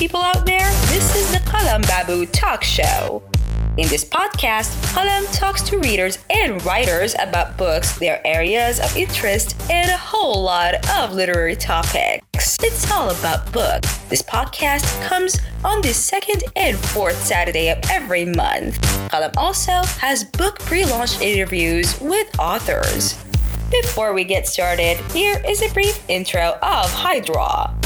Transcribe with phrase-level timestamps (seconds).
[0.00, 0.66] people out there.
[0.86, 3.22] This is the Kalam Babu Talk Show.
[3.76, 9.60] In this podcast, Kalam talks to readers and writers about books, their areas of interest,
[9.70, 12.56] and a whole lot of literary topics.
[12.62, 13.98] It's all about books.
[14.08, 18.80] This podcast comes on the second and fourth Saturday of every month.
[19.10, 23.22] Kalam also has book pre launch interviews with authors.
[23.70, 27.79] Before we get started, here is a brief intro of Hydra.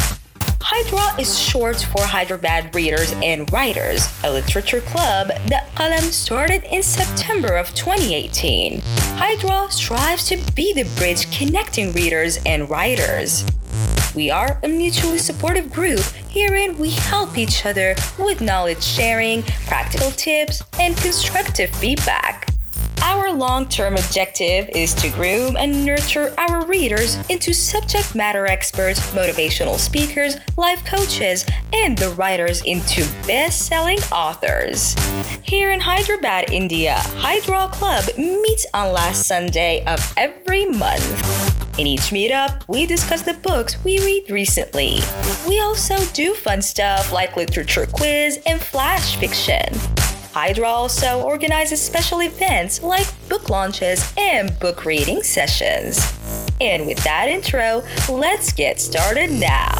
[0.67, 6.83] Hydra is short for Hyderabad Readers and Writers, a literature club that Kalam started in
[6.83, 8.81] September of 2018.
[9.19, 13.45] Hydra strives to be the bridge connecting readers and writers.
[14.15, 16.01] We are a mutually supportive group.
[16.31, 22.54] Herein, we help each other with knowledge sharing, practical tips, and constructive feedback.
[23.03, 29.01] Our long term objective is to groom and nurture our readers into subject matter experts,
[29.13, 34.95] motivational speakers, life coaches, and the writers into best selling authors.
[35.43, 41.79] Here in Hyderabad, India, Hydra Club meets on last Sunday of every month.
[41.79, 45.01] In each meetup, we discuss the books we read recently.
[45.49, 49.65] We also do fun stuff like literature quiz and flash fiction.
[50.35, 56.03] Hydra also organizes special events like book launches and book reading sessions.
[56.61, 59.79] And with that intro, let's get started now.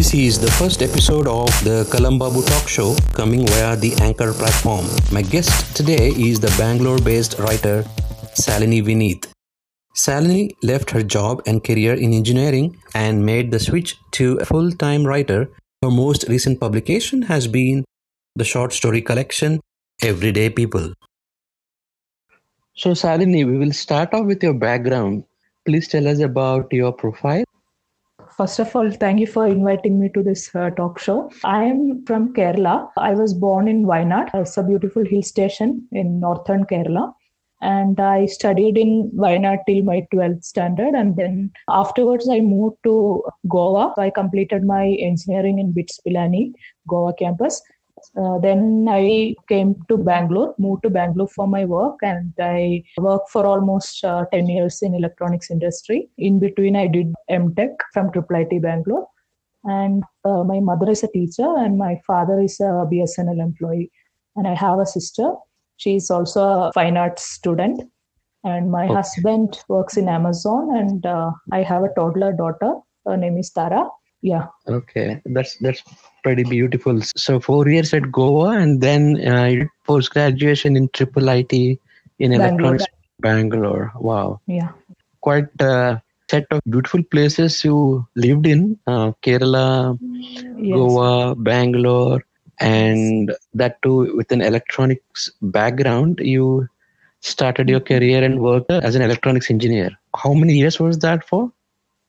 [0.00, 4.32] This is the first episode of the Kalam Babu Talk Show coming via the Anchor
[4.32, 4.88] platform.
[5.12, 7.84] My guest today is the Bangalore based writer
[8.32, 9.33] Salini Vineeth.
[9.96, 14.72] Salini left her job and career in engineering and made the switch to a full
[14.72, 15.48] time writer.
[15.82, 17.84] Her most recent publication has been
[18.34, 19.60] the short story collection
[20.02, 20.92] Everyday People.
[22.74, 25.22] So, Salini, we will start off with your background.
[25.64, 27.44] Please tell us about your profile.
[28.36, 31.30] First of all, thank you for inviting me to this uh, talk show.
[31.44, 32.90] I am from Kerala.
[32.96, 34.30] I was born in Wayanad.
[34.34, 37.12] It's a beautiful hill station in northern Kerala
[37.64, 40.94] and I studied in Wayanad till my 12th standard.
[40.94, 43.94] And then afterwards, I moved to Goa.
[43.96, 46.52] I completed my engineering in BITS Pilani,
[46.86, 47.62] Goa campus.
[48.20, 53.30] Uh, then I came to Bangalore, moved to Bangalore for my work, and I worked
[53.30, 56.10] for almost uh, 10 years in electronics industry.
[56.18, 59.08] In between, I did MTech from Triple IT Bangalore.
[59.64, 63.90] And uh, my mother is a teacher, and my father is a BSNL employee.
[64.36, 65.32] And I have a sister
[65.76, 67.82] She's also a fine arts student.
[68.44, 68.94] And my okay.
[68.94, 72.74] husband works in Amazon, and uh, I have a toddler daughter.
[73.06, 73.88] Her name is Tara.
[74.20, 74.48] Yeah.
[74.68, 75.82] Okay, that's that's
[76.22, 77.00] pretty beautiful.
[77.16, 81.78] So four years at Goa, and then uh, post graduation in Triple IT in
[82.18, 82.36] Bangalore.
[82.36, 82.84] electronics,
[83.20, 83.92] Bangalore.
[83.96, 84.40] Wow.
[84.46, 84.72] Yeah.
[85.22, 90.74] Quite a set of beautiful places you lived in: uh, Kerala, yes.
[90.74, 92.22] Goa, Bangalore
[92.60, 96.68] and that too with an electronics background you
[97.20, 99.90] started your career and worked as an electronics engineer.
[100.14, 101.50] How many years was that for?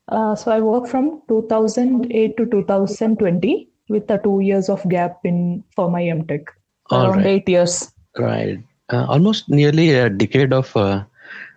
[0.08, 5.64] Uh, so i worked from 2008 to 2020 with a two years of gap in
[5.74, 6.46] for my mtech
[6.92, 7.26] around right.
[7.26, 7.92] eight years.
[8.16, 8.58] Right.
[8.92, 11.02] Uh, almost nearly a decade of uh,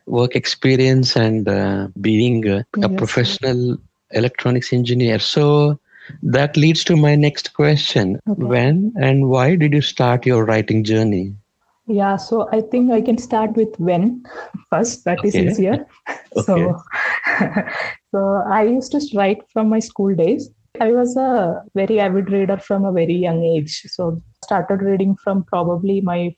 [0.08, 2.92] work experience and uh, being a yes.
[2.98, 3.78] professional
[4.12, 5.20] electronics engineer.
[5.20, 5.80] So
[6.24, 8.20] that leads to my next question.
[8.30, 8.44] Okay.
[8.44, 11.36] When and why did you start your writing journey?
[11.88, 14.24] Yeah, so I think I can start with when
[14.70, 15.06] first.
[15.06, 15.48] That is okay.
[15.48, 15.88] easier.
[16.10, 16.44] okay.
[16.44, 16.82] So,
[18.12, 20.50] so I used to write from my school days.
[20.80, 23.82] I was a very avid reader from a very young age.
[23.88, 26.36] So started reading from probably my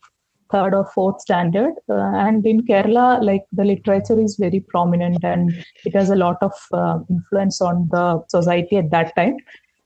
[0.51, 1.73] third or fourth standard.
[1.89, 5.53] Uh, and in Kerala, like the literature is very prominent and
[5.85, 9.37] it has a lot of uh, influence on the society at that time.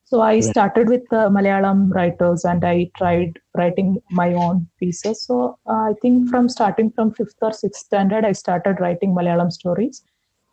[0.07, 5.25] So I started with the Malayalam writers and I tried writing my own pieces.
[5.25, 9.51] So uh, I think from starting from fifth or sixth standard, I started writing Malayalam
[9.51, 10.03] stories.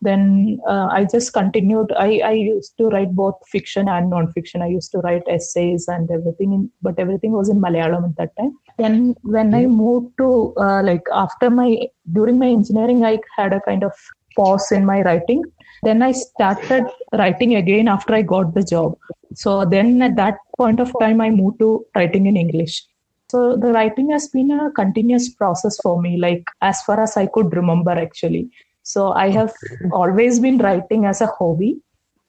[0.03, 1.93] Then uh, I just continued.
[1.97, 4.61] I, I used to write both fiction and non-fiction.
[4.61, 8.37] I used to write essays and everything, in, but everything was in Malayalam at that
[8.37, 8.59] time.
[8.79, 13.61] Then when I moved to uh, like after my during my engineering, I had a
[13.61, 13.93] kind of
[14.37, 15.43] pause in my writing
[15.83, 18.97] then I started writing again after I got the job.
[19.35, 22.85] So then at that point of time, I moved to writing in English.
[23.31, 27.27] So the writing has been a continuous process for me, like as far as I
[27.27, 28.51] could remember actually.
[28.83, 29.89] So I have okay.
[29.93, 31.81] always been writing as a hobby.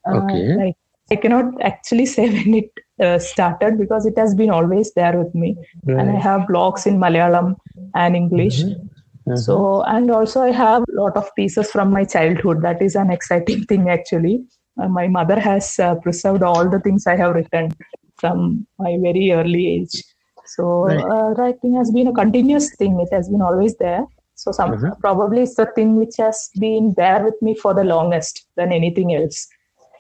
[0.08, 0.56] Uh, okay.
[0.56, 0.76] like
[1.12, 5.34] I cannot actually say when it uh, started because it has been always there with
[5.34, 5.56] me.
[5.84, 6.00] Right.
[6.00, 7.56] And I have blogs in Malayalam
[7.96, 8.64] and English.
[8.64, 8.88] Mm-hmm.
[9.26, 9.38] Uh-huh.
[9.38, 12.62] So, and also I have a lot of pieces from my childhood.
[12.62, 14.44] That is an exciting thing, actually.
[14.78, 17.72] Uh, my mother has uh, preserved all the things I have written
[18.18, 20.04] from my very early age.
[20.46, 21.00] So, right.
[21.00, 23.00] Uh, writing has been a continuous thing.
[23.00, 24.06] It has been always there.
[24.44, 24.96] So, some uh-huh.
[25.00, 29.16] probably it's the thing which has been there with me for the longest than anything
[29.16, 29.48] else.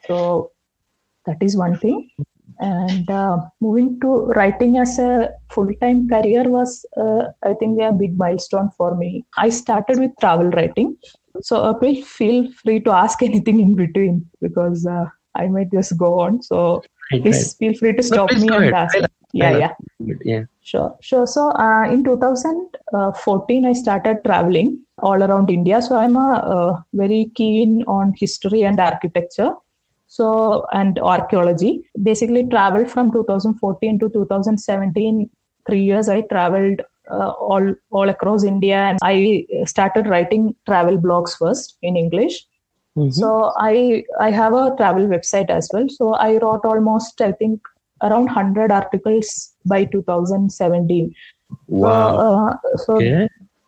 [0.07, 0.51] So,
[1.25, 2.09] that is one thing.
[2.59, 8.17] And uh, moving to writing as a full-time career was uh, i think a big
[8.17, 9.25] milestone for me.
[9.37, 10.97] I started with travel writing.
[11.41, 15.05] So uh, please feel free to ask anything in between because uh,
[15.35, 16.41] i might just go on.
[16.41, 17.55] So right, please right.
[17.59, 18.97] feel free to stop no, me and ask.
[19.33, 19.73] Yeah yeah.
[20.23, 20.95] yeah sure.
[21.01, 21.27] Sure.
[21.27, 25.81] So uh, in 2014 i started traveling all around india.
[25.81, 29.51] So i'm a, uh, very keen on history and architecture.
[30.07, 31.89] So and archaeology.
[32.01, 35.30] Basically traveled from 2014 to 2017
[35.68, 41.38] three years i traveled uh, all all across india and i started writing travel blogs
[41.38, 42.45] first in english.
[42.98, 43.10] Mm-hmm.
[43.10, 45.88] so i i have a travel website as well.
[45.89, 47.72] So i wrote almost i think
[48.03, 51.13] around 100 articles by 2017
[51.67, 53.27] wow uh, so okay.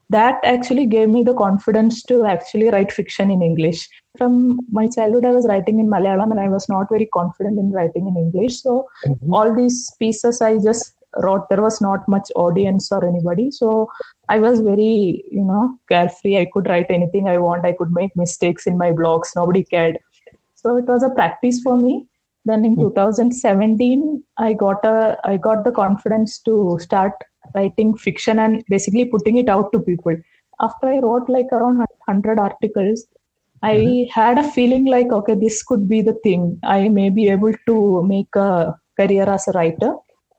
[0.09, 3.87] that actually gave me the confidence to actually write fiction in english
[4.17, 7.71] from my childhood, I was writing in Malayalam and I was not very confident in
[7.71, 8.61] writing in English.
[8.61, 9.33] So mm-hmm.
[9.33, 13.51] all these pieces I just wrote, there was not much audience or anybody.
[13.51, 13.89] So
[14.29, 16.37] I was very, you know, carefree.
[16.37, 17.65] I could write anything I want.
[17.65, 19.35] I could make mistakes in my blogs.
[19.35, 19.99] Nobody cared.
[20.55, 22.07] So it was a practice for me.
[22.45, 22.89] Then in mm-hmm.
[22.89, 27.13] 2017, I got a, I got the confidence to start
[27.53, 30.15] writing fiction and basically putting it out to people.
[30.61, 33.05] After I wrote like around 100 articles,
[33.63, 34.09] I mm-hmm.
[34.11, 36.59] had a feeling like, okay, this could be the thing.
[36.63, 39.95] I may be able to make a career as a writer.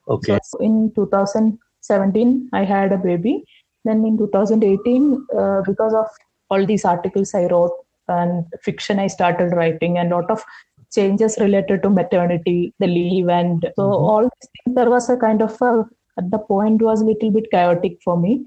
[0.09, 0.39] Okay.
[0.45, 3.45] So in 2017, I had a baby.
[3.85, 6.07] Then in 2018, uh, because of
[6.51, 7.73] all these articles I wrote
[8.09, 10.45] and fiction I started writing, and a lot of
[10.95, 14.05] changes related to maternity, the leave, and so mm-hmm.
[14.05, 15.85] all these things, there was a kind of a,
[16.19, 18.45] at the point was a little bit chaotic for me.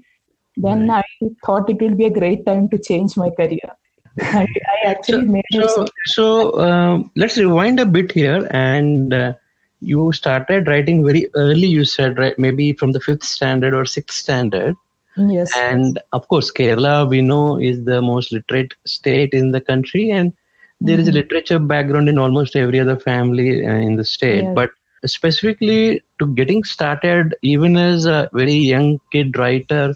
[0.56, 1.04] Then right.
[1.22, 3.70] I thought it would be a great time to change my career.
[4.20, 9.34] I, I actually so, made so, so um, let's rewind a bit here and uh,
[9.80, 14.18] you started writing very early you said right maybe from the fifth standard or sixth
[14.18, 14.74] standard
[15.16, 20.10] yes and of course kerala we know is the most literate state in the country
[20.10, 20.32] and
[20.80, 21.02] there mm-hmm.
[21.02, 21.16] is a mm-hmm.
[21.18, 24.70] literature background in almost every other family uh, in the state but
[25.06, 29.94] specifically to getting started even as a very young kid writer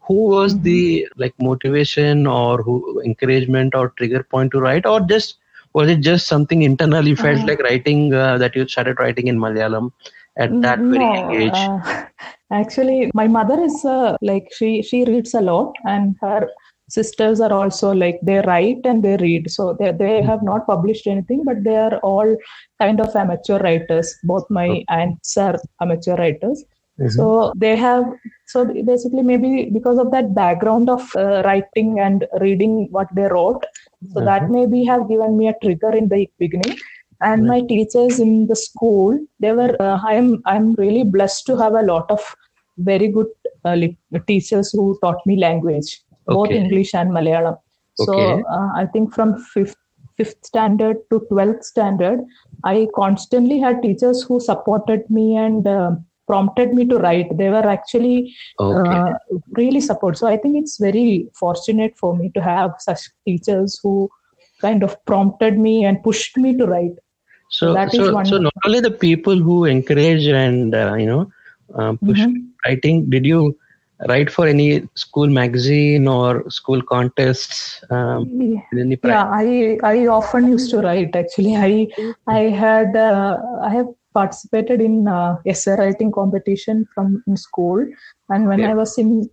[0.00, 0.64] who was mm-hmm.
[0.64, 5.36] the like motivation or who encouragement or trigger point to write or just
[5.72, 9.38] was it just something internally felt uh, like writing uh, that you started writing in
[9.38, 9.90] malayalam
[10.36, 12.04] at that no, very young age uh,
[12.50, 16.48] actually my mother is uh, like she she reads a lot and her
[16.96, 21.06] sisters are also like they write and they read so they, they have not published
[21.06, 22.36] anything but they are all
[22.82, 24.84] kind of amateur writers both my okay.
[24.98, 26.64] aunts are amateur writers
[27.00, 27.08] Mm-hmm.
[27.08, 28.04] So they have,
[28.46, 33.64] so basically, maybe because of that background of uh, writing and reading what they wrote,
[34.12, 34.26] so mm-hmm.
[34.26, 36.78] that maybe have given me a trigger in the beginning.
[37.20, 37.48] And mm-hmm.
[37.48, 41.82] my teachers in the school, they were, uh, I'm, I'm really blessed to have a
[41.82, 42.20] lot of
[42.78, 43.28] very good
[43.64, 43.76] uh,
[44.26, 46.34] teachers who taught me language, okay.
[46.34, 47.58] both English and Malayalam.
[47.94, 48.42] So okay.
[48.42, 49.76] Uh, I think from fifth
[50.16, 52.20] fifth standard to 12th standard
[52.64, 55.90] i constantly had teachers who supported me and uh,
[56.26, 58.90] prompted me to write they were actually okay.
[58.90, 59.12] uh,
[59.52, 64.08] really support so i think it's very fortunate for me to have such teachers who
[64.60, 66.96] kind of prompted me and pushed me to write
[67.50, 71.30] so so, so, so not only the people who encourage and uh, you know
[71.74, 72.46] uh, push mm-hmm.
[72.64, 73.56] writing did you
[74.08, 78.28] write for any school magazine or school contests um,
[79.04, 81.56] yeah i i often used to write actually.
[81.56, 81.88] I
[82.26, 87.84] i had uh, i have participated in uh, essay writing competition from in school.
[88.28, 88.70] And when yeah.
[88.70, 89.28] i was in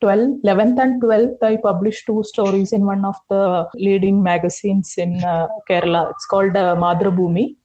[0.00, 5.22] 12 11th and 12th i published two stories in one of the leading magazines in
[5.24, 6.10] uh, kerala.
[6.10, 7.56] It's called uh, Mathrubhumi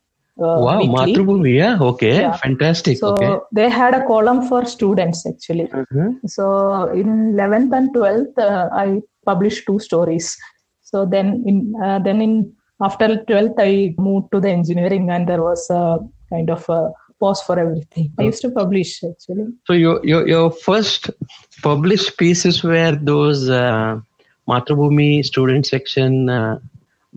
[0.44, 2.36] uh, wow Mathrubhumi yeah okay yeah.
[2.46, 3.32] fantastic so okay.
[3.52, 6.10] they had a column for students actually mm-hmm.
[6.36, 6.46] so
[7.02, 7.08] in
[7.38, 10.28] 11th and 12th uh, i published two stories
[10.82, 12.34] so then in uh, then in
[12.88, 13.72] after 12th i
[14.08, 15.84] moved to the engineering and there was a
[16.34, 16.82] kind of a
[17.24, 18.12] pause for everything.
[18.20, 19.46] I used to publish actually.
[19.68, 21.10] So your your, your first
[21.62, 24.00] published pieces were those uh,
[24.48, 26.30] Mathrubhumi student section.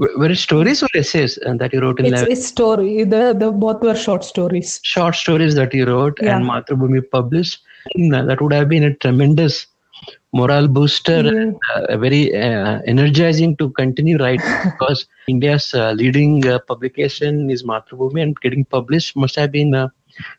[0.00, 2.06] Uh, were it stories or essays uh, that you wrote in?
[2.06, 3.04] It's, it's story.
[3.04, 4.80] The the both were short stories.
[4.82, 6.36] Short stories that you wrote yeah.
[6.36, 7.62] and Mathrubhumi published.
[7.94, 9.66] That would have been a tremendous
[10.32, 17.50] moral booster, uh, very uh, energizing to continue writing because India's uh, leading uh, publication
[17.50, 19.90] is Mathrubhumi and getting published must have been a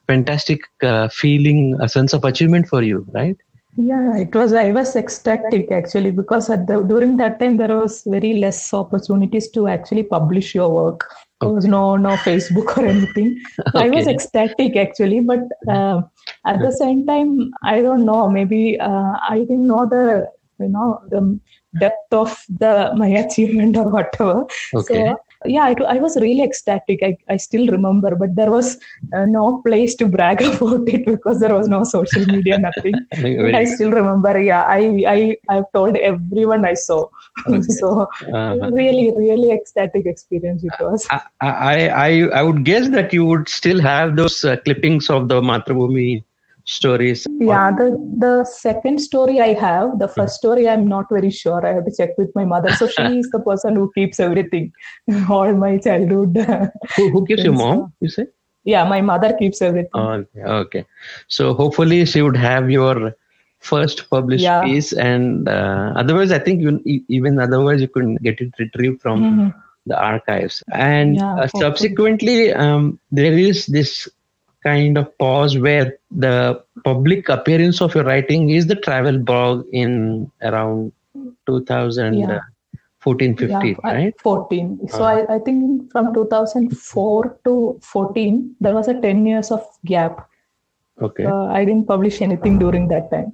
[0.08, 3.38] fantastic uh, feeling, a sense of achievement for you, right?
[3.79, 4.53] Yeah, it was.
[4.53, 9.50] I was ecstatic actually because at the, during that time there was very less opportunities
[9.51, 11.07] to actually publish your work.
[11.41, 13.39] There was no no Facebook or anything.
[13.67, 13.86] okay.
[13.86, 16.01] I was ecstatic actually, but uh,
[16.48, 18.27] at the same time, I don't know.
[18.27, 20.27] Maybe uh, I didn't know the
[20.60, 21.39] you know the
[21.79, 24.48] depth of the my achievement or whatever.
[24.74, 25.05] Okay.
[25.05, 25.17] So
[25.48, 27.00] yeah, it, I was really ecstatic.
[27.01, 28.77] I, I still remember, but there was
[29.13, 32.96] uh, no place to brag about it because there was no social media, nothing.
[33.13, 34.39] I still remember.
[34.39, 37.08] Yeah, I I I've told everyone I saw.
[37.48, 37.62] Okay.
[37.62, 38.72] so uh-huh.
[38.72, 41.08] really, really ecstatic experience it was.
[41.12, 45.27] I, I I I would guess that you would still have those uh, clippings of
[45.30, 46.24] the Mathrubhumi
[46.68, 47.26] stories.
[47.40, 47.88] Yeah the
[48.24, 51.66] the second story i have the first story i'm not very sure.
[51.66, 52.72] I have to check with my mother.
[52.74, 54.74] So she is the person who keeps everything
[55.30, 56.38] all my childhood.
[56.96, 58.28] Who, who keeps your mom you say?
[58.66, 60.02] Yeah my mother keeps everything.
[60.02, 60.86] Okay, okay.
[61.28, 63.16] so hopefully she would have your
[63.60, 64.62] first published yeah.
[64.64, 69.24] piece and uh, otherwise i think you, even otherwise you couldn't get it retrieved from
[69.24, 69.60] mm-hmm.
[69.88, 70.62] the archives.
[70.74, 74.08] And yeah, uh, subsequently um, there is this
[74.64, 80.30] kind of pause where the public appearance of your writing is the travel blog in
[80.42, 80.92] around
[81.46, 84.20] 2014 15 yeah, right?
[84.20, 89.52] 14 so uh, I, I think from 2004 to 14 there was a 10 years
[89.52, 90.28] of gap.
[91.02, 91.26] Okay.
[91.26, 93.34] Uh, i didn't publish anything during that time.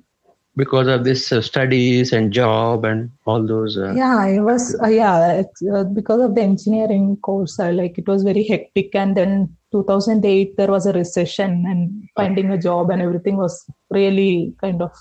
[0.55, 3.93] Because of this uh, studies and job and all those uh...
[3.95, 5.41] yeah i was uh, yeah
[5.73, 10.55] uh, because of the engineering course I, like it was very hectic and then 2008
[10.57, 13.55] there was a recession and finding a job and everything was
[13.89, 14.91] really kind of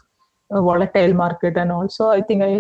[0.51, 2.53] a volatile market and also i think i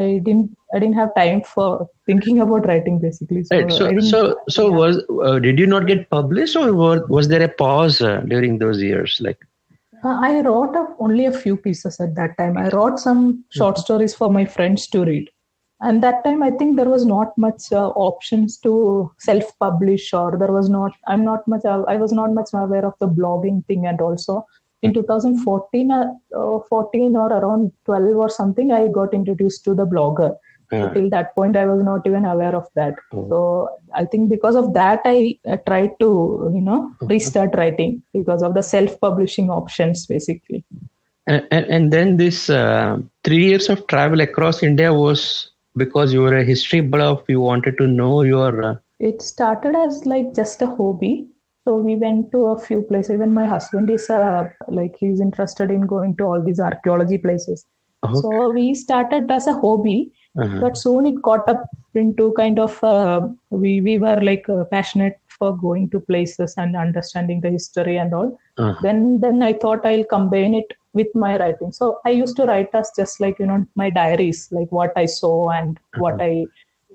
[0.00, 3.72] i didn't i didn't have time for thinking about writing basically so right.
[3.72, 4.76] so so, so yeah.
[4.76, 8.58] was uh, did you not get published or was, was there a pause uh, during
[8.58, 9.38] those years like
[10.04, 13.74] uh, i wrote up only a few pieces at that time i wrote some short
[13.74, 13.88] mm-hmm.
[13.88, 15.30] stories for my friends to read
[15.80, 20.36] and that time i think there was not much uh, options to self publish or
[20.38, 23.64] there was not i'm not much uh, i was not much aware of the blogging
[23.66, 24.46] thing and also
[24.82, 26.04] in 2014 uh,
[26.34, 30.34] uh, 14 or around 12 or something i got introduced to the blogger
[30.72, 30.88] yeah.
[30.94, 33.28] till that point i was not even aware of that mm.
[33.28, 37.06] so i think because of that I, tried to you know mm-hmm.
[37.06, 40.64] restart writing because of the self publishing options basically
[41.26, 46.22] and, and, and then this uh, three years of travel across india was because you
[46.22, 48.74] were a history buff you wanted to know your uh...
[48.98, 51.26] it started as like just a hobby
[51.64, 55.70] so we went to a few places even my husband is uh, like he's interested
[55.70, 57.66] in going to all these archaeology places
[58.04, 58.20] okay.
[58.20, 60.60] so we started as a hobby uh-huh.
[60.60, 61.64] but soon it got up
[61.94, 66.76] into kind of uh, we we were like uh, passionate for going to places and
[66.76, 68.74] understanding the history and all uh-huh.
[68.82, 71.72] then then i thought i'll combine it with my writing.
[71.72, 75.06] So i used to write as just like you know my diaries like what i
[75.14, 76.32] saw and what i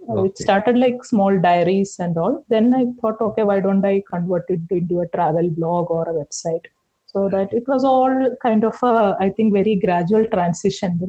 [0.09, 0.27] okay.
[0.27, 2.43] it started like small diaries and all.
[2.49, 6.13] Then i thought okay why don't i convert it into a travel blog or a
[6.13, 6.65] website?
[7.05, 10.99] So that it was all kind of a i think very gradual transition.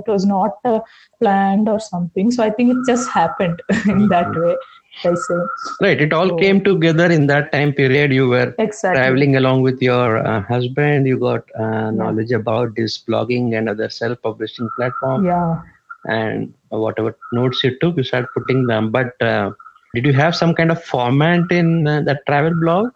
[0.00, 0.80] It was not uh,
[1.20, 2.30] planned or something.
[2.30, 4.44] So i think it just happened in that mm-hmm.
[4.46, 4.56] way
[5.04, 5.34] I say.
[5.80, 6.00] Right.
[6.00, 8.12] It all so, came together in that time period.
[8.12, 8.98] You were exactly.
[8.98, 11.06] traveling along with your uh, husband.
[11.06, 12.38] You got uh, knowledge yeah.
[12.38, 15.24] about this blogging and other self-publishing platform.
[15.24, 15.62] Yeah.
[16.04, 18.90] And whatever notes you took, you started putting them.
[18.90, 19.52] But uh,
[19.94, 22.90] did you have some kind of format in uh, that travel blog?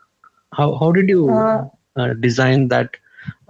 [0.52, 2.96] How how did you uh, uh, design that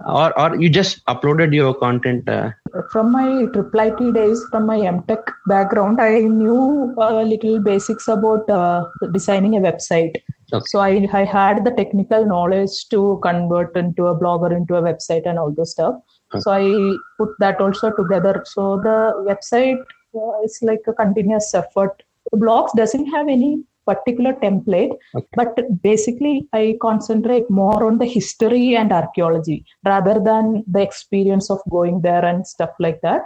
[0.05, 2.51] or or you just uploaded your content uh...
[2.91, 8.49] from my triple IT days from my mtech background i knew a little basics about
[8.49, 10.15] uh, designing a website
[10.53, 10.63] okay.
[10.65, 15.25] so I, I had the technical knowledge to convert into a blogger into a website
[15.25, 15.95] and all those stuff
[16.33, 16.41] okay.
[16.41, 18.97] so i put that also together so the
[19.29, 19.81] website
[20.15, 22.03] uh, is like a continuous effort
[22.33, 25.27] blogs doesn't have any particular template okay.
[25.39, 31.59] but basically i concentrate more on the history and archaeology rather than the experience of
[31.69, 33.21] going there and stuff like that.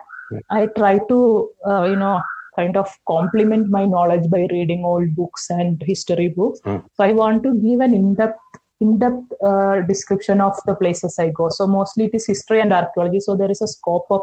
[0.50, 2.22] I try to uh, you know
[2.58, 6.60] kind of complement my knowledge by reading old books and history books.
[6.66, 6.84] Mm.
[6.96, 11.50] so i want to give an in-depth in-depth uh, description of the places i go.
[11.50, 13.20] So mostly it is history and archaeology.
[13.20, 14.22] So there is a scope of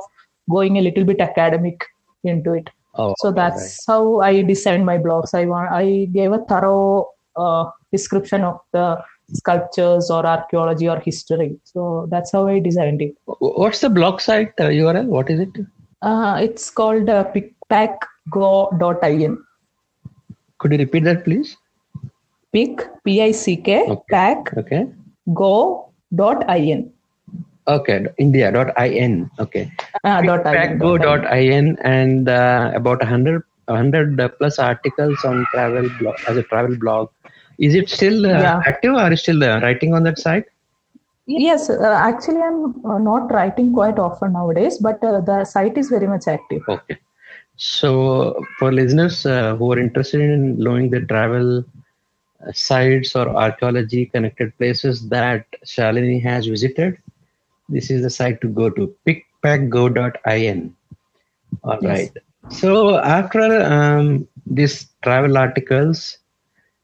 [0.48, 1.84] going a little bit academic
[2.22, 3.92] into it Oh, so that's right.
[3.92, 5.34] how I designed my blogs.
[5.34, 11.56] I want I gave a thorough uh, description of the sculptures or archaeology or history.
[11.64, 13.14] So that's how I designed it.
[13.26, 15.06] What's the blog site uh, URL?
[15.06, 15.48] What is it?
[16.02, 19.44] Uh, it's called uh, pickpackgo.in.
[20.58, 21.56] Could you repeat that, please?
[22.52, 24.02] Pick, P-I-C-K, okay.
[24.10, 24.86] pack, okay.
[25.34, 26.92] go.in.
[27.66, 29.30] Okay, India.in.
[29.38, 29.72] Okay.
[30.04, 36.42] Uh, dot Pickpackgo.in and uh, about 100, 100 plus articles on travel blog as a
[36.42, 37.08] travel blog.
[37.58, 38.60] Is it still uh, yeah.
[38.66, 40.44] active or are you still uh, writing on that site?
[41.26, 45.88] Yes, uh, actually, I'm uh, not writing quite often nowadays, but uh, the site is
[45.88, 46.62] very much active.
[46.68, 46.98] Okay.
[47.56, 51.64] So, for listeners uh, who are interested in knowing the travel
[52.52, 56.98] sites or archaeology connected places that Shalini has visited,
[57.68, 60.74] this is the site to go to pickpackgo.in.
[61.62, 61.90] All yes.
[61.90, 62.16] right.
[62.50, 66.18] So, after um, these travel articles,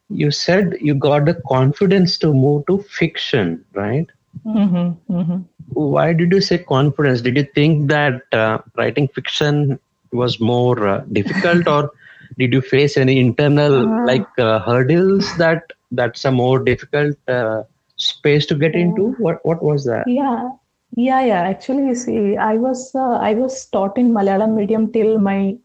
[0.08, 4.06] you said you got the confidence to move to fiction, right?
[4.46, 5.38] Mm-hmm, mm-hmm.
[5.68, 7.20] Why did you say confidence?
[7.20, 9.78] Did you think that uh, writing fiction
[10.12, 11.92] was more uh, difficult, or
[12.38, 17.62] did you face any internal uh, like uh, hurdles that that's a more difficult uh,
[17.96, 19.12] space to get into?
[19.18, 20.08] What what was that?
[20.08, 20.50] Yeah,
[20.96, 21.42] yeah, yeah.
[21.42, 25.56] Actually, you see, I was uh, I was taught in Malayalam medium till my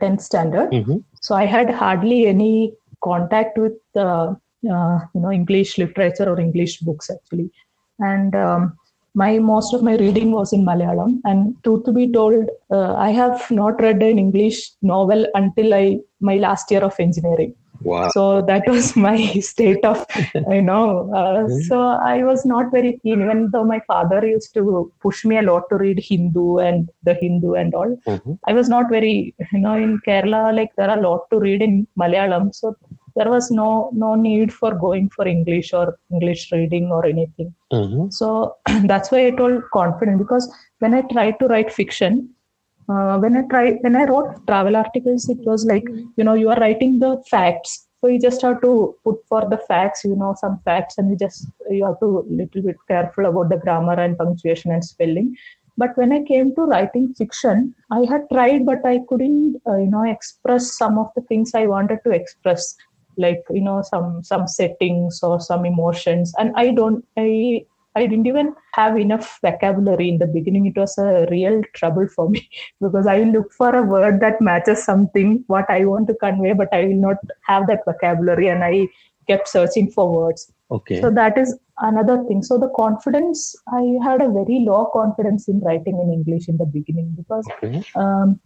[0.00, 0.98] tenth standard, mm-hmm.
[1.20, 7.10] so I had hardly any contact with uh, you know English literature or English books
[7.10, 7.50] actually
[7.98, 8.76] and um,
[9.14, 11.20] my most of my reading was in Malayalam.
[11.24, 16.00] And truth to be told, uh, I have not read an English novel until I
[16.20, 17.54] my last year of engineering.
[17.84, 18.08] Wow.
[18.10, 21.10] So that was my state of, you know.
[21.12, 21.60] Uh, mm-hmm.
[21.68, 25.42] So I was not very keen, even though my father used to push me a
[25.42, 27.96] lot to read Hindu and the Hindu and all.
[28.06, 28.34] Mm-hmm.
[28.46, 31.62] I was not very, you know, in Kerala, like there are a lot to read
[31.62, 32.54] in Malayalam.
[32.54, 32.76] So
[33.16, 38.08] there was no no need for going for english or english reading or anything mm-hmm.
[38.10, 38.56] so
[38.90, 42.28] that's why i told confident because when i tried to write fiction
[42.88, 46.48] uh, when i tried when i wrote travel articles it was like you know you
[46.50, 50.34] are writing the facts so you just have to put for the facts you know
[50.38, 54.18] some facts and you just you have to little bit careful about the grammar and
[54.18, 55.34] punctuation and spelling.
[55.78, 59.86] But when i came to writing fiction i had tried but i couldn't uh, you
[59.86, 62.76] know express some of the things i wanted to express.
[63.16, 66.34] Like you know some some settings or some emotions.
[66.36, 67.64] And i don't i
[67.96, 70.66] I didn't even have enough vocabulary in the beginning.
[70.66, 72.48] It was a real trouble for me
[72.80, 76.68] because I look for a word that matches something what I want to convey, but
[76.72, 78.88] I will not have that vocabulary, and I
[79.28, 80.52] kept searching for words.
[80.70, 81.00] Okay.
[81.00, 82.42] So that is another thing.
[82.42, 86.66] So the confidence, I had a very low confidence in writing in English in the
[86.66, 87.82] beginning because okay.
[87.94, 88.40] um,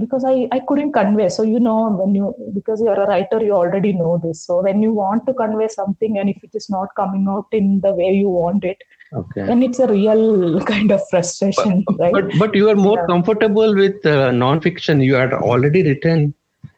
[0.00, 1.28] because I, I couldn't convey.
[1.28, 4.44] So you know when you because you're a writer you already know this.
[4.44, 7.80] So when you want to convey something and if it is not coming out in
[7.80, 8.78] the way you want it
[9.12, 9.46] okay.
[9.46, 12.12] then it's a real kind of frustration but, right?
[12.12, 13.06] but, but you are more yeah.
[13.06, 15.00] comfortable with uh, non-fiction.
[15.00, 16.34] You had already written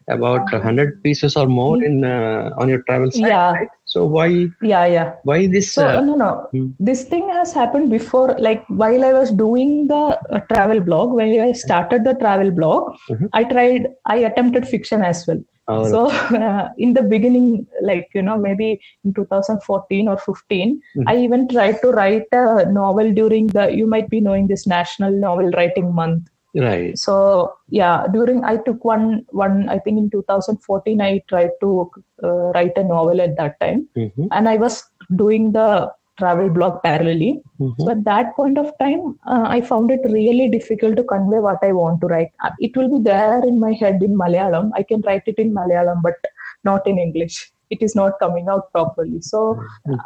[0.07, 3.51] about 100 pieces or more in uh, on your travel site yeah.
[3.51, 3.67] right?
[3.93, 4.27] So why
[4.71, 6.67] yeah yeah why this so uh, no no hmm.
[6.89, 10.01] this thing has happened before like while i was doing the
[10.35, 13.29] uh, travel blog when i started the travel blog Mhm.
[13.39, 15.41] i tried i attempted fiction as well
[15.73, 16.01] oh, so
[16.41, 17.47] uh, in the beginning
[17.91, 18.69] like you know maybe
[19.03, 21.05] in 2014 or 15 Mhm.
[21.13, 25.11] i even tried to write a novel during the you might be knowing this national
[25.27, 26.97] novel writing month right.
[26.97, 31.91] So yeah during i took one one i think in 2014 i tried to
[32.23, 33.87] uh, write a novel at that time.
[33.95, 34.27] Mhm.
[34.31, 34.83] and i was
[35.15, 37.41] doing the travel blog parallelly.
[37.59, 37.75] Mhm.
[37.81, 41.59] so at that point of time uh, i found it really difficult to convey what
[41.63, 42.31] i want to write.
[42.43, 44.71] Uh, it will be there in my head in malayalam.
[44.75, 46.15] I can write it in malayalam but
[46.63, 49.39] not in english it is not coming out properly so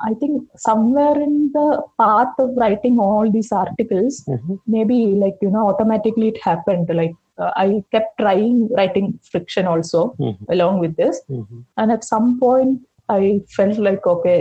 [0.09, 1.67] i think somewhere in the
[2.01, 4.59] path of writing all these articles Mhm.
[4.75, 10.01] maybe like you know automatically it happened like uh, i kept trying writing fiction also
[10.19, 10.45] Mhm.
[10.55, 11.59] along with this Mhm.
[11.77, 12.73] and at some point
[13.19, 13.21] i
[13.57, 14.39] felt like okay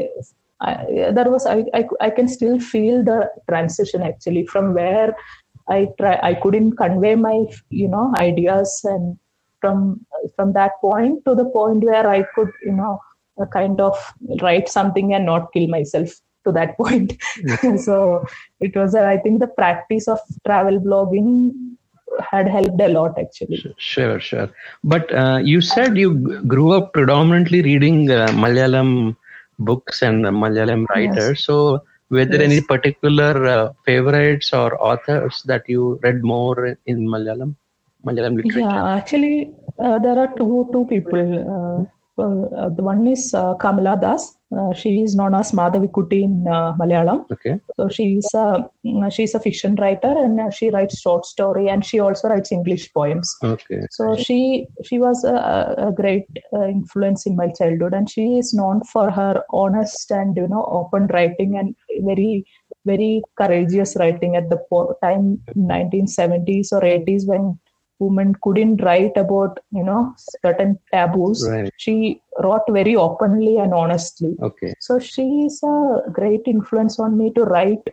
[0.60, 0.72] I,
[1.16, 3.18] there was I, I i can still feel the
[3.50, 5.08] transition actually from where
[5.76, 7.36] i try i couldn't convey my
[7.82, 9.16] you know ideas and
[9.60, 9.78] from
[10.36, 12.92] from that point to the point where i could you know
[13.46, 13.96] kind of
[14.42, 16.10] write something and not kill myself
[16.44, 17.12] to that point
[17.86, 18.24] so
[18.60, 21.30] it was uh, i think the practice of travel blogging
[22.30, 24.50] had helped a lot actually Sure, sure.
[24.84, 29.16] But uh, you said you grew up predominantly reading uh, Malayalam
[29.58, 31.44] books and uh, Malayalam writers.
[31.44, 32.50] So, were there Yes.
[32.52, 37.54] any particular uh, favorites or authors that you read more in Malayalam,
[38.04, 38.60] Malayalam literature?
[38.60, 41.88] Yeah, actually, uh, there are two two people.
[42.22, 44.36] Uh, the one is uh, Kamala Das.
[44.56, 47.24] Uh, she is known as Madhavikutty in uh, Malayalam.
[47.32, 47.58] Okay.
[47.76, 48.68] So she's a
[49.10, 53.34] she's a fiction writer and she writes short story and she also writes English poems.
[53.42, 53.80] Okay.
[53.90, 58.52] So she she was a, a great uh, influence in my childhood and she is
[58.52, 62.44] known for her honest and you know open writing and very
[62.84, 67.58] very courageous writing at the po- time 1970s or 80s when
[68.04, 70.00] women couldn't write about you know
[70.44, 71.70] certain taboos Right.
[71.84, 71.94] she
[72.44, 74.72] wrote very openly and honestly Okay.
[74.86, 75.76] so she is a
[76.18, 77.86] great influence on me to write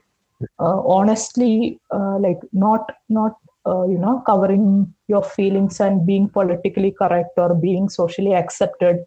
[0.66, 3.34] uh, honestly uh, like not not
[3.72, 4.66] uh, you know covering
[5.14, 8.98] your feelings and being politically correct or being socially accepted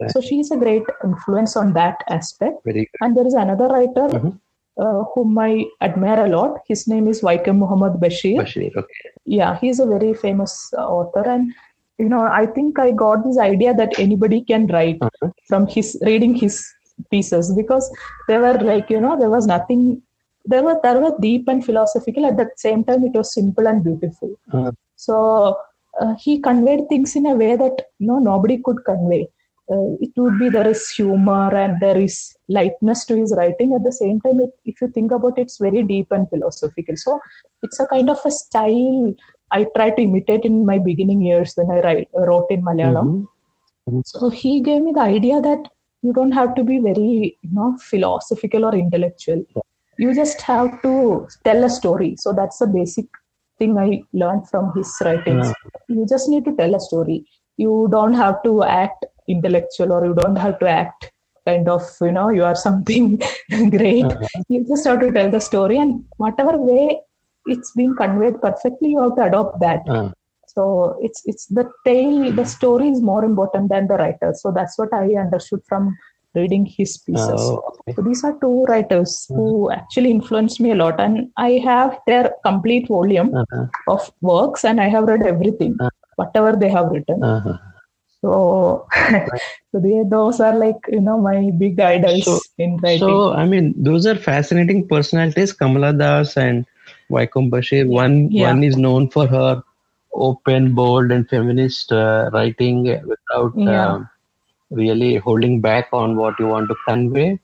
[0.00, 0.10] Right.
[0.12, 3.00] so she is a great influence on that aspect Very good.
[3.02, 4.32] and there is another writer Mhm.
[4.78, 6.60] Uh, whom I admire a lot.
[6.66, 8.38] His name is Vaikom Muhammad Bashir.
[8.38, 8.74] Bashir.
[8.74, 9.10] Okay.
[9.26, 11.52] Yeah, he's a very famous uh, author, and
[11.98, 15.28] you know, I think I got this idea that anybody can write Uh-huh.
[15.46, 16.56] from his reading his
[17.10, 17.90] pieces because
[18.28, 20.00] they were like you know there was nothing.
[20.48, 23.04] They were they were deep and philosophical at the same time.
[23.04, 24.32] It was simple and beautiful.
[24.54, 24.72] Uh-huh.
[24.96, 25.58] So
[26.00, 29.28] uh, he conveyed things in a way that you know nobody could convey.
[29.70, 33.74] Uh, it would be there is humor and there is lightness to his writing.
[33.74, 36.96] At the same time, it, if you think about it, it's very deep and philosophical.
[36.96, 37.20] So
[37.62, 39.14] it's a kind of a style
[39.50, 43.26] I try to imitate in my beginning years when I write, wrote in Malayalam.
[43.88, 44.02] Mhm.
[44.06, 45.68] So he gave me the idea that
[46.02, 49.44] you don't have to be very you know philosophical or intellectual.
[49.98, 52.16] You just have to tell a story.
[52.16, 53.06] So that's the basic
[53.58, 55.52] thing I learned from his writings.
[55.88, 57.24] You just need to tell a story.
[57.56, 61.10] You don't have to act intellectual or you don't have to act
[61.46, 63.20] kind of you know you are something
[63.70, 64.04] great.
[64.04, 64.42] Uh-huh.
[64.48, 67.00] You just have to tell the story and whatever way
[67.46, 69.82] it's being conveyed perfectly, you have to adopt that.
[69.88, 70.10] Uh,
[70.54, 70.62] So
[71.06, 74.30] it's it's the tale, the story is more important than the writer.
[74.40, 75.96] So that's what I understood from
[76.34, 77.40] reading his pieces.
[77.44, 77.94] oh, okay.
[77.96, 79.36] So these are two writers uh-huh.
[79.38, 83.64] who actually influenced me a lot, and I have their complete volume Uh-huh.
[83.94, 85.74] of works, and I have read everything,
[86.22, 87.18] whatever they have written.
[88.22, 88.86] So,
[89.72, 93.00] so they, those are like you know my big idols So- in writing.
[93.00, 95.52] So, I mean, those are fascinating personalities.
[95.52, 96.66] Kamala Das and
[97.10, 97.86] Vaikom Bashir.
[97.88, 98.48] One Yeah.
[98.52, 99.62] one is known for her
[100.14, 103.86] open, bold, and feminist uh, writing without Yeah.
[103.86, 104.08] um,
[104.70, 107.38] really holding back on what you want to convey.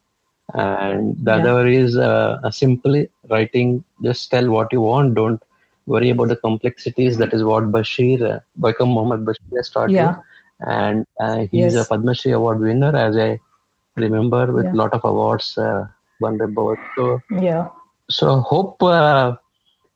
[0.55, 1.43] And the Yeah.
[1.53, 3.85] other is uh, a simple writing.
[4.03, 5.15] Just tell what you want.
[5.15, 5.43] Don't
[5.87, 7.19] worry about the complexities.
[7.19, 10.11] That is what Bashir, uh, Vaikom Muhammad Bashir has taught Yeah.
[10.17, 10.23] you.
[10.61, 13.39] And uh, he's a Padma Shri Award winner, as I
[13.97, 14.77] remember, with a Yeah.
[14.77, 15.87] lot of awards uh,
[16.21, 16.79] won by both.
[16.97, 17.69] So, yeah,
[18.09, 19.35] so hope uh,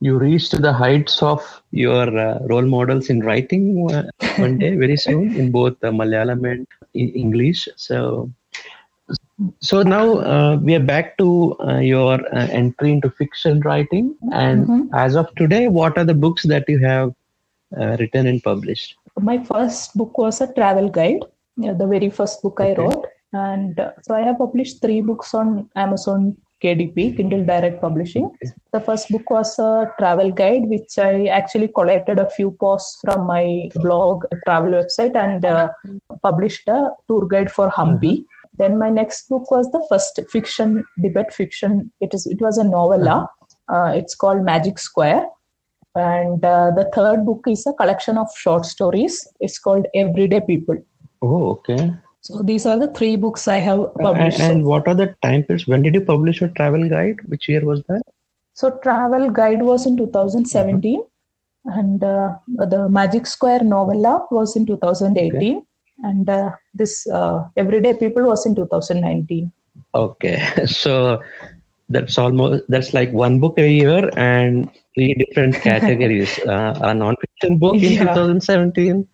[0.00, 1.40] you reached the heights of
[1.72, 4.02] your uh, role models in writing uh,
[4.36, 7.68] one day, very soon, in both uh, Malayalam and in English.
[7.76, 8.30] So,
[9.60, 14.70] so now uh, we are back to uh, your uh, entry into fiction writing, and
[14.70, 14.88] Mhm.
[14.92, 17.14] as of today, what are the books that you have
[17.78, 18.96] uh, written and published?
[19.20, 21.24] My first book was a travel guide.
[21.56, 25.34] Yeah, the very first book I wrote, and uh, so I have published three books
[25.34, 28.30] on Amazon KDP, Kindle Direct Publishing.
[28.72, 33.26] The first book was a travel guide, which I actually collected a few posts from
[33.26, 35.68] my blog, travel website, and uh,
[36.22, 38.24] published a tour guide for Hampi.
[38.56, 41.90] Then my next book was the first fiction debate fiction.
[42.00, 43.28] It is it was a novella.
[43.68, 45.26] Uh, it's called Magic Square.
[45.94, 49.26] And uh, the third book is a collection of short stories.
[49.40, 50.76] It's called Everyday People.
[51.20, 51.94] Oh, okay.
[52.22, 54.40] So these are the three books I have And, published.
[54.40, 55.66] and what are the time periods?
[55.66, 57.16] When did you publish your travel guide?
[57.26, 58.02] Which year was that?
[58.54, 61.02] So Travel Guide was in 2017,
[61.64, 65.64] and uh, the Magic Square novella was in 2018,
[66.04, 69.50] and uh, this uh, Everyday People was in 2019.
[69.94, 71.20] Okay, so
[71.92, 77.58] that's almost that's like one book a year and three different categories: uh, a non-fiction
[77.58, 78.00] book in Yeah.
[78.00, 79.06] 2017,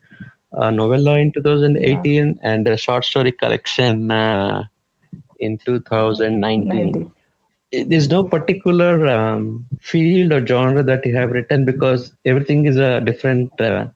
[0.52, 4.64] a novella in 2018, and a short story collection uh,
[5.40, 6.32] in 2019.
[6.40, 7.12] 19.
[7.72, 13.00] There's no particular um, field or genre that you have written because everything is a
[13.00, 13.86] different uh,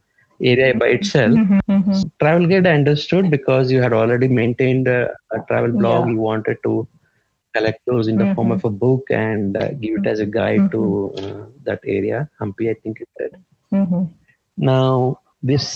[0.43, 1.41] area by itself.
[1.41, 2.11] Mhm, mhm.
[2.23, 5.01] travel guide i understood because you had already maintained a,
[5.37, 6.13] a travel blog Yeah.
[6.13, 6.87] you wanted to
[7.57, 8.55] collect those in the form Mhm.
[8.57, 10.83] of a book and uh, give it as a guide to
[11.23, 12.29] uh, that area.
[12.41, 13.33] Hampi i think you said.
[13.73, 14.09] Mhm.
[14.71, 15.19] now
[15.51, 15.67] this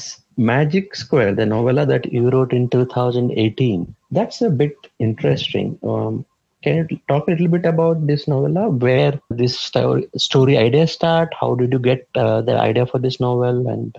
[0.52, 3.86] magic square the novella that you wrote in 2018
[4.16, 5.78] that's a bit interesting.
[5.92, 6.24] Um,
[6.64, 8.68] can you talk a little bit about this novella?
[8.84, 11.34] Where this story, story idea start?
[11.40, 13.66] How did you get uh, the idea for this novel?
[13.68, 13.96] And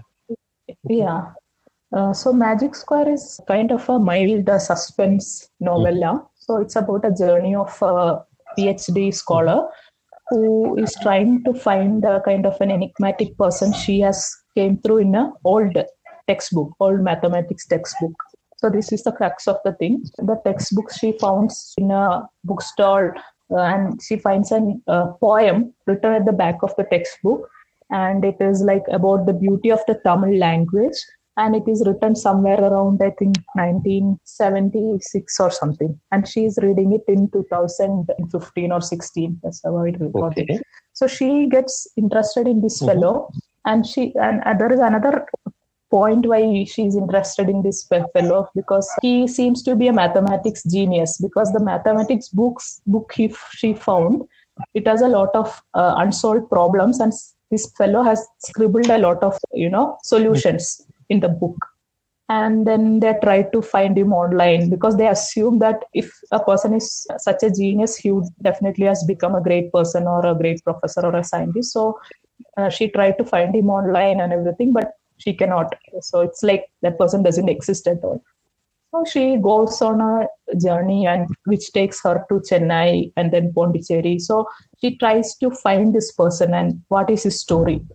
[0.89, 1.31] Yeah.
[1.93, 6.25] Uh, so Magic Square is kind of a mild uh, suspense novella.
[6.47, 8.23] So it's about a journey of a
[8.57, 9.67] PhD scholar
[10.29, 14.99] who is trying to find a kind of an enigmatic person she has came through
[14.99, 15.77] in a old
[16.27, 18.13] textbook, old mathematics textbook.
[18.57, 20.03] So this is the crux of the thing.
[20.17, 23.15] The textbook she found in a bookstore,
[23.51, 27.47] uh, and she finds a uh, poem written at the back of the textbook,
[27.89, 30.97] and it is like about the beauty of the Tamil language
[31.37, 35.99] and it is written somewhere around i think 1976 or something.
[36.11, 40.59] And she is reading it in 2015 or 16 that's how i recorded okay.
[40.93, 42.99] so she gets interested in this mm-hmm.
[42.99, 43.29] fellow
[43.65, 45.25] and she and uh, there is another
[45.89, 50.63] point why she is interested in this fellow because he seems to be a mathematics
[50.63, 54.23] genius because the mathematics books book he, she found
[54.73, 57.13] it has a lot of uh, unsolved problems and
[57.51, 61.57] this fellow has scribbled a lot of you know solutions in the book.
[62.29, 66.73] And then they try to find him online because they assume that if a person
[66.73, 70.61] is such a genius he would definitely has become a great person or a great
[70.63, 71.71] professor or a scientist.
[71.71, 71.97] So
[72.57, 75.73] uh, she tried to find him online and everything but she cannot.
[76.01, 78.21] So it's like that person doesn't exist at all.
[78.91, 84.19] So she goes on a journey and which takes her to chennai and then pondicherry.
[84.19, 84.47] So
[84.81, 87.85] she tries to find this person and what is his story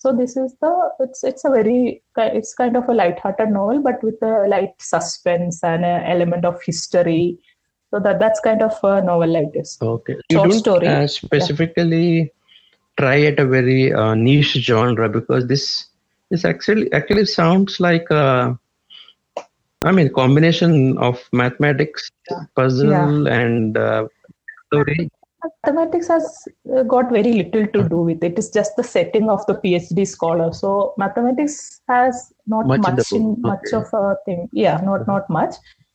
[0.00, 4.02] so this is the it's it's a very it's kind of a light-hearted novel, but
[4.02, 7.38] with a light suspense and an element of history.
[7.90, 9.76] So that that's kind of a novel like this.
[9.82, 10.86] Okay, you Short don't story.
[10.86, 12.26] Uh, specifically yeah.
[12.98, 15.88] try at a very uh, niche genre because this
[16.30, 18.58] this actually actually sounds like a
[19.82, 22.44] I mean combination of mathematics, yeah.
[22.56, 23.34] puzzle, yeah.
[23.34, 24.08] and uh,
[24.68, 25.10] story
[25.44, 28.38] mathematics has uh, got very little to do with it.
[28.38, 30.52] It's just the setting of the PhD scholar.
[30.52, 34.48] So mathematics has not much, much in, in much of a thing.
[34.52, 35.54] Yeah, not not much.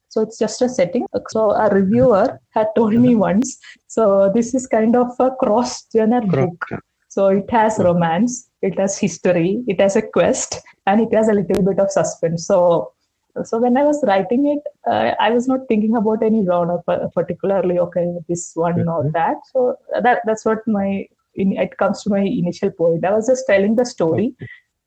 [0.10, 1.06] So it's just a setting.
[1.30, 3.60] So a reviewer had told me once.
[3.88, 6.66] So this is kind of a cross-genre book.
[7.10, 11.34] So it has romance, it has history, it has a quest, and it has a
[11.34, 12.48] little bit of suspense.
[12.48, 12.94] So
[13.44, 16.82] so when I was writing it, uh, I was not thinking about any genre
[17.14, 17.80] particularly.
[17.80, 18.90] Okay, this one mm-hmm.
[18.90, 19.38] or that.
[19.52, 23.06] So that that's what my in, it comes to my initial point.
[23.06, 24.34] I was just telling the story.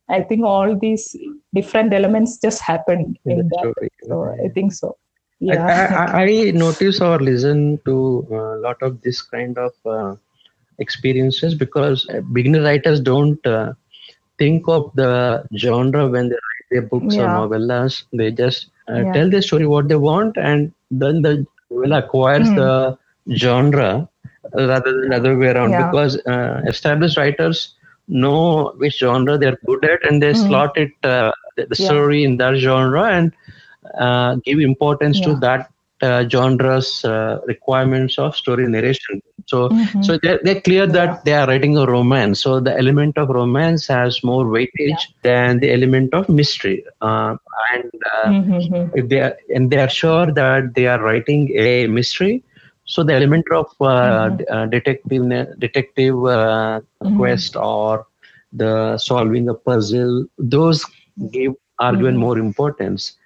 [0.08, 1.14] I think all these
[1.54, 3.72] different elements just happened in, in that.
[3.72, 3.90] Story.
[4.04, 4.96] So I think so.
[5.40, 5.66] Yeah.
[5.66, 10.16] I, I, I notice or listen to a lot of this kind of uh,
[10.78, 13.74] experiences because beginner writers don't uh,
[14.38, 16.37] think of the genre when they
[16.70, 17.22] their books yeah.
[17.22, 18.04] or novellas.
[18.12, 19.12] They just uh, yeah.
[19.12, 22.57] tell the story what they want, and then the novella acquires mm.
[22.57, 22.98] the
[23.37, 24.09] genre
[24.54, 25.70] rather than the other way around.
[25.70, 25.90] Yeah.
[25.90, 27.74] Because uh, established writers
[28.09, 30.46] know which genre they're good at, and they mm.
[30.46, 33.33] slot it uh, the, the story in that genre and
[33.98, 35.70] uh, give importance to that
[36.02, 39.22] uh, genre's uh, requirements of story narration.
[39.46, 40.02] So, mm-hmm.
[40.02, 41.20] so they're, they're clear that yeah.
[41.24, 42.42] they are writing a romance.
[42.42, 45.22] So the element of romance has more weightage yeah.
[45.22, 46.84] than the element of mystery.
[47.00, 47.37] Uh,
[47.72, 48.98] and uh, mm-hmm.
[48.98, 52.44] if they are, and they are sure that they are writing a mystery,
[52.84, 54.42] so the element of uh, mm-hmm.
[54.50, 57.18] Uh, detective detective mm-hmm.
[57.18, 58.06] quest or
[58.52, 60.84] the solving a puzzle, those
[61.30, 62.20] give are given mm-hmm.
[62.20, 63.16] more importance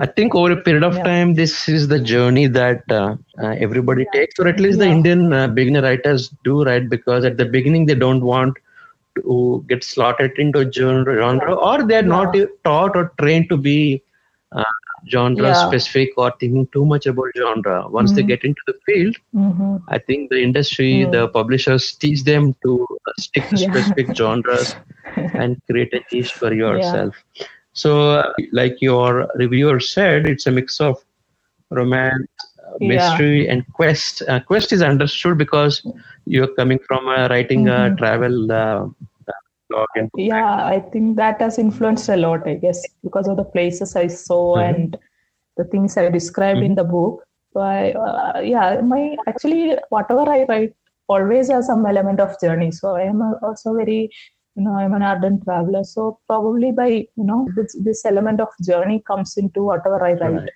[0.00, 1.02] I think over a period of yeah.
[1.02, 4.20] time, this is the journey that uh, uh, everybody yeah.
[4.20, 4.86] takes, or at least yeah.
[4.86, 6.88] the Indian uh, beginner writers do, right?
[6.88, 8.56] Because at the beginning, they don't want
[9.16, 12.34] to get slotted into genre, genre or they're not
[12.64, 14.02] taught or trained to be
[14.52, 14.64] uh,
[15.10, 17.86] genre specific or thinking too much about genre.
[17.88, 18.16] Once mm-hmm.
[18.16, 19.76] they get into the field, mm-hmm.
[19.88, 24.76] I think the industry, the publishers teach them to uh, stick to specific genres
[25.16, 27.14] and create a niche for yourself.
[27.72, 31.02] So, like your reviewer said, it's a mix of
[31.70, 32.28] romance,
[32.80, 33.52] mystery, yeah.
[33.52, 34.22] and quest.
[34.28, 35.86] Uh, quest is understood because
[36.26, 37.94] you're coming from uh, writing mm-hmm.
[37.94, 38.86] a travel uh,
[39.70, 39.88] blog.
[39.94, 43.96] And yeah, I think that has influenced a lot, I guess, because of the places
[43.96, 44.74] I saw mm-hmm.
[44.74, 44.98] and
[45.56, 46.66] the things I described mm-hmm.
[46.66, 47.24] in the book.
[47.52, 50.74] So, I, uh, yeah, my actually, whatever I write
[51.08, 52.70] always has some element of journey.
[52.70, 54.10] So, I am also very
[54.56, 58.48] you know i'm an ardent traveler so probably by you know this, this element of
[58.62, 60.50] journey comes into whatever i write right.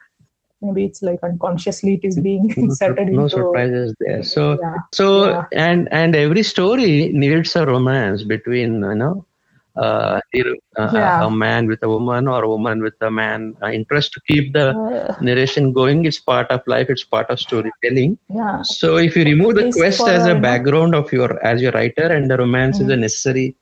[0.62, 4.76] maybe it's like unconsciously it is being inserted no into, surprises there so yeah.
[4.92, 5.44] so yeah.
[5.52, 9.24] and and every story needs a romance between you know
[9.76, 10.20] uh,
[10.76, 11.24] uh, yeah.
[11.24, 14.52] a man with a woman or a woman with a man uh, interest to keep
[14.52, 18.62] the uh, narration going it's part of life it's part of storytelling yeah.
[18.62, 22.30] so if you remove the quest as a background of your as your writer and
[22.30, 22.90] the romance mm-hmm.
[22.90, 23.56] is a necessary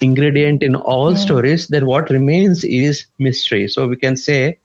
[0.00, 3.68] ingredient in all stories, then what remains is mystery.
[3.68, 4.58] So we can say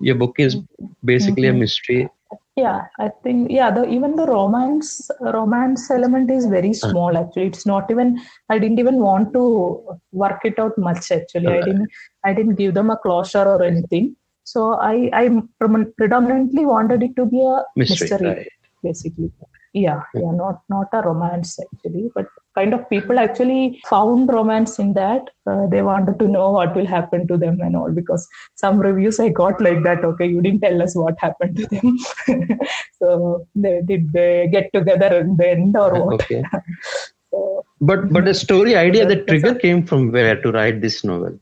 [0.00, 0.56] your book is
[1.04, 1.56] basically mm-hmm.
[1.56, 2.08] a mystery.
[2.56, 3.70] Yeah, I think yeah.
[3.70, 6.90] The even the romance romance element is very uh.
[6.90, 7.16] small.
[7.16, 8.20] Uh, actually, it's not even.
[8.48, 11.12] I didn't even want to work it out much.
[11.12, 11.90] Actually, uh, I didn't.
[12.24, 14.16] I didn't give them a closure or anything.
[14.42, 15.40] So I I
[15.96, 18.48] predominantly wanted it to be a mystery, mystery right.
[18.82, 19.30] basically
[19.74, 20.30] yeah yeah.
[20.32, 22.26] not not a romance actually but
[22.58, 25.22] kind of people actually found romance in that.
[25.46, 28.26] Uh, they wanted to know what will happen to them and all because
[28.62, 32.58] some reviews i got like that okay you didn't tell us what happened to them.
[33.00, 36.14] So they did they get together in the end or what?
[36.14, 36.42] Okay.
[37.30, 41.38] so, but but the story idea the trigger came from where to write this novel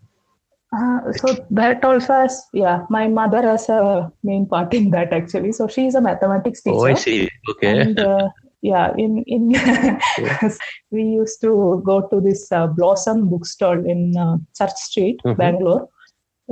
[0.72, 5.52] uh, so that also has yeah my mother has a main part in that actually.
[5.52, 7.28] So she is a mathematics teacher oh i see.
[7.50, 7.80] Okay.
[7.80, 8.28] And, uh,
[8.62, 9.48] yeah in in
[10.90, 15.38] we used to go to this uh, blossom bookstore in uh, church street mm-hmm.
[15.38, 15.88] bangalore.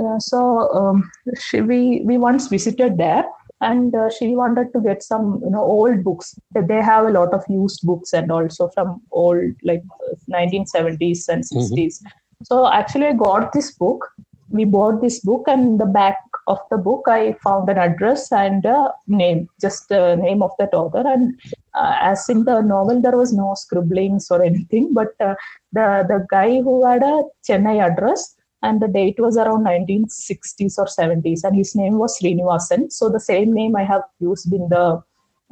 [0.01, 3.25] Uh, so um, she, we we once visited there
[3.61, 6.35] and uh, she wanted to get some you know old books.
[6.55, 9.83] They have a lot of used books and also from old like
[10.31, 12.09] 1970s and 60s mm-hmm
[12.45, 14.09] so actually, I got this book.
[14.51, 18.65] We bought this book, and the back of the book, I found an address and
[18.65, 21.03] a name, just the name of that author.
[21.07, 21.41] And
[21.75, 25.35] uh, as in the novel, there was no scribblings or anything, but uh,
[25.73, 30.87] the the guy who had a Chennai address and the date was around 1960s or
[30.87, 32.93] 70s, and his name was Srinivasan.
[32.93, 35.03] So the same name I have used in the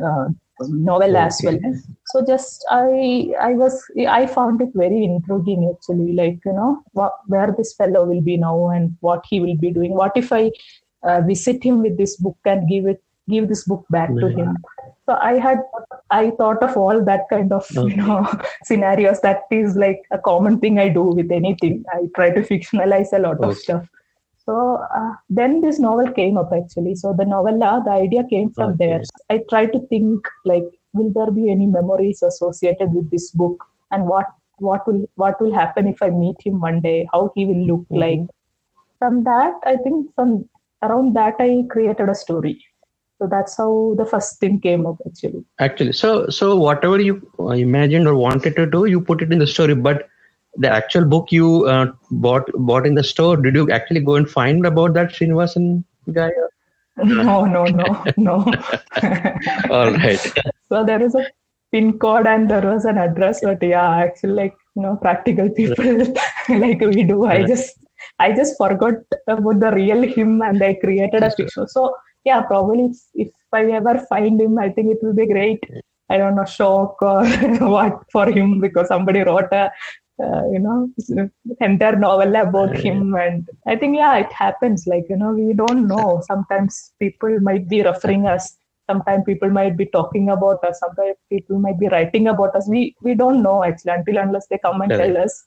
[0.03, 0.29] uh,
[0.61, 1.27] novel okay.
[1.27, 1.59] as well
[2.07, 7.13] so just i i was i found it very intriguing actually like you know what,
[7.27, 10.51] where this fellow will be now and what he will be doing what if i
[11.05, 14.57] uh, visit him with this book and give it give this book back to him
[15.07, 15.59] so i had
[16.11, 17.91] i thought of all that kind of okay.
[17.91, 18.27] you know
[18.65, 23.13] scenarios that is like a common thing i do with anything i try to fictionalize
[23.13, 23.51] a lot okay.
[23.51, 23.89] of stuff
[24.45, 26.95] so uh, then this novel came up actually.
[26.97, 28.87] So the novella, the idea came from okay.
[28.87, 29.03] there.
[29.31, 34.07] I tried to think like, will there be any memories associated with this book, and
[34.07, 34.27] what
[34.59, 37.09] what will what will happen if I meet him one day?
[37.13, 37.97] How he will look mm-hmm.
[37.97, 38.21] like?
[38.99, 40.49] From that, I think from
[40.83, 42.65] around that I created a story.
[43.19, 45.45] So that's how the first thing came up actually.
[45.61, 49.47] Actually, so so whatever you imagined or wanted to do, you put it in the
[49.47, 50.09] story, but
[50.57, 54.31] the actual book you uh, bought bought in the store did you actually go and
[54.31, 56.31] find about that Srinivasan guy?
[57.03, 58.35] No no no no.
[59.71, 60.21] All right.
[60.69, 61.27] So there is a
[61.73, 65.85] pin code and there was an address but yeah actually like you know practical people
[66.49, 67.25] like we do.
[67.25, 67.79] I just
[68.19, 68.95] i just forgot
[69.29, 73.65] about the real him and i created a fiction so yeah probably if, if i
[73.79, 75.65] ever find him i think it will be great.
[76.11, 77.27] I don't know, shock or
[77.75, 79.71] what for him because somebody wrote a
[80.23, 80.93] uh, you know
[81.61, 83.15] entire novel about him.
[83.15, 84.87] And i think yeah it happens.
[84.87, 86.23] Like you know we don't know.
[86.27, 88.57] Sometimes people might be referring us.
[88.91, 90.81] Sometimes people might be talking about us.
[90.81, 92.69] Sometimes people might be writing about us.
[92.69, 95.45] We we don't know actually until unless they come and tell us.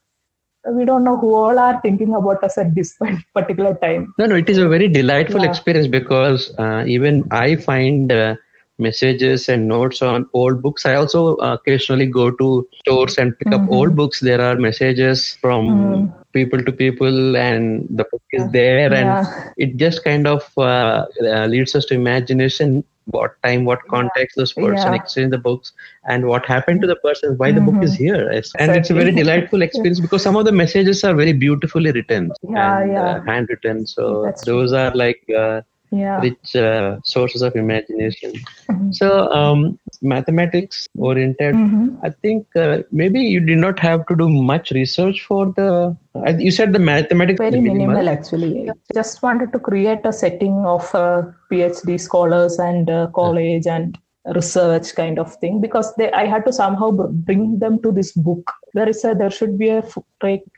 [0.67, 2.95] We don't know who all are thinking about us at this
[3.35, 4.13] particular time.
[4.17, 5.49] No no it is a very delightful yeah.
[5.49, 8.35] experience because uh, even i find uh,
[8.77, 10.85] messages and notes on old books.
[10.85, 13.65] I also uh, occasionally go to stores and pick mm-hmm.
[13.65, 14.19] up old books.
[14.19, 16.13] There are messages from mm.
[16.33, 19.25] people to people, and the book is there, yeah.
[19.25, 22.83] and it just kind of uh, uh, leads us to imagination.
[23.07, 24.95] What time, what context this person yeah.
[24.95, 25.73] exchanged the books,
[26.05, 27.63] and what happened to the person, why mm-hmm.
[27.63, 28.03] the book is mm-hmm.
[28.03, 28.43] here.
[28.57, 32.31] And it's a very delightful experience because some of the messages are very beautifully written
[32.41, 33.03] yeah, and yeah.
[33.03, 33.85] Uh, handwritten.
[33.85, 34.79] So That's those true.
[34.79, 35.61] are like uh,
[35.95, 36.19] yeah.
[36.19, 38.33] rich uh, sources of imagination.
[38.69, 38.91] Mm-hmm.
[38.91, 41.95] So, um, mathematics oriented, mm-hmm.
[42.03, 45.95] I think uh, maybe you did not have to do much research for the.
[46.15, 48.69] Uh, you said the mathematics very minimal, minimal actually.
[48.93, 53.97] Just wanted to create a setting of uh, PhD scholars and uh, college and
[54.33, 58.51] research kind of thing because they i had to somehow bring them to this book
[58.73, 59.83] there is a there should be a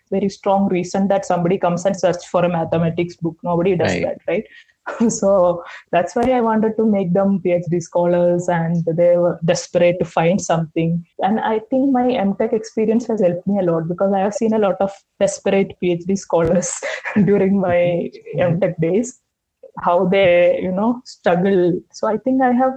[0.09, 4.03] very strong reason that somebody comes and search for a mathematics book nobody does right.
[4.03, 4.45] that right
[5.09, 10.05] so that's why I wanted to make them PhD scholars and they were desperate to
[10.05, 11.05] find something.
[11.19, 14.53] And I think my MTech experience has helped me a lot because I have seen
[14.53, 16.79] a lot of desperate PhD scholars
[17.25, 18.39] during my mm-hmm.
[18.39, 19.19] MTech days,
[19.81, 21.79] how they, you know, struggle.
[21.91, 22.73] So I think I have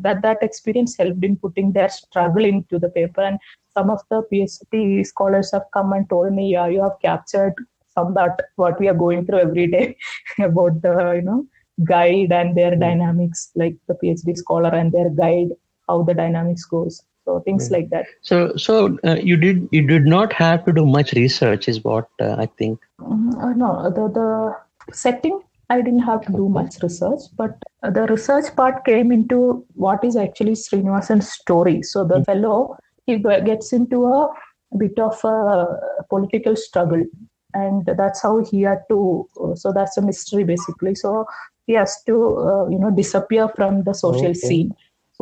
[0.00, 3.38] that that experience helped in putting their struggle into the paper and
[3.72, 7.54] some of the PhD scholars have come and told me, yeah, you have captured
[7.98, 9.86] some that what we are going through every day
[10.50, 11.40] about the you know
[11.92, 12.80] guide and their mm.
[12.86, 15.52] dynamics like the phd scholar and their guide
[15.88, 18.06] how the dynamics goes So things like that.
[18.22, 22.08] So so uh, you did you did not have to do much research, is what
[22.26, 22.86] uh, I think.
[23.00, 24.28] Mm, no, the the
[25.00, 25.36] setting
[25.74, 29.40] I didn't have to do much research, but the research part came into
[29.74, 31.82] what is actually Srinivasan's story.
[31.82, 32.30] So the mm-hmm.
[32.30, 34.22] fellow he gets into a
[34.84, 35.76] bit of a
[36.08, 37.04] political struggle,
[37.54, 39.28] and that's how he had to.
[39.54, 40.94] So that's a mystery basically.
[40.94, 41.26] So
[41.66, 44.34] he has to, uh, you know, disappear from the social okay.
[44.34, 44.74] scene.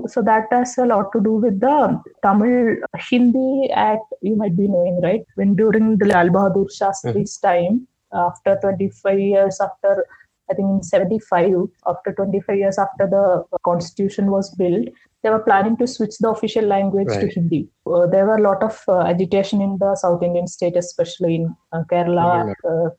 [0.08, 2.76] So that has a lot to do with the Tamil
[3.08, 4.04] Hindi Act.
[4.20, 5.24] You might be knowing, right?
[5.36, 7.46] When during the Lal Bahadur Shastri's mm-hmm.
[7.46, 10.06] time, after 25 years after
[10.48, 11.54] I think in 75,
[11.86, 14.88] after 25 years after the constitution was built,
[15.26, 17.20] they were planning to switch the official language right.
[17.22, 17.68] to Hindi.
[17.84, 21.56] Uh, there were a lot of uh, agitation in the South Indian state, especially in
[21.72, 22.90] uh, Kerala, uh,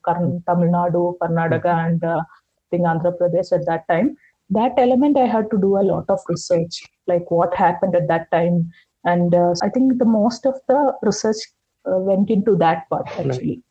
[0.46, 1.86] Tamil Nadu, Karnataka, mm-hmm.
[1.86, 4.14] and uh, I think Andhra Pradesh at that time.
[4.50, 8.30] That element I had to do a lot of research, like what happened at that
[8.30, 8.70] time.
[9.04, 11.38] And uh, I think the most of the research
[11.86, 13.62] went into that part actually,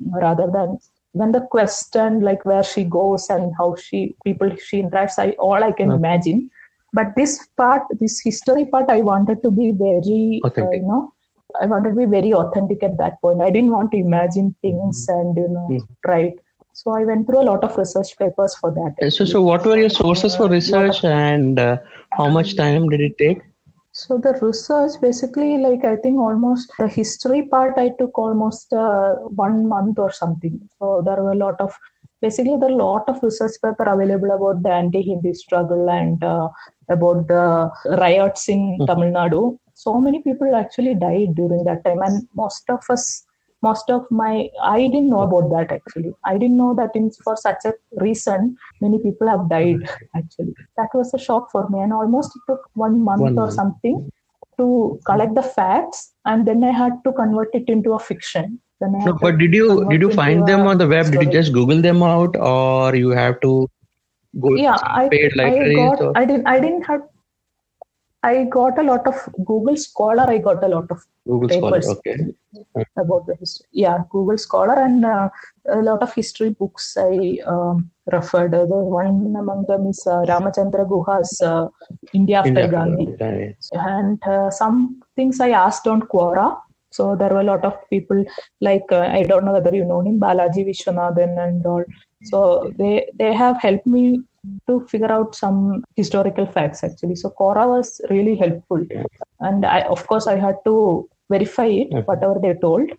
[0.00, 0.22] right.
[0.22, 0.78] rather than
[1.12, 5.62] when the question like where she goes and how she people she interacts i all
[5.64, 5.96] i can okay.
[5.96, 6.50] imagine
[6.92, 11.12] but this part this history part i wanted to be very uh, you know
[11.60, 13.40] i wanted to be very authentic at that point.
[13.42, 15.20] I didn't want to imagine things mm-hmm.
[15.20, 15.88] and you know mm.
[16.06, 16.34] right.
[16.72, 19.12] So i went through a lot of research papers for that.
[19.12, 21.78] So so what were your sources for research and uh,
[22.12, 23.42] how much time did it take?
[23.92, 29.14] So the research basically like i think almost the history part i took almost uh,
[29.46, 30.60] one month or something.
[30.78, 31.74] So there were a lot of
[32.20, 36.48] basically there are a lot of research paper available about the anti-hindi struggle and uh,
[36.88, 37.44] about the
[38.04, 38.86] riots in mm-hmm.
[38.90, 39.42] tamil nadu.
[39.74, 42.00] So many people actually died during that time.
[42.06, 43.04] And most of us
[43.62, 44.34] most of my
[44.74, 46.12] i didn't know about that actually.
[46.30, 47.72] I didn't know that in for such a
[48.04, 49.82] reason many people have died
[50.20, 50.54] actually.
[50.78, 51.80] That was a shock for me.
[51.80, 53.58] And almost it took one month one or month.
[53.60, 54.10] something
[54.58, 54.66] to
[55.08, 56.00] collect the facts.
[56.30, 60.00] And then i had to convert it into a fiction no, but did you did
[60.00, 61.24] you find them on the web story.
[61.24, 63.68] did you just google them out or you have to
[64.40, 65.08] go yeah I,
[65.38, 66.12] I got or?
[66.16, 67.02] i didn't i didn't have
[68.22, 69.14] I got a lot of
[69.44, 70.28] Google Scholar.
[70.28, 72.84] I got a lot of Google papers Scholar, okay.
[72.98, 73.66] about the history.
[73.72, 75.30] Yeah, Google Scholar and uh,
[75.70, 78.50] a lot of history books I um, referred.
[78.50, 81.68] The one among them is uh, Ramachandra Guha's uh,
[82.12, 83.16] India After India Gandhi.
[83.18, 83.56] Right.
[83.72, 86.60] And uh, some things I asked on Quora.
[86.90, 88.24] So there were a lot of people
[88.60, 91.84] like uh, I don't know whether you know him, Balaji Vishwanathan and all.
[92.24, 94.20] So they they have helped me
[94.68, 97.16] to figure out some historical facts actually.
[97.16, 98.84] So Quora was really helpful,
[99.40, 102.90] and I of course I had to verify it whatever they told.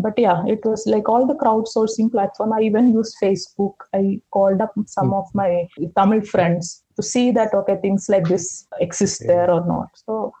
[0.00, 2.52] But yeah, it was like all the crowdsourcing platform.
[2.54, 3.74] I even used Facebook.
[3.92, 5.18] I called up some mm.
[5.18, 9.88] of my Tamil friends to see that okay things like this exist there or not.
[10.06, 10.32] So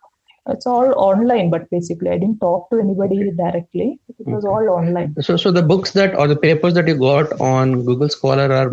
[0.48, 5.14] it's all online but basically i didn't talk to anybody directly it was all online
[5.20, 8.72] so so the books that or the papers that you got on google scholar are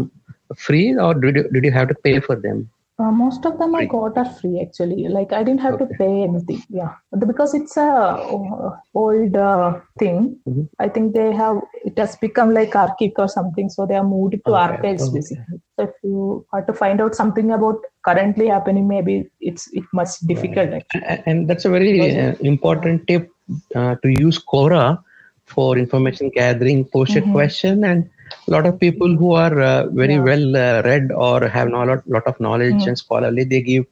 [0.56, 2.70] free or did you, did you have to pay for them?
[2.98, 3.84] Uh, most of them free.
[3.84, 5.08] I got are free actually.
[5.08, 5.86] Like I didn't have okay.
[5.86, 6.62] to pay anything.
[6.70, 10.38] Yeah, because it's a uh, old uh, thing.
[10.46, 10.64] Mm-hmm.
[10.80, 14.34] I think they have it has become like archive or something, so they are moved
[14.34, 14.74] to okay.
[14.74, 15.14] archives okay.
[15.14, 15.62] basically.
[15.80, 20.20] So if you have to find out something about currently happening, maybe it's it much
[20.28, 20.74] difficult.
[20.74, 21.24] Actually.
[21.26, 23.32] And that's a very uh, important tip
[23.76, 25.02] uh, to use Quora
[25.46, 26.84] for information gathering.
[26.84, 27.30] Post mm-hmm.
[27.30, 28.10] a question and
[28.48, 30.24] a lot of people who are uh, very yeah.
[30.24, 32.88] well uh, read or have a lot, lot of knowledge mm.
[32.88, 33.86] and scholarly they give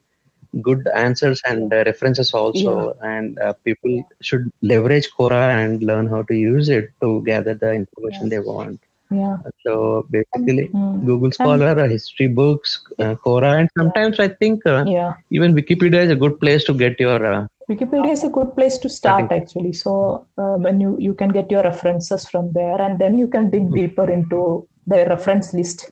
[0.61, 3.09] good answers and uh, references also yeah.
[3.15, 7.73] and uh, people should leverage quora and learn how to use it to gather the
[7.73, 8.29] information yes.
[8.29, 8.79] they want
[9.09, 11.05] yeah so basically mm.
[11.05, 15.13] google scholar and, history books uh, quora and sometimes i think uh, yeah.
[15.31, 18.87] even wikipedia is a good place to get your Wikipedia is a good place to
[18.87, 19.73] start actually.
[19.73, 23.49] So uh, when you you can get your references from there, and then you can
[23.49, 25.91] dig deeper into the reference list.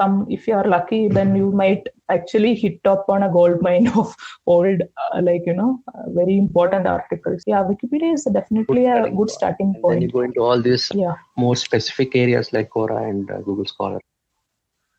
[0.00, 3.88] Some, if you are lucky, then you might actually hit up on a gold mine
[3.96, 4.14] of
[4.46, 7.42] old, uh, like you know, uh, very important articles.
[7.46, 9.96] Yeah, Wikipedia is definitely good a good starting point.
[9.96, 11.14] then you go into all these yeah.
[11.36, 14.00] more specific areas like Quora and uh, Google Scholar.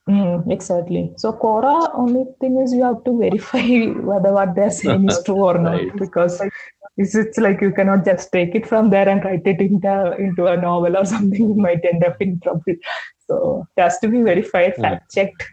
[0.10, 1.14] Mm, exactly.
[1.18, 3.60] So Quora, only thing is you have to verify
[4.10, 5.96] whether what they're saying is true or not, right.
[5.96, 6.42] because
[6.98, 10.48] it's, it's like you cannot just take it from there and write it into into
[10.48, 11.50] a novel or something.
[11.50, 12.76] You might end up in trouble.
[13.30, 15.44] So it has to be verified, fact checked.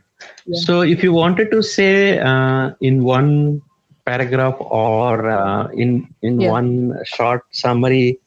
[0.46, 0.60] Yeah.
[0.66, 3.60] So if you wanted to say uh, in one
[4.06, 6.50] paragraph or uh, in in yeah.
[6.50, 6.70] one
[7.04, 8.18] short summary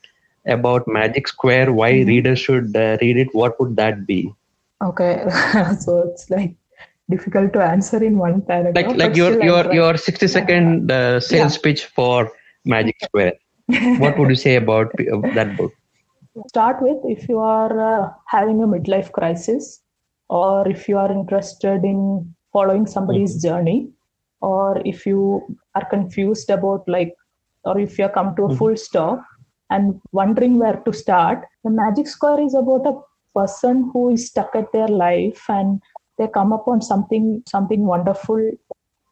[0.45, 2.09] about Magic Square, why mm-hmm.
[2.09, 4.21] readers should uh, read it, what would that be?
[4.83, 5.25] Okay,
[5.79, 6.55] so it's like
[7.09, 8.75] difficult to answer in one paragraph.
[8.75, 11.63] Like like your your your sixty second uh, sales yeah.
[11.63, 12.31] pitch for
[12.65, 13.33] Magic Square.
[14.05, 15.73] what would you say about that book?
[16.47, 19.81] Start with if you are uh, having a midlife crisis,
[20.29, 23.47] or if you are interested in following somebody's mm-hmm.
[23.47, 23.89] journey,
[24.41, 27.13] or if you are confused about like,
[27.65, 28.57] or if you have come to a mm-hmm.
[28.57, 29.23] full stop
[29.69, 32.99] and wondering where to start, the Magic Square is about a
[33.35, 35.81] person who is stuck at their life and
[36.17, 38.51] they come upon something something wonderful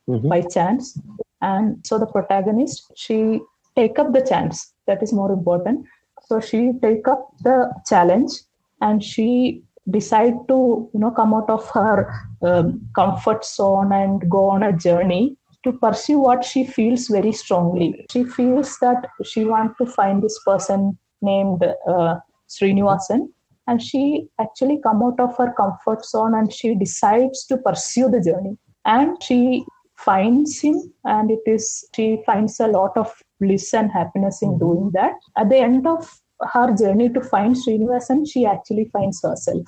[0.09, 0.27] mm-hmm.
[0.27, 0.99] by chance
[1.41, 3.39] and so the protagonist she
[3.75, 5.85] take up the chance that is more important
[6.27, 8.31] so she take up the challenge
[8.81, 12.11] and she decide to you know come out of her
[12.41, 18.05] um, comfort zone and go on a journey to pursue what she feels very strongly.
[18.11, 22.15] She feels that she want to find this person named uh,
[22.47, 23.27] Srinivasan
[23.67, 28.21] and she actually come out of her comfort zone and she decides to pursue the
[28.21, 28.57] journey.
[28.85, 29.65] And she
[29.95, 34.91] finds him and it is she finds a lot of bliss and happiness in doing
[34.93, 39.65] that at the end of her journey to find Srinivasan, she actually finds herself.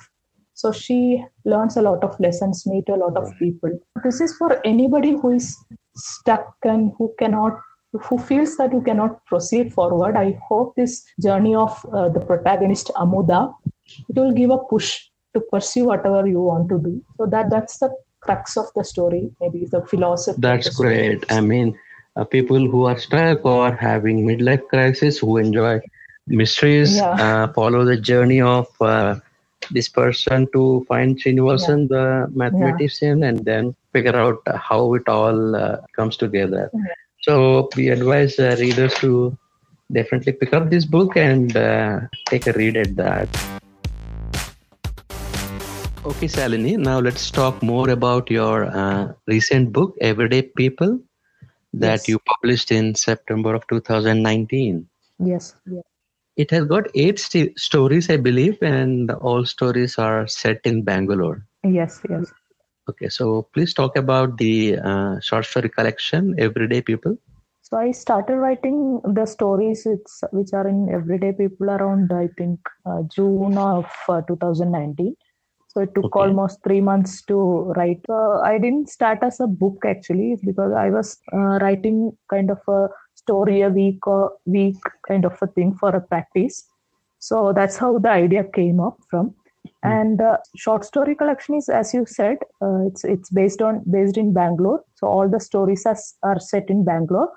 [0.54, 3.70] So she learns a lot of lessons, meet a lot of people.
[4.04, 5.56] This is for anybody who is
[5.96, 7.58] stuck and who cannot,
[7.92, 10.16] who feels that you cannot proceed forward.
[10.16, 13.54] I hope this journey of uh, the protagonist Amuda,
[14.08, 17.02] it will give a push to pursue whatever you want to do.
[17.16, 20.40] So that that's the crux of the story, maybe the philosophy.
[20.40, 21.24] That's great.
[21.32, 21.78] I mean,
[22.16, 25.80] uh, people who are stuck or having midlife crisis who enjoy
[26.26, 27.10] mysteries, yeah.
[27.10, 29.16] uh, follow the journey of uh,
[29.70, 31.96] this person to find Srinivasan, yeah.
[31.96, 33.28] the mathematician, yeah.
[33.28, 36.70] and then figure out how it all uh, comes together.
[37.22, 39.36] So we advise uh, readers to
[39.92, 43.28] definitely pick up this book and uh, take a read at that.
[46.02, 50.98] Okay, Salini, now let's talk more about your uh, recent book, Everyday People,
[51.72, 52.08] that yes.
[52.08, 54.88] you published in September of 2019.
[55.18, 55.54] Yes.
[55.66, 55.82] yes.
[56.36, 61.46] It has got eight st- stories, I believe, and all stories are set in Bangalore.
[61.64, 62.32] Yes, yes.
[62.88, 67.16] Okay, so please talk about the uh, short story collection, Everyday People.
[67.62, 72.58] So I started writing the stories which, which are in Everyday People around, I think,
[72.86, 75.14] uh, June of uh, 2019
[75.72, 76.20] so it took okay.
[76.20, 77.36] almost three months to
[77.76, 78.04] write.
[78.08, 81.98] Uh, i didn't start as a book actually because i was uh, writing
[82.28, 82.88] kind of a
[83.22, 84.76] story a week or week
[85.08, 86.64] kind of a thing for a practice.
[87.18, 89.34] So that's how the idea came up from.
[89.66, 89.92] Mm-hmm.
[90.00, 94.16] and uh, short story collection is as you said uh, it's it's based on based
[94.22, 94.80] in bangalore.
[94.94, 97.30] So all the stories are, are set in bangalore.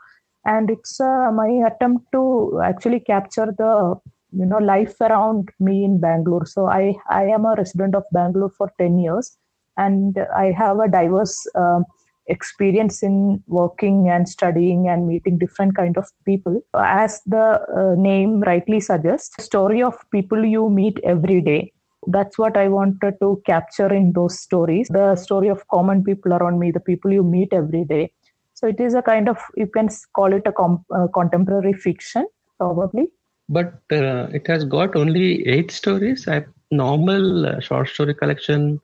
[0.46, 3.96] And it's uh, my attempt to actually capture the
[4.38, 6.46] you know life around me in bangalore.
[6.46, 9.38] So i i am a resident of bangalore for 10 years
[9.78, 11.82] and i have a diverse uh,
[12.28, 16.62] experience in working and studying and meeting different kind of people.
[16.74, 21.72] As the uh, name rightly suggests story of people you meet every day
[22.08, 24.88] that's what i wanted to capture in those stories.
[24.90, 28.12] The story of common people around me the people you meet every day.
[28.54, 32.28] So it is a kind of you can call it a com- uh, contemporary fiction
[32.58, 33.08] probably
[33.50, 36.28] but uh, it has got only eight stories.
[36.28, 38.80] I normal uh, short story collection.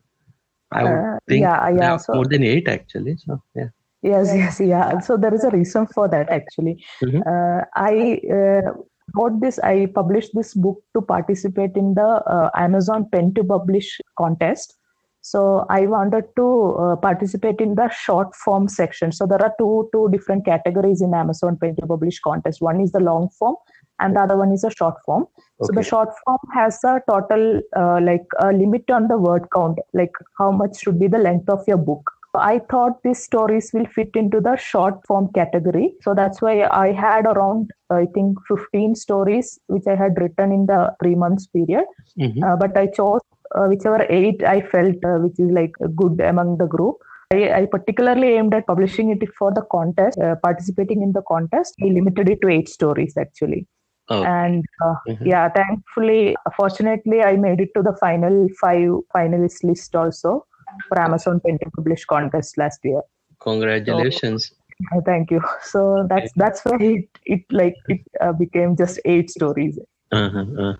[0.71, 3.17] I would uh, think yeah, yeah, so, more than eight actually.
[3.17, 3.69] So yeah.
[4.01, 4.99] Yes, yes, yeah.
[4.99, 6.83] So there is a reason for that actually.
[7.03, 7.21] Mm-hmm.
[7.25, 8.71] Uh, I uh,
[9.15, 9.59] wrote this.
[9.59, 14.75] I published this book to participate in the uh, Amazon Pen to Publish contest.
[15.21, 19.11] So I wanted to participate in the short form section.
[19.11, 22.61] So there are two two different categories in Amazon Pen to Publish contest.
[22.61, 23.57] One is the long form
[23.99, 25.23] and the other one is a short form.
[25.23, 25.67] Okay.
[25.67, 29.79] So the short form has a total uh, like a limit on the word count,
[29.93, 32.11] like how much should be the length of your book.
[32.35, 35.93] I thought these stories will fit into the short form category.
[36.01, 40.67] So that's why I had around, I think, 15 stories which I had written in
[40.67, 41.85] the three months period.
[42.19, 42.43] Mm-hmm.
[42.43, 43.21] Uh, but I chose
[43.55, 46.97] uh, whichever eight I felt uh, which is like good among the group.
[47.31, 51.75] I, I, particularly aimed at publishing it for the contest, uh, participating in the contest.
[51.81, 53.67] I limited it to eight stories actually.
[54.09, 54.23] Oh.
[54.23, 55.25] And uh, mm-hmm.
[55.25, 60.45] yeah, thankfully, fortunately, I made it to the final five finalist list also
[60.87, 63.01] for Amazon Pen to Publish contest last year.
[63.39, 64.51] Congratulations!
[64.91, 65.41] So, thank you.
[65.63, 69.77] So that's that's why it, it like it uh, became just eight stories.
[70.11, 70.73] Uh-huh, uh-huh.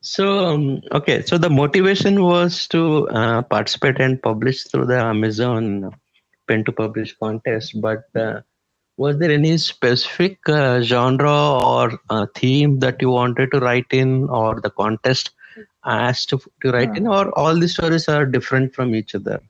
[0.00, 5.90] So um, okay, so the motivation was to uh, participate and publish through the Amazon
[6.48, 8.40] Pen to Publish contest, but uh,
[8.96, 14.28] was there any specific uh, genre or uh, theme that you wanted to write in
[14.28, 15.30] or the contest
[15.84, 19.40] asked to, to write in or all the stories are different from each other?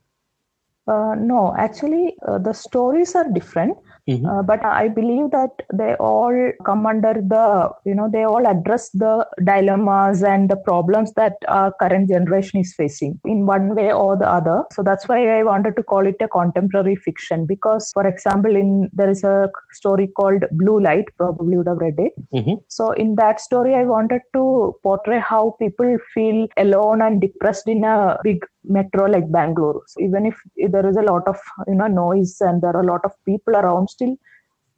[0.86, 3.76] Uh, no actually uh, the stories are different
[4.08, 4.26] Mm-hmm.
[4.26, 8.90] Uh, but I believe that they all come under the, you know, they all address
[8.90, 14.16] the dilemmas and the problems that our current generation is facing in one way or
[14.16, 14.64] the other.
[14.72, 18.90] So that's why I wanted to call it a contemporary fiction because, for example, in
[18.92, 22.12] there is a story called Blue Light, probably would have read it.
[22.34, 22.54] Mm-hmm.
[22.68, 27.84] So in that story, I wanted to portray how people feel alone and depressed in
[27.84, 29.82] a big metro like Bangalore.
[29.86, 30.36] So even if
[30.70, 33.54] there is a lot of you know noise and there are a lot of people
[33.54, 34.14] around, still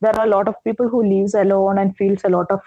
[0.04, 2.60] there are a lot of people who lives alone and feels a lot of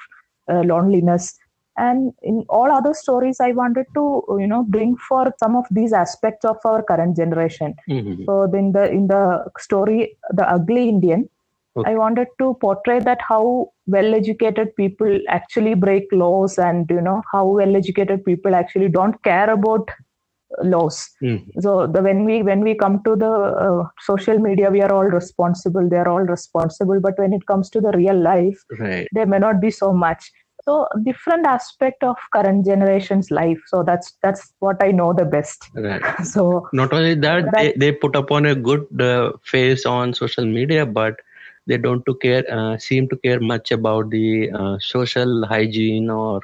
[0.49, 1.37] uh, loneliness.
[1.77, 5.93] And in all other stories, I wanted to you know bring for some of these
[5.93, 7.75] aspects of our current generation.
[7.87, 8.23] Mm-hmm.
[8.25, 11.29] So in the in the story, the ugly Indian,
[11.75, 11.91] okay.
[11.91, 13.43] I wanted to portray that how
[13.85, 19.21] well educated people actually break laws and you know how well educated people actually don't
[19.21, 19.87] care about
[20.63, 21.09] laws.
[21.21, 21.59] Mm-hmm.
[21.61, 25.05] so the when we when we come to the uh, social media we are all
[25.05, 25.87] responsible.
[25.89, 26.99] They are all responsible.
[26.99, 29.07] But when it comes to the real life right.
[29.11, 30.31] there may not be so much.
[30.63, 33.59] So different aspect of current generation's life.
[33.67, 35.69] So that's that's what i know the best.
[35.73, 36.01] Right.
[36.23, 40.45] So not only that, that they, they put upon a good uh, face on social
[40.45, 41.17] media but
[41.67, 46.41] they don't to care uh, seem to care much about the uh, social hygiene or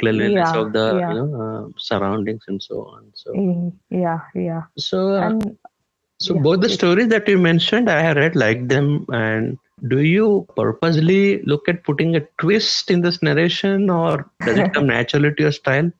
[0.00, 1.08] cleanliness yeah, of the yeah.
[1.08, 5.58] you know uh, surroundings and so on so mm, yeah yeah so uh, and,
[6.18, 10.00] so yeah, both the stories that you mentioned i have read like them and do
[10.00, 15.32] you purposely look at putting a twist in this narration or does it come naturally
[15.34, 15.90] to your style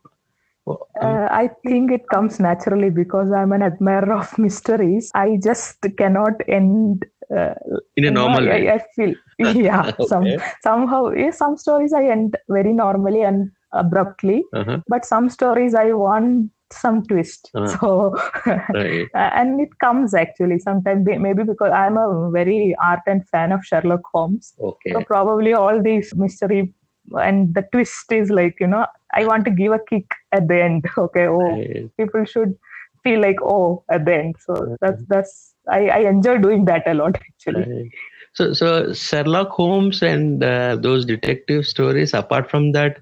[0.69, 5.11] uh, I think it comes naturally because I'm an admirer of mysteries.
[5.15, 7.55] I just cannot end uh,
[7.97, 8.69] in a normal way.
[8.69, 9.93] I, I feel yeah.
[9.99, 10.07] okay.
[10.07, 10.27] Some
[10.63, 14.79] somehow yeah, some stories I end very normally and abruptly uh-huh.
[14.89, 17.79] but some stories i want some twist uh-huh.
[17.79, 18.17] so
[18.75, 19.09] right.
[19.15, 24.55] and it comes actually sometimes maybe because i'm a very ardent fan of sherlock holmes
[24.61, 26.73] okay so probably all these mystery
[27.15, 30.63] and the twist is like you know i want to give a kick at the
[30.63, 31.97] end okay oh right.
[31.97, 32.57] people should
[33.05, 34.77] feel like oh at the end so uh-huh.
[34.81, 37.91] that's that's I, I enjoy doing that a lot actually right.
[38.35, 42.99] so so sherlock holmes and uh, those detective stories apart from that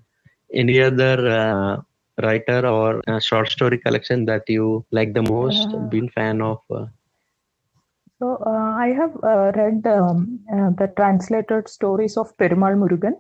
[0.54, 1.82] any other uh,
[2.22, 6.86] writer or short story collection that you like the most uh, been fan of uh?
[8.18, 13.16] so uh, i have uh, read um, uh, the translated stories of perumal murugan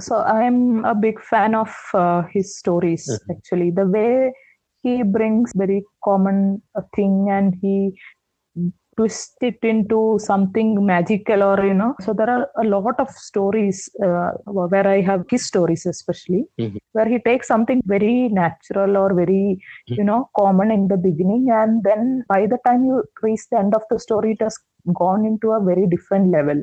[0.00, 1.70] so i am a big fan of
[2.32, 3.34] his stories uh-huh.
[3.34, 4.32] actually the way
[4.82, 6.60] he brings very common
[6.96, 7.74] thing and he
[8.96, 13.88] twist it into something magical or you know so there are a lot of stories
[14.06, 14.30] uh,
[14.72, 16.78] where i have his stories especially mm-hmm.
[16.92, 19.94] where he takes something very natural or very mm-hmm.
[19.94, 23.74] you know common in the beginning and then by the time you reach the end
[23.74, 24.58] of the story it has
[25.02, 26.62] gone into a very different level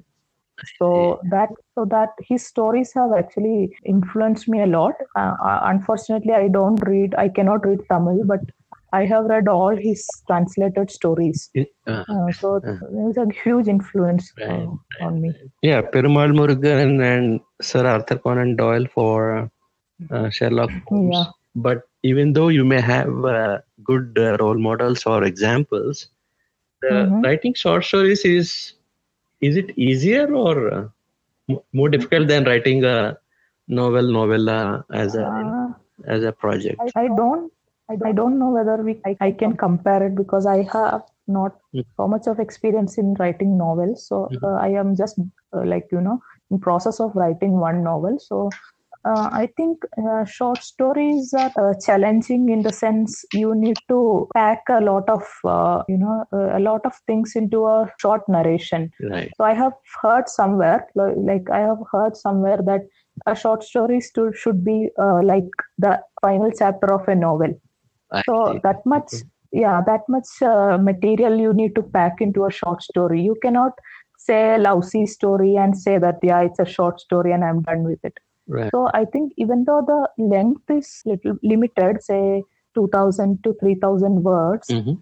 [0.78, 6.34] so that so that his stories have actually influenced me a lot uh, uh unfortunately
[6.34, 8.42] i don't read i cannot read tamil but
[8.94, 11.50] I have read all his translated stories.
[11.58, 14.68] Uh, uh, so uh, was a huge influence uh, right,
[15.02, 15.34] on me.
[15.64, 19.50] Yeah, Perumal Murugan and Sir Arthur Conan Doyle for
[20.12, 21.16] uh, Sherlock Holmes.
[21.16, 21.26] Yeah.
[21.56, 26.08] But even though you may have uh, good role models or examples,
[26.84, 27.22] mm-hmm.
[27.22, 28.74] writing short stories is
[29.42, 30.92] is it easier or
[31.74, 33.18] more difficult than writing a
[33.68, 35.76] novel novella as a
[36.06, 36.80] as a project?
[36.96, 37.52] I, I don't
[38.06, 41.86] I don't know whether we I, I can compare it because I have not mm.
[41.98, 44.08] so much of experience in writing novels.
[44.08, 44.46] So mm-hmm.
[44.46, 45.20] uh, I am just
[45.54, 46.20] uh, like you know
[46.52, 48.18] in process of writing one novel.
[48.20, 48.50] So
[49.06, 54.30] uh, I think uh, short stories are uh, challenging in the sense you need to
[54.34, 58.92] pack a lot of uh, you know a lot of things into a short narration.
[59.02, 59.32] Right.
[59.38, 62.82] So I have heard somewhere like I have heard somewhere that
[63.26, 64.02] a short story
[64.34, 67.54] should be like the final chapter of a novel
[68.26, 69.12] so that much
[69.52, 73.22] yeah that much uh, material you need to pack into a short story.
[73.22, 73.74] You cannot
[74.18, 77.84] say a lousy story and say that yeah it's a short story and i'm done
[77.84, 78.18] with it.
[78.48, 78.70] Right.
[78.72, 82.44] so i think even though the length is little limited say
[82.76, 84.96] 2000 to 3000 words mm-hmm.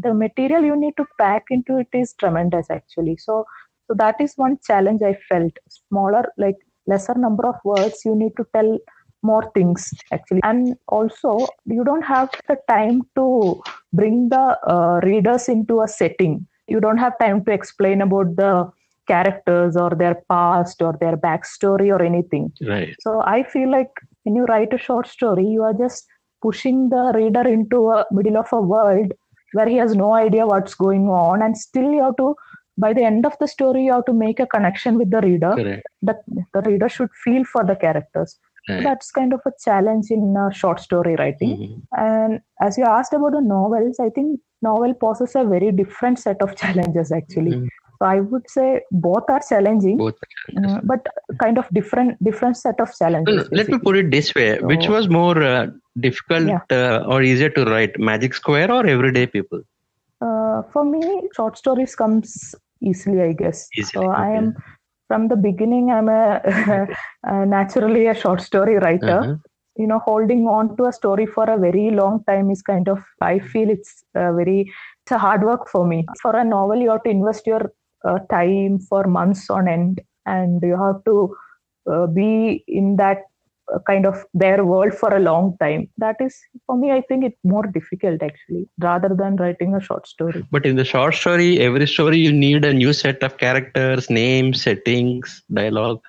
[0.00, 3.16] the material you need to pack into it is tremendous actually.
[3.16, 3.44] So
[3.86, 5.52] so that is one challenge i felt.
[5.68, 6.56] Smaller like
[6.86, 8.78] lesser number of words you need to tell
[9.22, 10.40] more things actually.
[10.42, 13.60] And also you don't have the time to
[13.92, 16.46] bring the uh, readers into a setting.
[16.66, 18.70] You don't have time to explain about the
[19.06, 22.52] characters or their past or their backstory or anything.
[22.66, 22.94] Right.
[23.00, 23.90] So i feel like
[24.24, 26.06] when you write a short story you are just
[26.42, 29.12] pushing the reader into a middle of a world
[29.52, 32.34] where he has no idea what's going on and still you have to
[32.76, 35.52] by the end of the story you have to make a connection with the reader.
[35.54, 35.82] Correct.
[36.02, 36.18] that
[36.54, 38.38] the reader should feel for the characters
[38.68, 38.82] Right.
[38.84, 41.82] that's kind of a challenge in uh, short story writing Mhm.
[42.06, 46.42] and as you asked about the novels i think novel poses a very different set
[46.46, 47.68] of challenges actually Mhm.
[47.98, 48.68] so i would say
[49.06, 50.18] both are challenging Both.
[50.62, 51.06] uh, but
[51.44, 54.86] kind of different different set of challenges Well, let me put it this way: which
[54.96, 55.66] was more uh,
[56.06, 59.60] difficult uh, or easier to write, Magic Square or Everyday People?
[60.26, 61.02] uh, for me
[61.36, 62.54] short stories comes
[62.90, 64.46] easily i guess Easily, so i am
[65.08, 66.88] from the beginning i'm a,
[67.46, 69.36] naturally a short story writer Uh-huh.
[69.82, 72.98] you know holding on to a story for a very long time is kind of
[73.22, 74.60] i feel it's uh, very
[75.02, 77.62] it's a hard work for me for a novel you have to invest your
[78.08, 81.16] uh, time for months on end and you have to
[81.92, 83.18] uh, be in that
[83.86, 86.34] kind of their world for a long time that is
[86.66, 90.66] for me i think it's more difficult actually rather than writing a short story But
[90.66, 95.42] in the short story, every story you need a new set of characters, names, settings,
[95.52, 96.00] dialogue.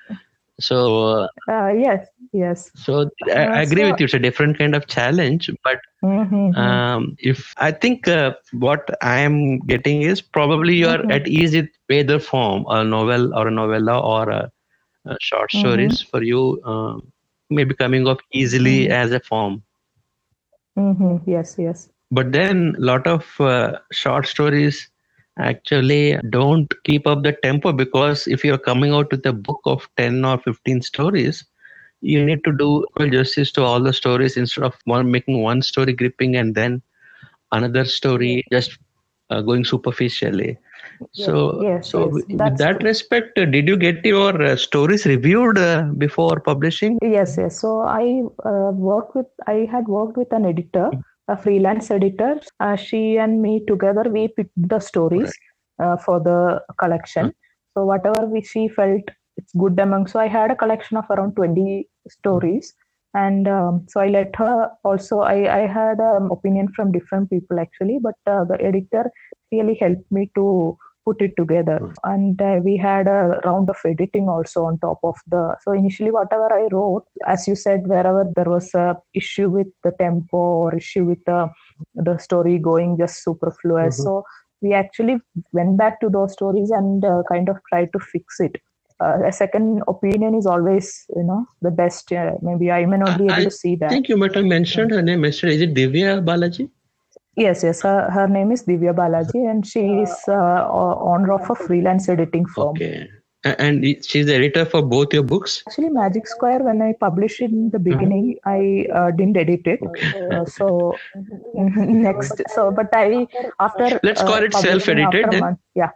[0.60, 4.06] So, uh, uh, yes yes so I, I Uh, agree so- with you.
[4.06, 5.50] It's a different kind of challenge.
[5.64, 11.04] But Mhm, um, if I think uh, what I am getting is probably you are
[11.04, 11.10] Mhm.
[11.10, 14.52] at ease with either form, a novel or a novella or a,
[15.06, 15.54] a short Mhm.
[15.54, 16.62] stories for you.
[16.66, 17.12] Um,
[17.50, 18.90] maybe coming up easily Mhm.
[18.90, 19.64] as a form.
[20.76, 24.90] mhm, yes yes but then a lot of uh, short stories
[25.40, 29.88] actually don't keep up the tempo because if you're coming out with a book of
[29.98, 31.46] 10 or 15 stories
[32.02, 35.94] you need to do justice to all the stories instead of one making one story
[35.94, 36.82] gripping and then
[37.52, 38.78] another story just
[39.30, 40.58] uh, going superficially
[41.12, 42.90] so yes, so yes, with that true.
[42.90, 47.60] respect uh, did you get your uh, stories reviewed uh, before publishing Yes, yes.
[47.60, 50.90] So I uh, worked with, I had worked with an editor,
[51.28, 52.40] a freelance editor.
[52.60, 55.34] Uh, she and me together, we picked the stories
[55.80, 57.34] uh, for the collection.
[57.74, 59.04] So whatever we she felt
[59.38, 60.08] it's good among.
[60.08, 62.74] So I had a collection of around 20 stories.
[63.14, 67.60] And um, so I let her also, I, I had an opinion from different people
[67.60, 69.10] actually, but uh, the editor
[69.52, 74.28] really helped me to put it together and uh, we had a round of editing
[74.30, 78.50] also on top of the so initially whatever i wrote as you said wherever there
[78.56, 81.40] was a issue with the tempo or issue with the
[81.96, 84.04] the story going just superfluous Mhm.
[84.04, 84.24] so
[84.62, 85.16] we actually
[85.54, 88.58] went back to those stories and uh, kind of tried to fix it
[89.04, 93.18] uh, a second opinion is always you know the best uh, maybe i may not
[93.18, 95.56] be able I to see that I think you might have mentioned her name yesterday.
[95.56, 96.70] Is it Divya Balaji?
[97.46, 100.68] Yes yes her, her name is divya balaji and she is uh,
[101.12, 103.08] owner of a freelance editing firm Okay.
[103.46, 105.64] And she's the editor for both your books?
[105.66, 109.80] Actually, Magic Square, when I published in the beginning, I uh, didn't edit it.
[110.34, 111.00] Uh, so
[111.54, 113.28] next, so but I
[113.62, 115.40] after Let's call it self-edited after a then.
[115.40, 115.92] month- yeah.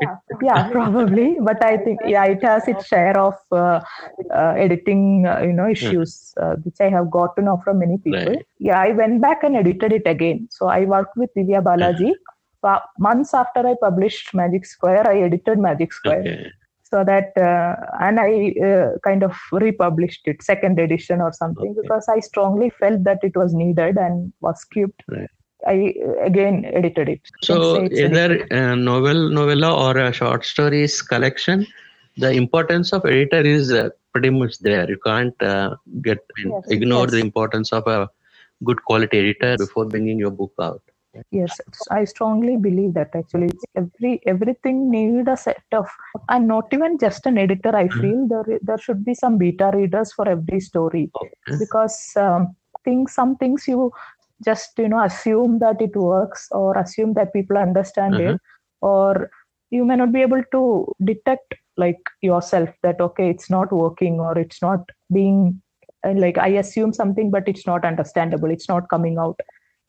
[0.42, 3.80] Yeah, probably, but I think yeah, it has its share of uh,
[4.34, 7.98] uh, editing, uh, you know, issues uh, which I have got to know from many
[7.98, 8.18] people.
[8.32, 8.46] Right.
[8.58, 10.48] Yeah, I went back and edited it again.
[10.50, 12.12] So I worked with Divya Balaji.
[12.62, 16.50] Pa- months after I published Magic Square, I edited Magic Square Okay.
[16.82, 21.80] so that uh, and i uh, kind of republished it second edition or something Okay.
[21.82, 25.30] because i strongly felt that it was needed and was skipped Right.
[25.66, 25.94] I
[26.24, 31.66] again edited it So either a novel, novella, or a short stories collection,
[32.16, 34.88] the importance of editor is uh, pretty much there.
[34.88, 37.08] You can't uh, get Yes, ignore yes.
[37.08, 38.08] the importance of a
[38.64, 40.82] good quality editor before bringing your book out.
[41.36, 41.54] yes
[41.90, 43.48] i strongly believe that actually
[43.80, 45.86] every everything need a set of
[46.28, 48.00] and not even just an editor i Mm-hmm.
[48.00, 51.58] feel there there should be some beta readers for every story Okay.
[51.58, 52.48] because um,
[52.84, 53.90] things some things you
[54.44, 58.34] just you know assume that it works or assume that people understand Uh-huh.
[58.34, 58.40] it
[58.80, 59.30] or
[59.70, 60.62] you may not be able to
[61.04, 64.80] detect like yourself that okay it's not working or it's not
[65.12, 65.60] being
[66.16, 69.38] like i assume something but it's not understandable it's not coming out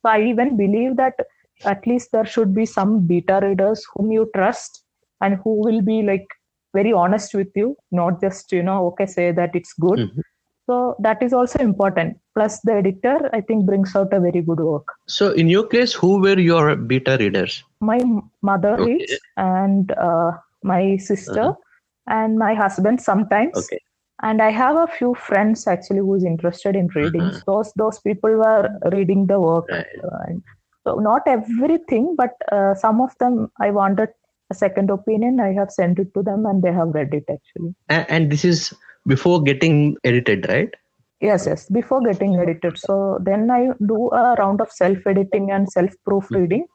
[0.01, 1.13] so i even believe that
[1.65, 4.83] at least there should be some beta readers whom you trust
[5.21, 6.27] and who will be like
[6.73, 10.21] very honest with you not just you know okay say that it's good Mhm.
[10.71, 14.61] So that is also important plus the editor i think brings out a very good
[14.71, 17.63] work So in your case, who were your beta readers?
[17.89, 17.99] my
[18.49, 18.83] mother Okay.
[18.89, 19.15] reads
[19.45, 20.31] and uh,
[20.71, 21.45] my sister
[22.17, 23.79] and my husband sometimes Okay.
[24.29, 27.41] and i have a few friends actually who's interested in reading Mhm.
[27.49, 28.61] those those people were
[28.95, 30.05] reading the work Right.
[30.27, 30.43] and
[30.87, 34.13] so not everything but uh, some of them i wanted
[34.55, 37.73] a second opinion i have sent it to them and they have read it actually
[37.97, 38.63] A- And this is
[39.07, 40.73] before getting edited, right?
[41.23, 45.71] yes yes before getting edited so then i do a round of self editing and
[45.71, 46.65] self proofreading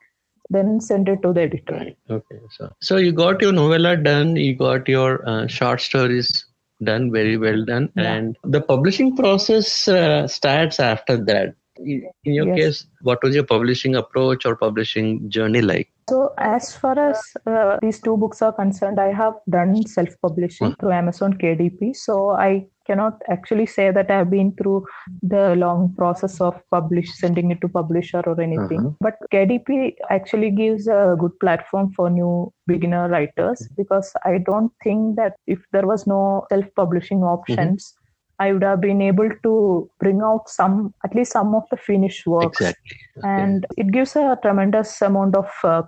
[0.50, 1.74] then send it to the editor.
[1.74, 1.98] Right.
[2.10, 2.40] Okay.
[2.50, 4.36] So, so you got your novella done.
[4.36, 6.46] You got your uh, short stories
[6.82, 7.10] done.
[7.10, 7.90] Very well done.
[7.96, 8.14] Yeah.
[8.14, 11.54] And the publishing process uh, starts after that.
[11.78, 12.56] In your yes.
[12.56, 15.90] case, what was your publishing approach or publishing journey like?
[16.08, 20.74] So, as far as uh, these two books are concerned, I have done self publishing
[20.76, 21.96] through Amazon KDP.
[21.96, 24.86] So, I cannot actually say that I've been through
[25.22, 28.80] the long process of publish sending it to publisher or anything.
[28.80, 28.96] Uh-huh.
[29.00, 35.16] But KDP actually gives a good platform for new beginner writers because I don't think
[35.16, 38.05] that if there was no self-publishing options, mm-hmm.
[38.39, 42.26] I would have been able to bring out some, at least some of the finished
[42.26, 42.61] works.
[42.61, 42.97] Exactly.
[43.18, 43.28] Okay.
[43.28, 45.82] And it gives a tremendous amount of uh,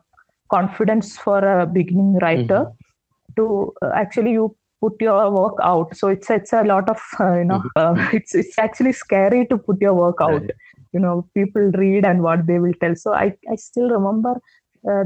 [0.50, 3.34] confidence for a beginning writer mm-hmm.
[3.36, 7.34] to uh, actually you put your work out so it's it's a lot of uh,
[7.38, 8.00] you know mm-hmm.
[8.00, 10.50] uh, it's it's actually scary to put your work out right.
[10.92, 14.34] you know people read and what they will tell so i i still remember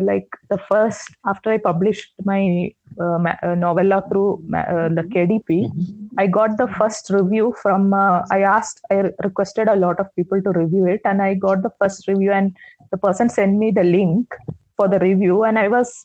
[0.01, 2.71] like the first after i published my
[3.01, 6.19] uh, uh, novella through uh, the kdp mm-hmm.
[6.19, 10.51] i got the first review from i asked i requested a lot of people to
[10.51, 12.57] review it and i got the first review and
[12.91, 14.27] the person sent me the link
[14.77, 16.03] for the review and i was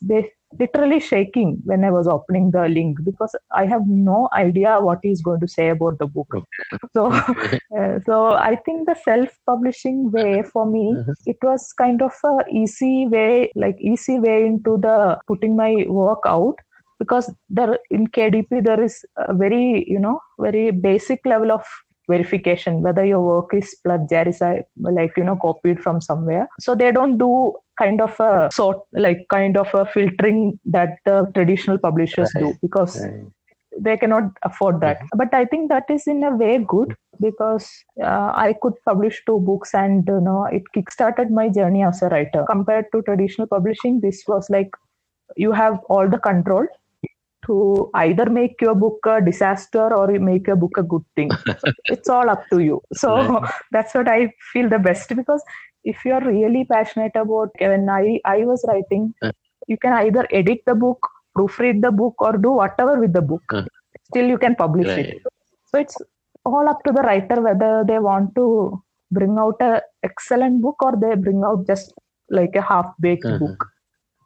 [0.58, 5.22] literally shaking when I was opening the link because I have no idea what he's
[5.22, 6.28] going to say about the book.
[6.94, 7.12] So,
[7.78, 11.12] uh, so I think the self-publishing way for me, uh-huh.
[11.26, 16.20] it was kind of a easy way, like easy way into the putting my work
[16.26, 16.56] out
[16.98, 21.64] because there in KDP there is a very you know very basic level of
[22.08, 27.18] verification whether your work is plagiarized like you know copied from somewhere so they don't
[27.18, 32.44] do kind of a sort like kind of a filtering that the traditional publishers right.
[32.44, 33.20] do because right.
[33.78, 37.70] they cannot afford that but i think that is in a way good because
[38.02, 42.08] uh, i could publish two books and you know it kickstarted my journey as a
[42.08, 44.70] writer compared to traditional publishing this was like
[45.36, 46.66] you have all the control
[47.48, 51.30] to either make your book a disaster or make your book a good thing.
[51.86, 52.80] It's all up to you.
[52.92, 53.50] So right.
[53.72, 55.42] that's what I feel the best because
[55.92, 59.32] if you're really passionate about when I, I was writing, uh.
[59.66, 63.42] you can either edit the book, proofread the book, or do whatever with the book.
[63.52, 63.64] Uh.
[64.10, 65.06] Still you can publish right.
[65.06, 65.22] it.
[65.70, 65.96] So it's
[66.44, 70.94] all up to the writer whether they want to bring out a excellent book or
[71.00, 71.92] they bring out just
[72.30, 73.38] like a half baked uh-huh.
[73.38, 73.66] book.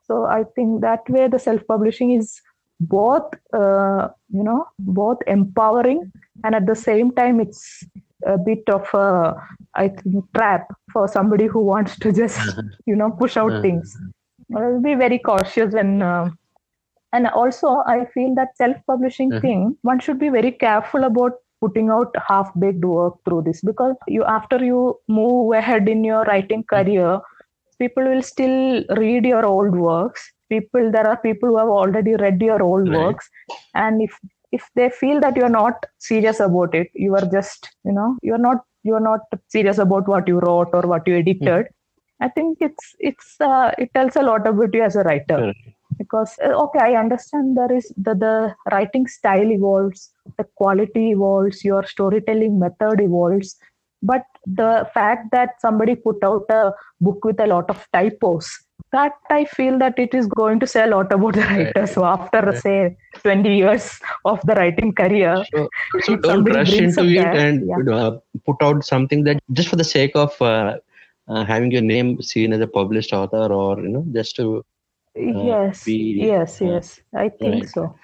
[0.05, 2.41] So I think that way the self publishing is
[2.81, 6.11] both uh, you know both empowering
[6.45, 7.85] and at the same time it's
[8.27, 9.35] a bit of a
[9.75, 12.41] i think trap for somebody who wants to just
[12.87, 13.62] you know push out uh-huh.
[13.62, 13.97] things
[14.55, 16.29] I'll be very cautious and uh,
[17.12, 19.41] and also i feel that self-publishing uh-huh.
[19.41, 24.25] thing one should be very careful about putting out half-baked work through this because you
[24.25, 27.20] after you move ahead in your writing career
[27.79, 32.43] people will still read your old works people there are people who have already read
[32.51, 32.99] your old right.
[32.99, 33.31] works
[33.75, 34.18] and if
[34.53, 38.44] if they feel that you're not serious about it you are just you know you're
[38.46, 41.66] not you're not serious about what you wrote or what you edited mm.
[42.20, 45.53] i think it's it's uh, it tells a lot about you as a writer
[45.98, 51.64] because uh, okay i understand there is the, the writing style evolves the quality evolves
[51.64, 53.57] your storytelling method evolves
[54.03, 58.48] but the fact that somebody put out a book with a lot of typos
[58.93, 61.86] that I feel that it is going to say a lot about the writer.
[61.86, 65.68] So after say 20 years of the writing career, so,
[66.01, 67.95] so don't rush into it that, and yeah.
[67.95, 70.78] uh, put out something that just for the sake of uh,
[71.28, 74.64] uh, having your name seen as a published author, or you know, just to
[75.16, 77.68] uh, yes, be, yes, yes, I think right.
[77.68, 77.95] so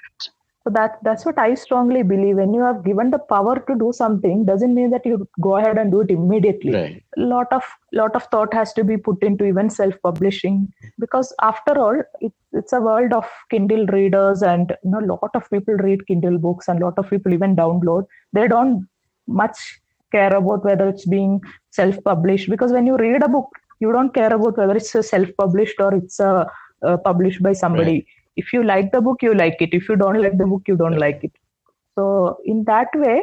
[0.68, 2.36] so that that's what i strongly believe.
[2.36, 5.78] When you have given the power to do something doesn't mean that you go ahead
[5.78, 6.72] and do it immediately.
[6.72, 7.02] Right.
[7.16, 7.62] lot of
[7.92, 12.32] lot of thought has to be put into even self publishing because after all it,
[12.52, 16.38] it's a world of kindle readers and you know a lot of people read kindle
[16.38, 18.04] books and a lot of people even download.
[18.32, 18.86] They don't
[19.26, 19.80] much
[20.12, 21.40] care about whether it's being
[21.70, 23.48] self published because when you read a book
[23.80, 26.46] you don't care about whether it's self published or it's a,
[26.82, 27.92] uh, published by somebody.
[27.92, 29.74] Right if you like the book you like it.
[29.80, 31.32] If you don't like the book you don't like it.
[31.96, 33.18] So in that way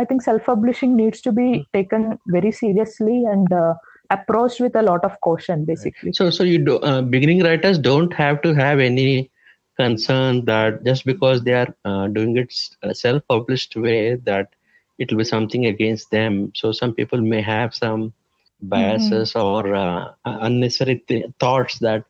[0.00, 1.62] i think self publishing needs to be hmm.
[1.72, 3.74] taken very seriously and uh,
[4.10, 6.12] approached with a lot of caution basically.
[6.12, 9.30] So so you do uh, beginning writers don't have to have any
[9.76, 12.52] concern that just because they are uh, doing it
[12.92, 14.48] self published way that
[14.98, 16.52] it will be something against them.
[16.54, 18.12] So some people may have some
[18.62, 19.46] biases mm-hmm.
[19.46, 22.04] or uh, unnecessary th- thoughts that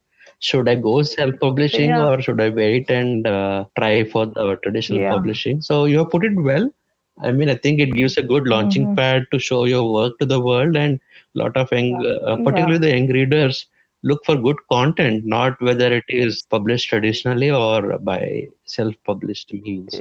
[0.45, 2.07] should I go self publishing yeah.
[2.07, 5.13] or should I wait and uh, try for the traditional yeah.
[5.13, 5.63] publishing?
[5.63, 6.71] So you have put it well.
[7.23, 8.97] I mean, I think it gives a good launching mm-hmm.
[8.97, 11.01] pad to show your work to the world, and
[11.35, 12.79] a lot of young, uh, particularly yeah.
[12.79, 13.67] the young readers,
[14.03, 20.01] look for good content, not whether it is published traditionally or by self-published means.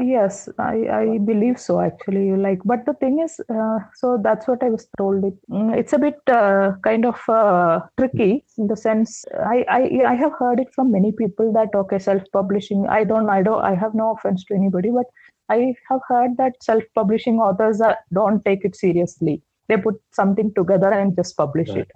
[0.00, 2.34] Yes, I, I believe so actually.
[2.36, 5.22] Like, but the thing is, uh, so that's what I was told.
[5.24, 10.00] It, mm, it's a bit uh, kind of uh, tricky in the sense I, I
[10.08, 12.86] I have heard it from many people that okay, self-publishing.
[12.88, 15.04] I don't I don't I have no offense to anybody, but
[15.50, 19.42] I have heard that self-publishing authors are, don't take it seriously.
[19.68, 21.80] They put something together and just publish right.
[21.80, 21.90] it.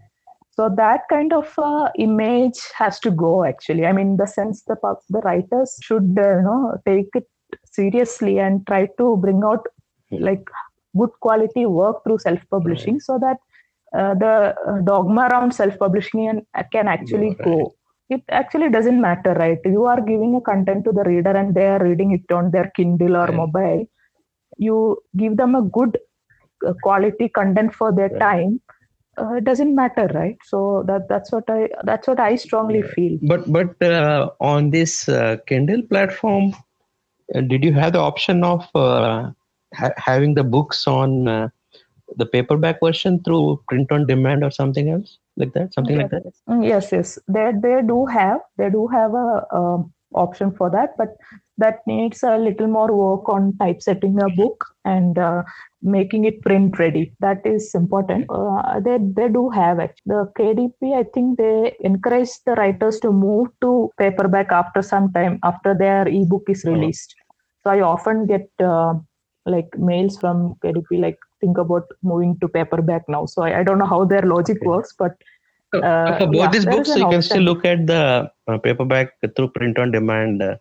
[0.51, 3.45] So that kind of uh, image has to go.
[3.45, 4.77] Actually, I mean, the sense the
[5.09, 7.27] the writers should uh, you know take it
[7.65, 9.67] seriously and try to bring out
[10.11, 10.49] like
[10.97, 13.03] good quality work through self-publishing, right.
[13.03, 13.37] so that
[13.97, 17.45] uh, the uh, dogma around self-publishing can actually right.
[17.45, 17.75] go.
[18.11, 19.59] It actually doesn't matter right?
[19.65, 22.71] You are giving a content to the reader and they are reading it on their
[22.75, 23.35] kindle or right.
[23.35, 23.87] mobile.
[24.57, 25.99] You give them a good
[26.67, 28.61] uh, quality content for their time.
[29.19, 30.37] Uh, it doesn't matter right?
[30.45, 33.19] So that that's what i that's what i strongly feel.
[33.23, 36.59] But but uh, on this uh, kindle platform uh,
[37.33, 39.31] did you have the option of uh,
[39.75, 41.51] ha- having the books on
[42.17, 45.19] the paperback version through print on demand or something else?
[45.37, 45.75] Like that?
[45.75, 46.33] Something yes, like that?
[46.49, 47.19] Mm, yes yes.
[47.29, 51.17] They they do have they do have a, a option for that but
[51.59, 55.43] that needs a little more work on typesetting a book and uh,
[55.83, 60.97] making it print ready that is important uh, they they do have it the kdp
[61.01, 66.09] i think they encourage the writers to move to paperback after some time after their
[66.09, 66.73] ebook is oh.
[66.73, 67.15] released
[67.63, 68.93] so i often get uh,
[69.47, 73.27] like mails from kdp like think about moving to paperback now.
[73.27, 75.13] So I, I don't know how their logic works, but
[75.75, 79.49] uh, for both yeah, these books, you can still look at the uh, paperback through
[79.49, 80.57] print on demand uh,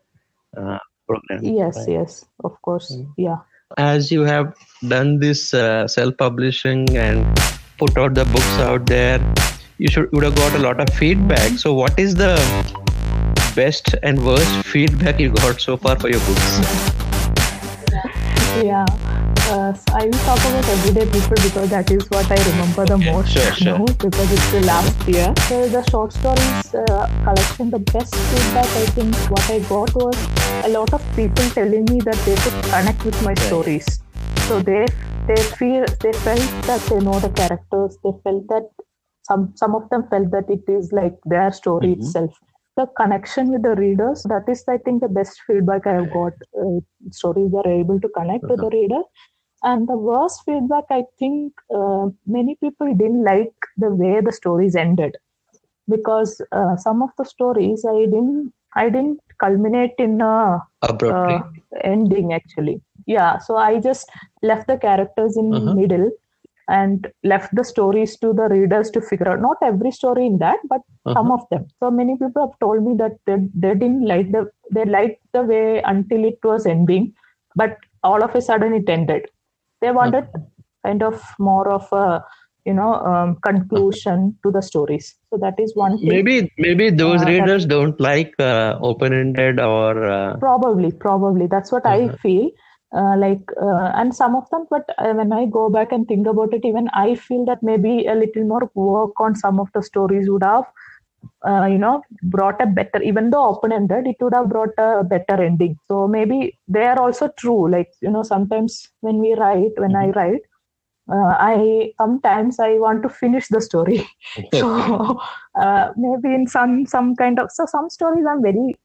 [0.58, 1.44] uh program.
[1.44, 1.90] Yes, right?
[1.90, 3.12] yes, of course, mm-hmm.
[3.18, 3.38] yeah.
[3.76, 4.56] As you have
[4.88, 7.38] done this uh, self-publishing and
[7.78, 9.20] put out the books out there,
[9.78, 11.60] you should would have got a lot of feedback.
[11.60, 12.36] So, what is the
[13.56, 16.60] best and worst feedback you got so far for your books?
[18.64, 19.17] Yeah
[19.52, 23.32] uh, I will talk about everyday people because that is what I remember the most
[23.32, 23.86] sure, sure.
[23.86, 25.34] because it's the last year.
[25.48, 30.18] So the short stories uh, collection, the best feedback I think what I got was
[30.66, 34.00] a lot of people telling me that they could connect with my stories.
[34.48, 34.86] So they
[35.28, 37.98] they feel they felt that they know the characters.
[38.04, 38.70] They felt that
[39.24, 42.02] some some of them felt that it is like their story mm-hmm.
[42.02, 42.38] itself
[42.78, 46.46] the connection with the readers that is i think the best feedback i have got
[46.64, 46.80] uh,
[47.20, 48.56] stories are able to connect uh-huh.
[48.56, 49.02] to the reader
[49.70, 54.76] and the worst feedback, I think uh, many people didn't like the way the stories
[54.76, 55.18] ended
[55.90, 61.40] because uh, some of the stories I didn't I didn't culminate in a uh,
[61.84, 62.82] ending actually.
[63.06, 64.10] Yeah, so I just
[64.42, 65.74] left the characters in uh-huh.
[65.74, 66.12] middle
[66.70, 69.42] and left the stories to the readers to figure out.
[69.42, 71.14] Not every story in that, but uh-huh.
[71.14, 71.68] some of them.
[71.80, 75.44] So many people have told me that they, they didn't like the they liked the
[75.44, 77.14] way until it was ending,
[77.56, 79.28] but all of a sudden it ended
[79.82, 80.44] they wanted okay.
[80.86, 82.24] kind of more of a
[82.68, 86.10] you know um, conclusion to the stories so that is one thing.
[86.10, 90.38] maybe maybe those uh, readers don't like uh, open ended or uh...
[90.38, 92.10] probably probably that's what uh-huh.
[92.12, 92.50] i feel
[92.96, 96.28] uh, like uh, and some of them but uh, when i go back and think
[96.28, 99.84] about it even i feel that maybe a little more work on some of the
[99.92, 100.66] stories would have
[101.48, 105.04] uh, you know brought a better even though open ended it would have brought a
[105.04, 105.78] better ending.
[105.88, 107.70] So maybe they are also true.
[107.70, 110.18] Like you know sometimes when we write when mm-hmm.
[110.18, 110.42] i write
[111.12, 114.08] uh, i sometimes i want to finish the story.
[114.54, 115.20] So
[115.56, 118.76] uh, maybe in some some kind of so some stories i'm very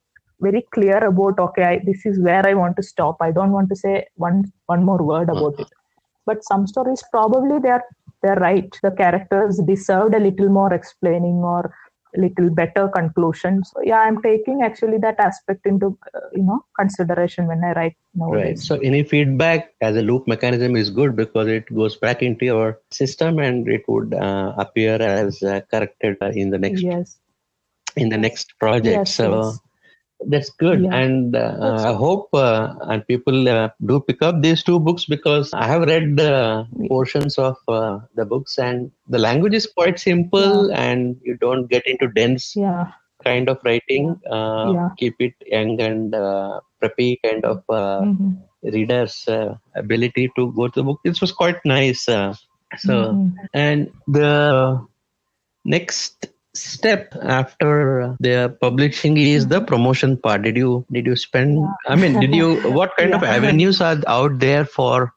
[0.41, 3.17] very clear about okay I, this is where i want to stop.
[3.21, 5.69] I don't want to say one one more word about it.
[6.27, 7.85] But some stories probably they're
[8.23, 8.79] they're right.
[8.83, 11.75] The characters deserved a little more explaining or
[12.17, 13.65] little better conclusion.
[13.65, 17.97] So yeah i'm taking actually that aspect into uh, you know consideration when i write
[18.15, 18.45] nowadays.
[18.45, 18.59] right.
[18.59, 22.81] So any feedback as a loop mechanism is good because it goes back into your
[22.91, 27.19] system and it would uh, appear as uh, corrected in the next yes.
[27.97, 28.97] in the next project.
[28.97, 29.61] Yes, so yes
[30.27, 30.95] that's good yeah.
[30.95, 35.53] and uh, i hope uh, and people uh, do pick up these two books because
[35.53, 40.71] i have read the portions of uh, the books and the language is quite simple
[40.71, 40.81] yeah.
[40.81, 42.93] and you don't get into dense yeah.
[43.25, 48.33] kind of writing uh, keep it young and uh, preppy kind of mm-hmm.
[48.63, 49.27] readers
[49.75, 52.35] ability to go to the book this was quite nice so
[52.89, 53.29] mm-hmm.
[53.55, 54.81] and the
[55.65, 61.97] next step after the publishing is the promotion part did you did you spend i
[61.97, 63.17] mean did you what kind yeah.
[63.17, 65.13] of avenues are out there for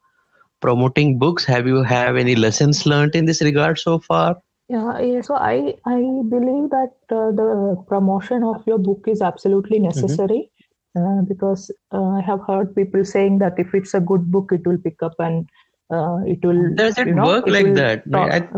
[0.62, 4.38] promoting books have you have any lessons learned in this regard so far
[4.70, 6.00] Yeah, yeah, so I I
[6.34, 10.16] believe that uh, the promotion of your book is absolutely Mm-hmm.
[10.18, 10.52] necessary
[10.98, 14.66] uh, because uh, I have heard people saying that if it's a good book, it
[14.66, 15.48] will pick up and
[15.92, 16.74] uh, it will.
[16.76, 18.10] Does it you know, work it like that?
[18.12, 18.50] talk- I-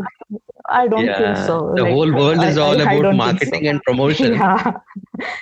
[0.69, 1.73] I don't think so.
[1.75, 3.17] the Like, whole world is I- all I- about don't so.
[3.17, 4.73] marketing and promotion, Yeah,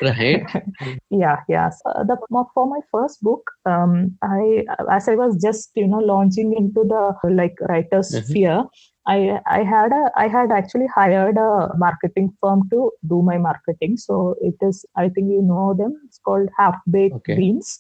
[0.02, 0.44] right?
[1.10, 1.70] yeah, yeah.
[1.70, 2.18] So the
[2.54, 7.04] for my first book, um, I as I was just you know launching into the
[7.42, 8.24] like writer's Mhm.
[8.30, 8.64] sphere,
[9.08, 13.98] I I had a I had actually hired a marketing firm to do my marketing.
[13.98, 16.00] So it is I think you know them.
[16.06, 17.36] It's called Half Baked Okay.
[17.38, 17.80] Beans.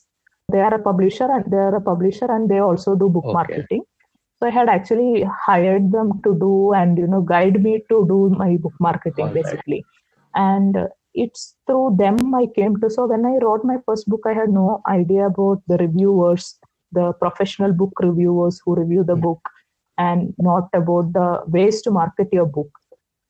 [0.51, 3.33] They are a publisher and they are a publisher and they also do book Okay.
[3.33, 3.83] marketing.
[4.39, 8.29] So I had actually hired them to do and you know guide me to do
[8.37, 9.33] my book marketing right.
[9.33, 9.85] basically.
[10.35, 10.77] And
[11.13, 12.89] it's through them I came to.
[12.89, 16.59] So when I wrote my first book, I had no idea about the reviewers,
[16.91, 19.21] the professional book reviewers who review the Mm.
[19.21, 19.49] book,
[19.97, 22.69] and not about the ways to market your book.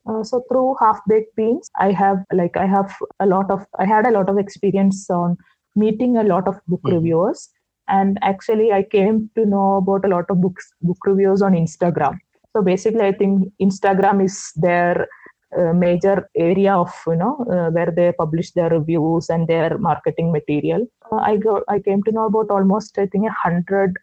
[0.08, 3.86] Uh, so through half baked beans, I have like I have a lot of I
[3.86, 5.36] had a lot of experience on
[5.74, 6.92] meeting a lot of book Mhm.
[6.92, 7.48] reviewers,
[7.88, 12.18] and actually I came to know about a lot of books book reviews on Instagram.
[12.54, 15.08] So basically, I think Instagram is their
[15.56, 20.32] uh, major area of you know uh, where they publish their reviews and their marketing
[20.32, 20.86] material.
[21.12, 23.94] Uh, I go I came to know about almost I think a hundred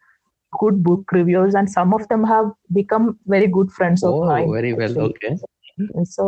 [0.60, 4.52] good book reviews, and some of them have become very good friends of Oh, mine.
[4.52, 4.90] very well.
[4.90, 5.38] actually Okay.
[6.06, 6.26] so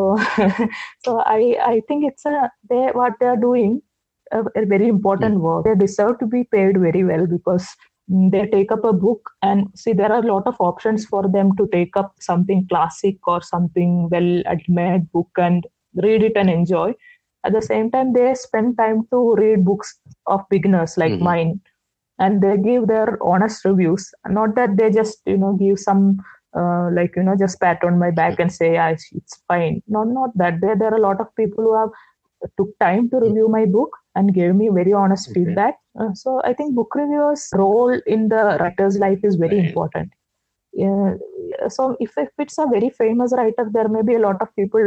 [1.05, 3.81] so i i think it's a they what they are doing
[4.31, 5.65] a, a very important work.
[5.65, 7.67] They deserve to be paid very well because
[8.07, 11.55] they take up a book and see there are a lot of options for them
[11.57, 15.65] to take up something classic or something well admired book and
[15.95, 16.93] read it and enjoy.
[17.43, 21.21] At the same time they spend time to read books of beginners like Mhm.
[21.21, 21.61] mine.
[22.19, 24.13] And they give their honest reviews.
[24.27, 26.17] Not that they just you know give some
[26.57, 29.11] uh, like you know just pat on my back and say yeah, it's,
[29.47, 29.81] fine.
[29.87, 30.61] Not not that.
[30.61, 31.89] There there are a lot of people who have
[32.57, 35.43] took time to review my book and gave me very honest Okay.
[35.45, 35.75] feedback.
[35.99, 39.67] Uh, so i think book reviewers role in the writer's life is very Right.
[39.69, 40.11] important.
[40.73, 41.13] Yeah,
[41.69, 44.81] so if, if it's a very famous writer there may be a lot of people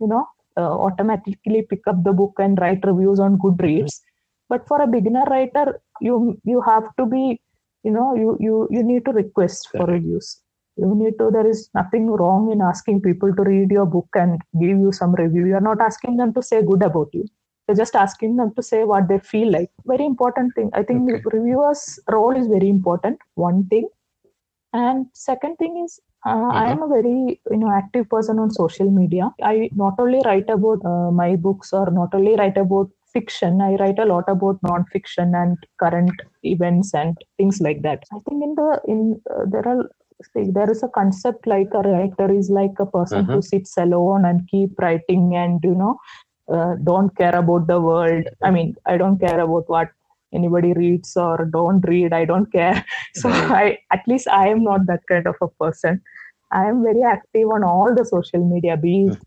[0.00, 0.26] you know
[0.56, 4.00] uh, automatically pick up the book and write reviews on goodreads.
[4.48, 7.40] But for a beginner writer you you have to be
[7.82, 10.40] you know you you you need to request for reviews.
[10.76, 14.40] You need to there is nothing wrong in asking people to read your book and
[14.60, 15.46] give you some review.
[15.46, 17.24] You're not asking them to say good about you
[17.68, 19.70] you're just asking them to say what they feel like.
[19.86, 20.70] Very important thing.
[20.74, 21.22] I think Okay.
[21.32, 23.88] reviewers role is very important one thing.
[24.72, 28.90] And second thing is uh, i am a very you know active person on social
[28.90, 29.30] media.
[29.42, 33.74] I not only write about uh, my books or not only write about fiction i
[33.76, 38.02] write a lot about non-fiction and current events and things like that.
[38.12, 39.88] I think in the in uh, there are
[40.32, 44.24] see, there is a concept like a writer is like a person who sits alone
[44.24, 45.96] and keep writing and you know
[46.52, 48.24] uh, don't care about the world.
[48.42, 49.90] I mean i don't care about what
[50.32, 52.12] anybody reads or don't read.
[52.12, 52.84] I don't care.
[53.14, 56.00] So i at least i am not that kind of a person.
[56.52, 59.18] I am very active on all the social media be it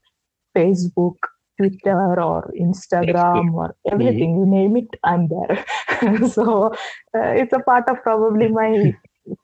[0.57, 1.17] facebook
[1.57, 4.35] twitter or instagram or everything.
[4.37, 5.65] You name it i'm there.
[6.29, 6.67] So
[7.17, 8.93] uh, it's a part of probably my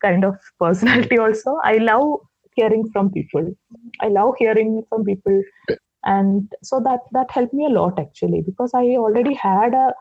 [0.01, 1.59] kind of personality also.
[1.63, 2.19] I love
[2.55, 3.53] hearing from people.
[4.01, 5.41] I love hearing from people
[6.05, 9.93] and so that that helped me a lot actually because i already had a,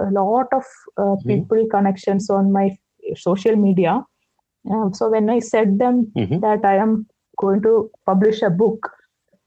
[0.00, 0.64] a lot of
[0.98, 2.66] uh, people connections on my
[3.16, 4.02] social media
[4.70, 6.40] um, so when i said them Mhm.
[6.46, 7.06] that i am
[7.44, 7.74] going to
[8.06, 8.90] publish a book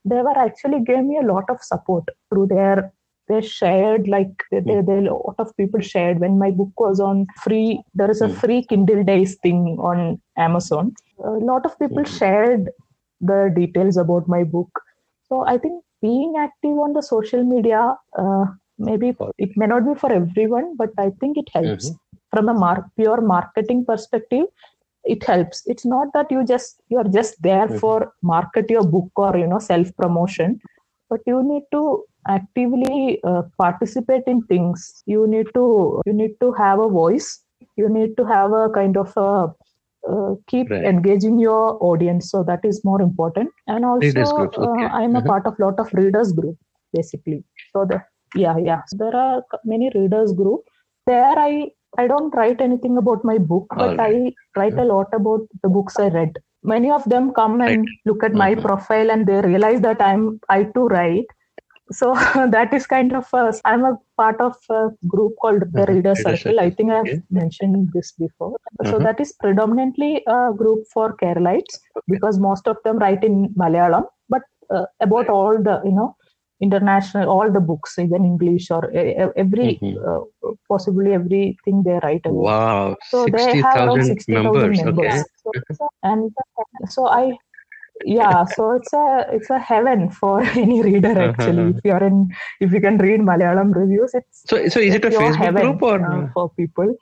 [0.05, 2.92] they were actually gave me a lot of support through their
[3.30, 7.00] they shared like they, they, they a lot of people shared when my book was
[7.00, 8.36] on free there is a Mm.
[8.42, 9.62] free kindle days thing
[9.92, 10.92] on amazon
[11.24, 12.16] a lot of people Mhm.
[12.20, 12.70] shared
[13.32, 14.82] the details about my book
[15.30, 17.82] so i think being active on the social media
[18.24, 18.46] uh,
[18.78, 21.92] maybe it may not be for everyone but i think it helps.
[22.36, 24.46] From a mar- pure marketing perspective
[25.05, 25.63] it helps.
[25.67, 27.80] It's not that you just you are just there Mhm.
[27.82, 30.59] for market your book or you know self promotion
[31.09, 31.82] but you need to
[32.28, 35.04] actively uh, participate in things.
[35.05, 37.30] You need to you need to have a voice.
[37.78, 39.30] You need to have a kind of a
[40.12, 40.86] uh, keep Right.
[40.86, 44.25] engaging your audience so that is more important and also
[44.66, 44.67] okay.
[44.67, 45.28] uh, i am a Mhm.
[45.32, 46.58] part of lot of readers group
[46.97, 47.39] basically
[47.74, 48.00] so the
[48.43, 49.43] yeah yeah so there are
[49.74, 50.62] many readers group
[51.12, 51.51] there i
[51.97, 54.00] i don't write anything about my book but Alright.
[54.08, 56.39] i write a lot about the books i read
[56.74, 58.63] many of them come and look at my Mhm.
[58.67, 61.34] profile and they realize that i'm i too write
[61.99, 62.13] so
[62.55, 63.28] that is kind of
[63.65, 65.93] I'm a part of a group called the Mhm.
[65.93, 67.21] reader circle i think i've okay.
[67.41, 68.51] mentioned this before
[68.89, 69.03] so Mhm.
[69.07, 71.79] that is predominantly a group for keralites
[72.15, 74.05] because most of them write in malayalam
[74.36, 74.43] but
[74.75, 76.09] uh, about all the you know
[76.65, 78.82] international all the books even english or
[79.43, 79.95] every mm-hmm.
[80.09, 85.05] uh, possibly everything they write about wow so 60, they have around 60,000 members, members.
[85.05, 85.24] Okay.
[85.43, 86.32] So, so, and
[86.95, 87.25] so i
[88.05, 91.29] yeah so it's a it's a heaven for any reader uh-huh.
[91.29, 91.78] actually uh-huh.
[91.78, 92.29] if you're in
[92.59, 95.97] if you can read malayalam reviews it's so so is it a facebook group or
[96.05, 96.95] uh, for people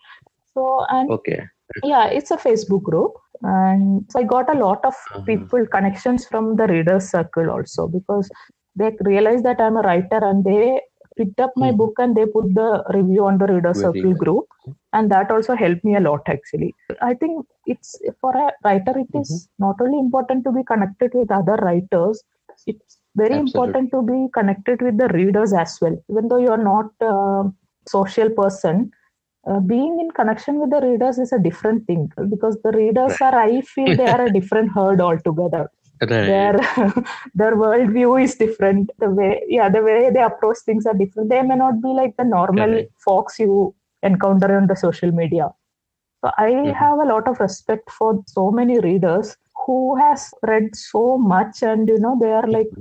[0.53, 1.41] so and okay
[1.83, 5.21] yeah it's a facebook group and so i got a lot of uh-huh.
[5.21, 8.29] people connections from the readers circle also because
[8.75, 10.81] they realize that I'm a writer and they
[11.17, 11.77] picked up my mm-hmm.
[11.77, 14.45] book and they put the review on the reader circle group
[14.93, 19.19] and that also helped me a lot actually i think it's for a writer It
[19.21, 19.65] is mm-hmm.
[19.65, 22.23] not only important to be connected with other writers
[22.67, 23.51] it's very Absolutely.
[23.51, 27.51] important to be connected with the readers as well even though you're not a
[27.87, 28.91] social person
[29.47, 33.35] uh, being in connection with the readers is a different thing because the readers are
[33.35, 35.69] i feel they are a different herd altogether
[36.01, 36.27] right.
[36.31, 36.53] their
[37.35, 41.41] their worldview is different the way yeah the way they approach things are different they
[41.41, 42.89] may not be like the normal right.
[42.97, 43.73] folks you
[44.03, 45.49] encounter on the social media
[46.23, 46.71] so i mm-hmm.
[46.71, 51.87] have a lot of respect for so many readers who has read so much and
[51.87, 52.71] you know they are like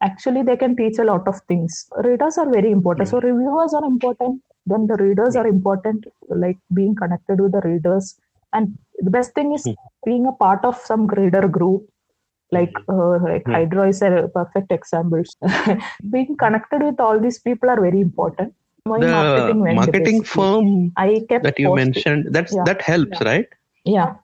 [0.00, 3.26] actually they can teach a lot of things readers are very important mm-hmm.
[3.26, 8.16] so reviewers are important then the readers are important like being connected with the readers
[8.52, 10.08] and the best thing is mm-hmm.
[10.08, 11.88] being a part of some reader group
[12.52, 13.54] like uh, like yeah.
[13.54, 15.22] hydro is a perfect example
[16.10, 18.54] being connected with all these people are very important
[18.86, 21.84] my the marketing, marketing firm I kept that you posting.
[21.84, 22.64] mentioned that's yeah.
[22.64, 23.28] that helps yeah.
[23.28, 23.48] right
[23.84, 24.14] yeah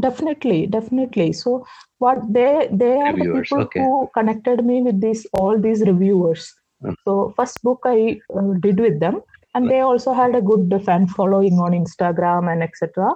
[0.00, 1.66] definitely definitely so
[1.98, 3.80] what they they are reviewers, the people okay.
[3.80, 6.54] who connected me with these all these reviewers
[6.86, 6.92] uh.
[7.04, 9.20] so first book i uh, did with them
[9.54, 13.14] and they also had a good fan following on instagram and etc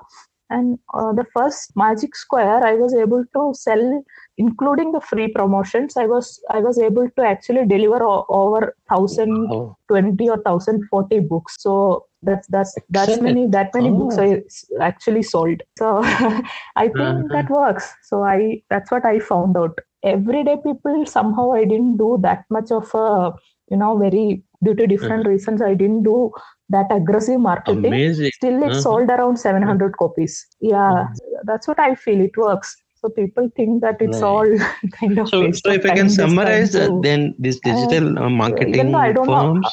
[0.51, 4.03] and uh, the first magic square i was able to sell
[4.39, 10.29] including the free promotions i was i was able to actually deliver o- over 1020
[10.29, 11.57] or 1040 books.
[11.59, 13.99] So that's that's that's many that many oh.
[13.99, 14.43] books i
[14.81, 15.63] actually sold.
[15.79, 17.29] So i think uh-huh.
[17.31, 17.93] that works.
[18.03, 19.79] So i that's what i found out.
[20.03, 23.33] Everyday people somehow i didn't do that much of a
[23.71, 25.31] you know very due to different uh-huh.
[25.31, 26.31] reasons i didn't do
[26.69, 28.31] that aggressive marketing Amazing.
[28.35, 28.81] still it uh-huh.
[28.81, 31.43] sold around 700 copies yeah uh-huh.
[31.45, 34.29] that's what i feel it works so people think that it's right.
[34.29, 34.59] all
[35.01, 39.27] kind of so, so if i can summarize uh, then this digital uh, marketing firms
[39.27, 39.71] know.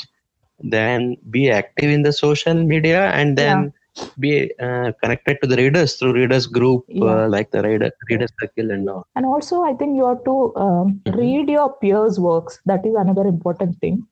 [0.60, 3.77] then be active in the social media and then yeah.
[4.20, 8.72] Be uh, connected to the readers through readers group uh, like the reader reader circle
[8.72, 11.20] and all and also i think you have to um, mm-hmm.
[11.20, 14.06] read your peers works that is another important thing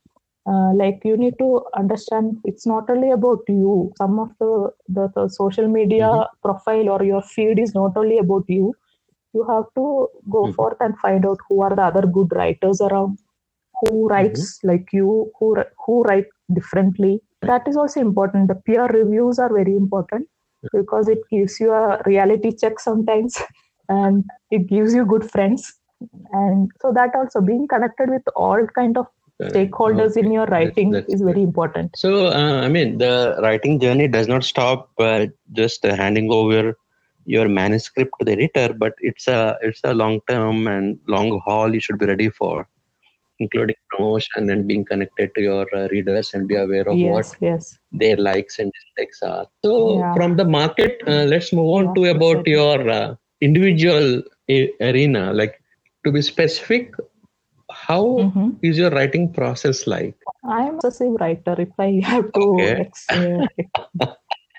[0.47, 5.07] uh, like you need to understand it's not only about you some of the, the,
[5.15, 6.47] the social media mm-hmm.
[6.47, 8.73] profile or your feed is not only about you
[9.33, 10.53] you have to go mm-hmm.
[10.53, 13.17] forth and find out who are the other good writers around
[13.81, 14.69] who writes mm-hmm.
[14.69, 15.55] like you who
[15.85, 18.47] who write differently that is also important.
[18.47, 20.27] The peer reviews are very important
[20.73, 23.37] because it gives you a reality check sometimes
[23.89, 25.73] and it gives you good friends.
[26.31, 29.07] And so that also being connected with all kind of
[29.41, 30.21] stakeholders okay.
[30.21, 31.91] in your writing that's, that's is very important.
[31.97, 36.77] So uh, i mean the writing journey does not stop uh, just uh, handing over
[37.25, 41.73] your manuscript to the editor but it's a it's a long term and long haul
[41.73, 42.67] you should be ready for
[43.39, 47.35] including promotion and being connected to your uh, readers and be aware of yes, what
[47.41, 47.77] yes.
[47.91, 50.13] their likes and dislikes are so yeah.
[50.15, 55.33] from the market uh, let's move on yeah, to about your uh, individual a- arena
[55.33, 55.61] like
[56.05, 56.93] to be specific
[57.69, 58.49] how mm-hmm.
[58.61, 62.89] is your writing process like i'm a obsessive writer if i have to okay.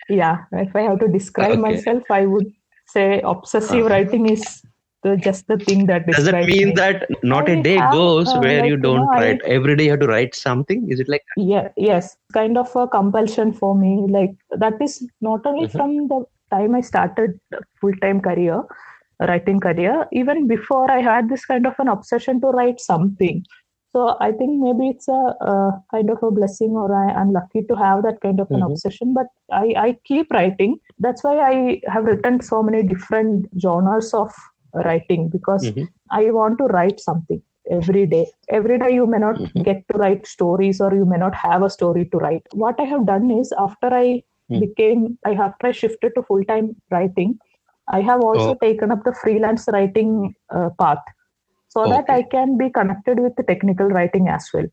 [0.09, 1.61] Yeah if i have to describe okay.
[1.61, 2.53] myself i would
[2.87, 3.89] say obsessive uh-huh.
[3.89, 4.63] writing is
[5.07, 6.75] the, just the thing that does it mean me.
[6.75, 9.43] that not I a day have, goes uh, where like, you don't you know, write?
[9.45, 10.89] I, every day you have to write something?
[10.91, 12.17] Is it like yeah yes.
[12.33, 13.93] Kind of a compulsion for me.
[14.09, 14.35] Like
[14.65, 15.79] that is not only mm-hmm.
[15.79, 16.25] from the
[16.55, 17.39] time i started
[17.81, 18.59] full-time career
[19.29, 23.45] writing career even before i had this kind of an obsession to write something.
[23.95, 25.23] So i think maybe it's a,
[25.53, 28.61] a kind of a blessing or I, am lucky to have that kind of an
[28.61, 28.73] mm-hmm.
[28.73, 29.15] obsession.
[29.15, 30.77] But I, I keep writing.
[30.99, 34.31] That's why i have written so many different genres of
[34.85, 35.85] writing because mm-hmm.
[36.11, 39.63] i want to write something every day every day you may not mm-hmm.
[39.63, 42.85] get to write stories or you may not have a story to write what i
[42.85, 44.61] have done is after i mm.
[44.61, 47.39] became i after i shifted to full-time writing
[47.89, 48.59] I have also oh.
[48.61, 51.05] taken up the freelance writing uh, path
[51.69, 51.93] so okay.
[51.93, 54.67] that I can be connected with the technical writing as well.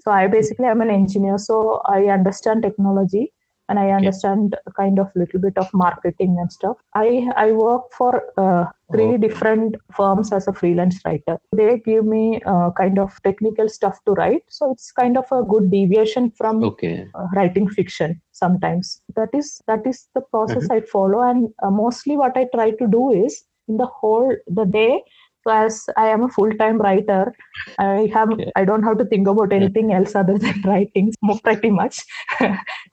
[0.00, 3.32] So I basically am an engineer, so I understand technology
[3.68, 4.74] and I understand okay.
[4.76, 6.76] kind of little bit of marketing and stuff.
[6.94, 11.38] I I work for uh, three different firms as a freelance writer.
[11.56, 15.42] They give me uh, kind of technical stuff to write, so it's kind of a
[15.42, 17.06] good deviation from Okay.
[17.14, 19.00] uh, writing fiction sometimes.
[19.16, 21.22] That is that is the process i follow.
[21.22, 25.02] And uh, mostly what i try to do is in the whole the day
[25.46, 27.34] so as i am a full-time writer.
[27.78, 28.50] I have Okay.
[28.56, 31.12] i don't have to think about anything else other than writing
[31.44, 32.02] pretty much.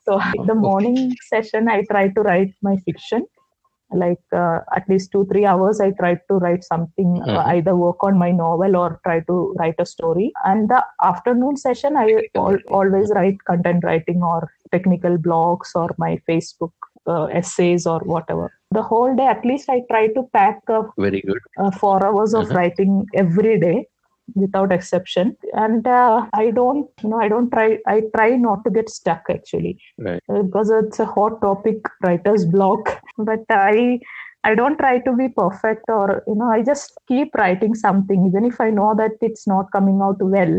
[0.05, 3.25] So in the morning session i try to write my fiction
[3.93, 7.47] like uh, at least two three hours i try to write something uh, Mhm.
[7.55, 11.97] either work on my novel or try to write a story and the afternoon session
[11.97, 14.39] i al- always write content writing or
[14.71, 16.71] technical blogs or my facebook
[17.07, 21.21] uh, essays or whatever the whole day at least i try to pack uh, Very
[21.21, 21.39] good.
[21.57, 22.55] uh, four hours of Mhm.
[22.59, 22.93] writing
[23.25, 23.77] every day
[24.35, 28.69] without exception and uh, i don't you know i don't try i try not to
[28.69, 30.21] get stuck actually Right.
[30.33, 33.99] uh, because it's a hot topic writer's block but i
[34.43, 38.45] i don't try to be perfect or you know i just keep writing something even
[38.45, 40.55] if i know that it's not coming out well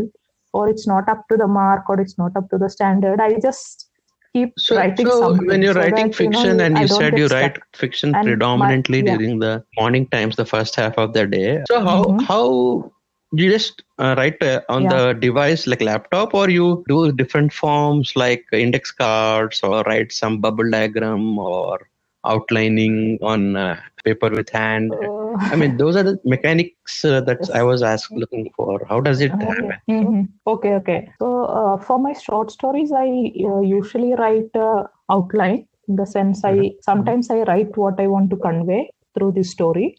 [0.53, 3.33] or it's not up to the mark or it's not up to the standard i
[3.49, 3.87] just
[4.35, 6.87] keep So, writing so something when you're so writing that, you know, fiction and you
[6.89, 7.41] said you stuck.
[7.41, 9.17] write fiction And my- predominantly yeah.
[9.17, 11.63] during the morning times, the first half of the day.
[11.71, 12.23] So how Mhm.
[12.23, 12.93] how
[13.32, 14.90] you just uh, write uh, on Yeah.
[14.90, 20.40] the device like laptop, or you do different forms like index cards, or write some
[20.40, 21.89] bubble diagram, or
[22.24, 24.93] outlining on uh, paper with hand.
[24.93, 28.81] Uh, I mean, those are the mechanics uh, that I was asked looking for.
[28.89, 29.70] How does it happen?
[29.70, 29.77] Okay.
[29.89, 30.28] Mhm.
[30.47, 31.12] okay, okay.
[31.19, 33.07] So uh, for my short stories, I
[33.51, 36.74] uh, usually write uh, outline in the sense I Mhm.
[36.81, 39.97] sometimes I write what I want to convey through the story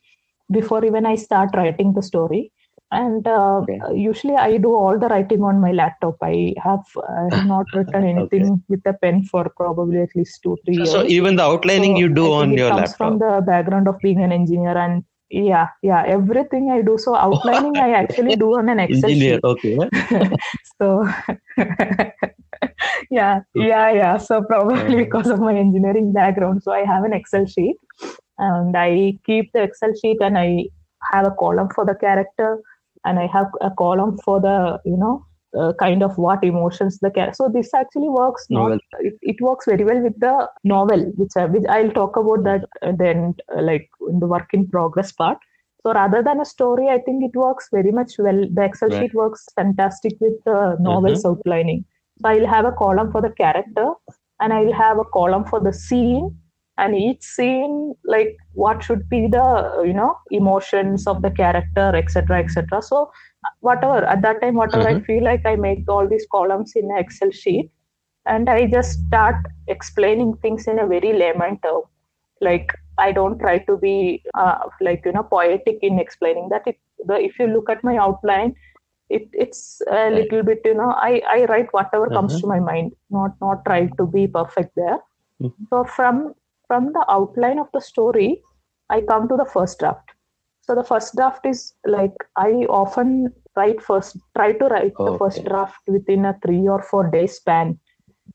[0.51, 2.51] before even I start writing the story.
[2.91, 3.80] And uh, Okay.
[3.93, 6.18] usually I do all the writing on my laptop.
[6.22, 6.84] I have,
[7.31, 10.91] have not written anything with a pen for probably at least two, three years.
[10.91, 12.97] so even the outlining So you do on your comes laptop.
[12.97, 17.77] from the background of being an engineer and yeah yeah everything i do so outlining
[17.80, 19.77] i actually do on an excel Engineer, sheet okay.
[20.81, 21.07] so
[23.09, 24.95] yeah yeah yeah so probably Uh-huh.
[25.05, 27.77] because of my engineering background so i have an excel sheet
[28.38, 30.65] and i keep the excel sheet and i
[31.11, 32.49] have a column for the character
[33.05, 35.25] and i have a column for the you know
[35.59, 38.69] uh, kind of what emotions the character so this actually works Novel.
[38.69, 42.43] not it, it works very well with the novel which, I, which i'll talk about
[42.43, 45.37] that uh, then uh, like in the work in progress part
[45.83, 49.01] so rather than a story i think it works very much well the excel Right.
[49.01, 51.83] sheet works fantastic with the novels outlining
[52.21, 53.91] so I'll have a column for the character
[54.39, 56.37] and I'll have a column for the scene
[56.77, 62.39] and each scene like what should be the you know emotions of the character etc
[62.39, 63.11] etc so
[63.60, 65.06] whatever at that time whatever i Mhm.
[65.10, 67.69] feel like i make all these columns in an excel sheet
[68.26, 69.35] and i just start
[69.68, 71.81] explaining things in a very layman term
[72.48, 74.57] like i don't try to be uh,
[74.88, 76.77] like you know poetic in explaining that it,
[77.07, 78.53] the, if you look at my outline
[79.10, 82.41] it, it's a little bit you know i, I write whatever comes Uh-huh.
[82.41, 84.99] to my mind not not try to be perfect there
[85.41, 85.53] Mhm.
[85.69, 86.34] so from
[86.72, 88.30] from the outline of the story
[88.89, 90.11] i come to the first draft.
[90.61, 92.49] So the first draft is like i
[92.81, 97.27] often write first try to write the first draft within a three or four day
[97.27, 97.80] span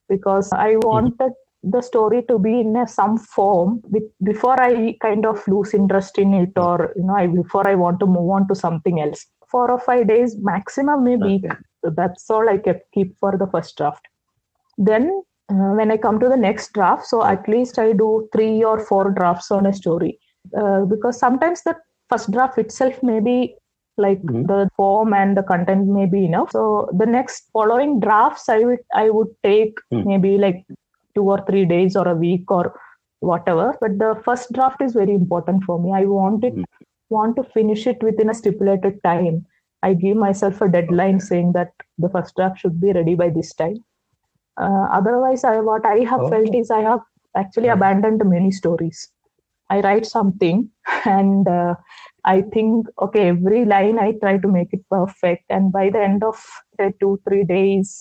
[0.09, 1.11] because i Mm-hmm.
[1.11, 1.33] wanted
[1.63, 6.19] the story to be in a, some form with, before i kind of lose interest
[6.19, 9.27] in it or you know I, before i want to move on to something else.
[9.51, 11.45] Four or five days maximum maybe.
[11.47, 11.57] Okay.
[11.97, 14.07] that's all i kept keep for the first draft.
[14.79, 18.63] Then uh, when i come to the next draft so at least i do three
[18.65, 20.19] or four drafts on a story
[20.61, 21.75] uh, because sometimes the
[22.11, 23.39] first draft itself may be
[24.05, 24.47] like Mhm.
[24.51, 26.63] the form and the content may be enough so
[27.03, 30.03] the next following drafts i would i would take Hmm.
[30.11, 30.59] maybe like
[31.15, 32.65] two or three days or a week or
[33.31, 36.69] whatever but the first draft is very important for me i want it Hmm.
[37.17, 39.37] want to finish it within a stipulated time
[39.89, 41.73] i give myself a deadline saying that
[42.05, 43.77] the first draft should be ready by this time
[44.59, 46.37] uh, otherwise I, what i have Okay.
[46.37, 47.01] felt is i have
[47.37, 49.11] actually abandoned many stories
[49.71, 50.69] i write something
[51.05, 51.75] and uh,
[52.25, 56.25] i think okay every line i try to make it perfect and by the end
[56.25, 56.37] of
[56.79, 57.99] say two three days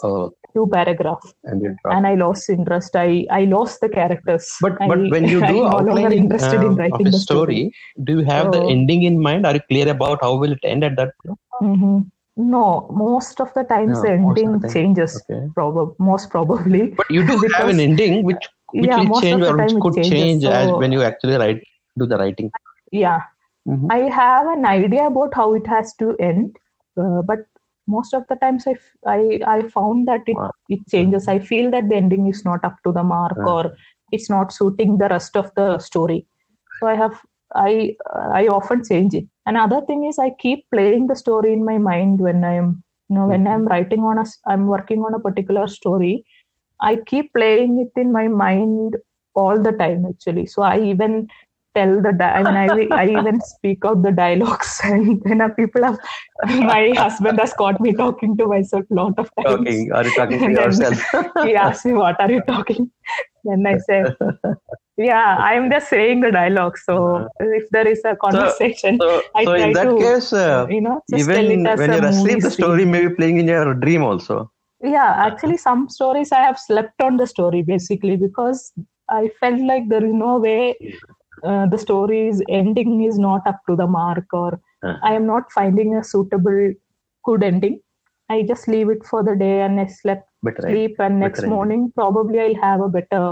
[0.53, 4.99] two paragraph and and i lost interest i i lost the characters But I, but
[5.13, 7.71] when you do I'm no interested in um, writing of a the story, story,
[8.03, 9.45] do you have the ending in mind?
[9.45, 11.11] Are you clear about how will it end at that?
[11.23, 11.39] point?
[11.61, 12.11] Mhm.
[12.37, 14.71] No most of the times No, the ending the time.
[14.73, 15.47] changes Okay.
[15.53, 19.37] probably most probably But you do have an ending which which yeah will most change
[19.37, 20.11] of the or which time it could changes.
[20.11, 21.63] change as when you actually write
[21.97, 22.51] do the writing.
[22.91, 23.21] yeah
[23.67, 23.91] Mhm.
[23.91, 26.55] i have an idea about how it has to end
[27.01, 27.39] uh, but
[27.87, 30.51] most of the times I, f- I I found that it, Wow.
[30.69, 33.71] it changes i feel that the ending is not up to the mark or
[34.11, 36.25] it's not suiting the rest of the story
[36.79, 37.21] so i have
[37.55, 37.95] I
[38.33, 39.25] I often change it.
[39.45, 43.27] Another thing is I keep playing the story in my mind when I'm you know
[43.27, 43.47] when Mm-hmm.
[43.47, 46.25] I'm writing on a I'm working on a particular story.
[46.81, 48.95] I keep playing it in my mind
[49.35, 50.45] all the time actually.
[50.47, 51.27] So I even
[51.75, 52.69] tell the di- I mean I,
[53.03, 55.99] I even speak out the dialogues and then uh, people have
[56.47, 59.47] my husband has caught me talking to myself a lot of times.
[59.47, 60.97] Talking, are you talking to yourself?
[61.41, 62.91] he asks me, What are you talking?
[63.43, 64.07] Then I say,
[64.97, 66.77] Yeah, I'm just saying the dialogue.
[66.77, 70.67] So if there is a conversation, So, I so try in that to, case, uh,
[70.69, 72.65] you know, just tell even it as when you're asleep, the scene.
[72.65, 74.51] story may be playing in your dream also.
[74.81, 78.71] Yeah, actually, some stories I have slept on the story basically because
[79.09, 80.75] I felt like there is no way
[81.43, 84.97] uh, the story's ending is not up to the mark or Uh.
[85.03, 86.73] I am not finding a suitable
[87.27, 87.79] good ending.
[88.29, 90.61] I just leave it for the day and I slept right.
[90.63, 91.53] sleep and next ending.
[91.55, 93.23] morning probably I'll have a better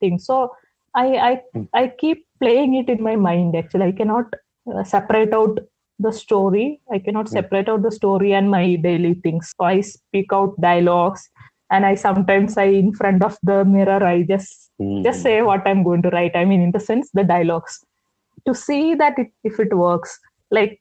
[0.00, 0.18] thing.
[0.18, 0.50] So
[0.94, 1.64] I I Hmm.
[1.74, 3.56] I keep playing it in my mind.
[3.56, 4.26] Actually, I cannot
[4.72, 5.58] uh, separate out
[5.98, 6.80] the story.
[6.92, 7.34] I cannot Hmm.
[7.36, 9.52] separate out the story and my daily things.
[9.58, 11.28] So I speak out dialogues,
[11.70, 15.04] and I sometimes I in front of the mirror I just Mhm.
[15.04, 16.36] just say what I'm going to write.
[16.36, 17.80] I mean, in the sense the dialogues
[18.46, 20.18] to see that it, if it works,
[20.50, 20.80] like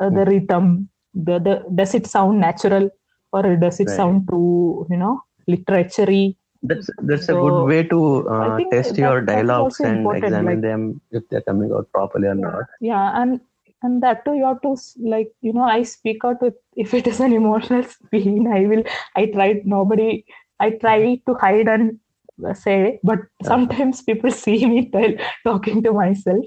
[0.00, 0.18] uh, Hmm.
[0.18, 2.90] the rhythm, the, the does it sound natural
[3.32, 3.90] or does it Right.
[3.90, 6.36] sound too you know literary?
[6.64, 11.00] That's that's a good way to uh, test your dialogues and important, examine like- them
[11.10, 12.64] if they're coming out properly or not.
[12.80, 13.40] Yeah, and
[13.82, 14.76] and that too you have to
[15.14, 18.82] like you know I speak out with if it is an emotional scene I will
[19.14, 20.24] I try nobody
[20.60, 21.98] I try to hide and
[22.48, 23.48] uh, say but Uh-huh.
[23.52, 25.12] sometimes people see me tell,
[25.44, 26.46] talking to myself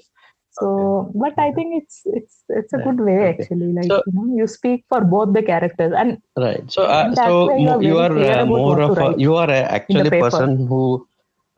[0.60, 3.34] so but I think it's it's it's a good way okay.
[3.34, 6.70] actually like So- you know you speak for both the characters and Right.
[6.72, 10.08] So, uh, so you are you are uh, more of a, you are a, actually
[10.10, 11.08] a person who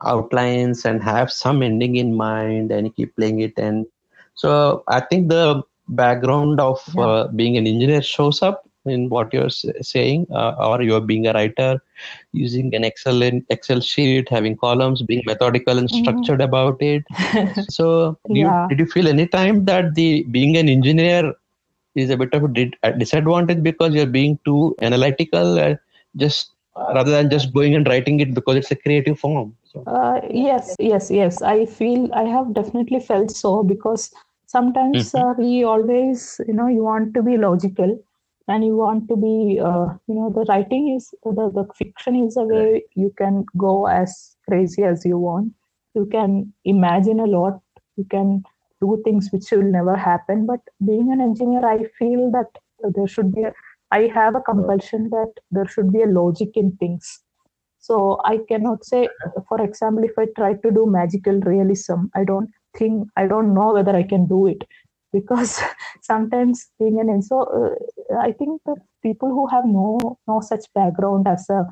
[0.04, 3.54] outlines and have some ending in mind and you keep playing it.
[3.58, 3.86] And
[4.34, 7.06] so, I think the background of Yeah.
[7.06, 11.32] uh, being an engineer shows up in what you're saying, uh, or you're being a
[11.32, 11.80] writer,
[12.32, 16.30] using an Excel in Excel sheet, having columns, being methodical and Mhm.
[16.30, 17.04] structured about it.
[17.68, 18.32] So, Yeah.
[18.32, 21.32] you, did you feel any time that the being an engineer
[21.94, 22.44] is a bit of
[22.82, 25.74] a disadvantage because you're being too analytical, uh,
[26.16, 26.52] just
[26.94, 29.56] rather than just going and writing it because it's a creative form?
[29.64, 31.42] So, Uh, yes, yes, yes.
[31.42, 34.12] I feel I have definitely felt so because
[34.46, 35.14] sometimes Mhm.
[35.14, 37.98] uh, we always, you know, you want to be logical
[38.50, 42.36] and you want to be, uh, you know, the writing is the, the fiction is
[42.36, 45.52] a way you can go as crazy as you want.
[45.94, 47.60] You can imagine a lot.
[47.96, 48.42] You can
[48.80, 50.46] do things which will never happen.
[50.46, 52.50] But being an engineer, I feel that
[52.94, 53.52] there should be, a,
[53.92, 57.20] I have a compulsion that there should be a logic in things.
[57.78, 59.08] So I cannot say,
[59.48, 63.72] for example, if I try to do magical realism, I don't think, I don't know
[63.74, 64.64] whether I can do it
[65.12, 65.60] because
[66.02, 71.28] sometimes being an so uh, I think the people who have no no such background
[71.28, 71.64] as a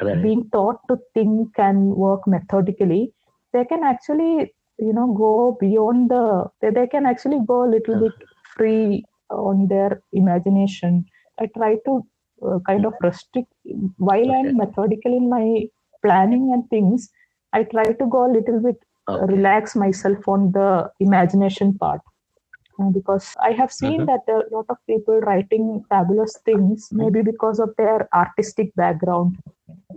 [0.00, 0.18] right.
[0.22, 3.12] being taught to think and work methodically,
[3.52, 7.96] they can actually you know go beyond the they, they can actually go a little
[7.96, 8.12] bit
[8.56, 11.04] free on their imagination.
[11.40, 12.02] I try to
[12.46, 13.52] uh, kind of restrict
[13.98, 14.32] while Okay.
[14.32, 15.62] I'm methodical in my
[16.04, 17.08] planning and things.
[17.52, 18.76] I try to go a little bit
[19.08, 19.26] Okay.
[19.28, 22.13] relax myself on the imagination part uh,
[22.92, 24.06] because I have seen Mhm.
[24.06, 29.38] that a lot of people writing fabulous things, maybe because of their artistic background.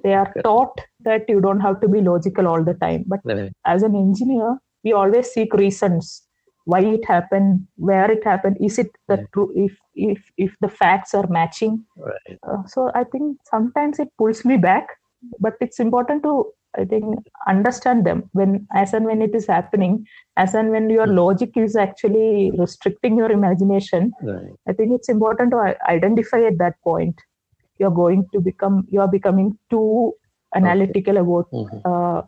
[0.04, 3.04] They are taught that you don't have to be logical all the time.
[3.08, 3.22] But
[3.66, 6.24] as an engineer, we always seek reasons
[6.66, 8.58] why it happened, where it happened.
[8.60, 9.52] Is it the true?
[9.56, 11.86] If if if the facts are matching.
[11.98, 12.38] Right.
[12.44, 14.88] Uh, so I think sometimes it pulls me back,
[15.40, 17.06] but it's important to I think
[17.48, 21.76] understand them when as and when it is happening, as and when your logic is
[21.76, 24.11] actually restricting your imagination.
[24.22, 24.53] Right.
[24.68, 27.19] I think it's important to identify at that point.
[27.80, 30.14] You're going to become you're becoming too
[30.56, 31.81] analytical about Mhm.
[31.85, 32.22] uh,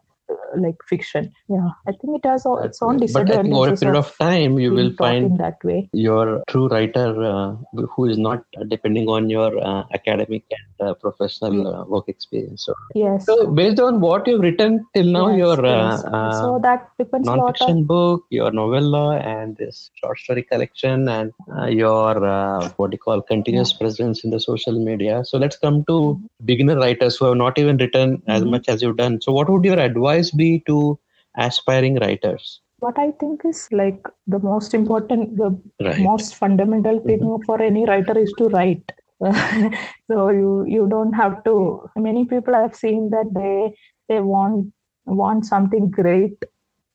[0.57, 1.31] like fiction.
[1.47, 4.15] Yeah, I think it has all, its own But I think over a period of
[4.18, 5.89] time, you will find that way.
[5.93, 7.56] you're true writer uh,
[7.95, 12.65] who is not depending on your uh, academic and uh, professional uh, work experience.
[12.65, 13.26] So, Yes.
[13.26, 16.03] so based on what you've written till now, yes, your uh, yes.
[16.06, 21.07] uh, so that depends a on non-fiction book, your novella, and this short story collection,
[21.07, 25.23] and uh, your uh, what do you call continuous presence in the social media.
[25.26, 28.49] So let's come to beginner writers who have not even written as Mhm.
[28.51, 29.22] much as you've done.
[29.22, 31.00] So what would your advice be to
[31.38, 32.62] aspiring writers?
[32.80, 35.50] what I think is like the most important, the
[35.86, 36.00] Right.
[36.00, 38.91] most fundamental thing for any writer is to write.
[40.10, 41.56] so you you don't have to.
[41.98, 43.76] Many people I have seen that they
[44.08, 44.72] they want
[45.06, 46.38] want something great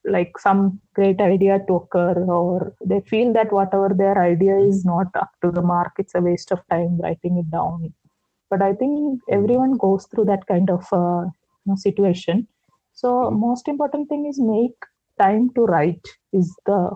[0.07, 5.07] like some great idea to occur or they feel that whatever their idea is not
[5.15, 7.93] up to the mark it's a waste of time writing it down
[8.51, 12.47] but i think everyone goes through that kind of uh, you know, situation
[12.95, 13.41] so hmm.
[13.41, 14.77] most important thing is make
[15.21, 16.91] time to write is the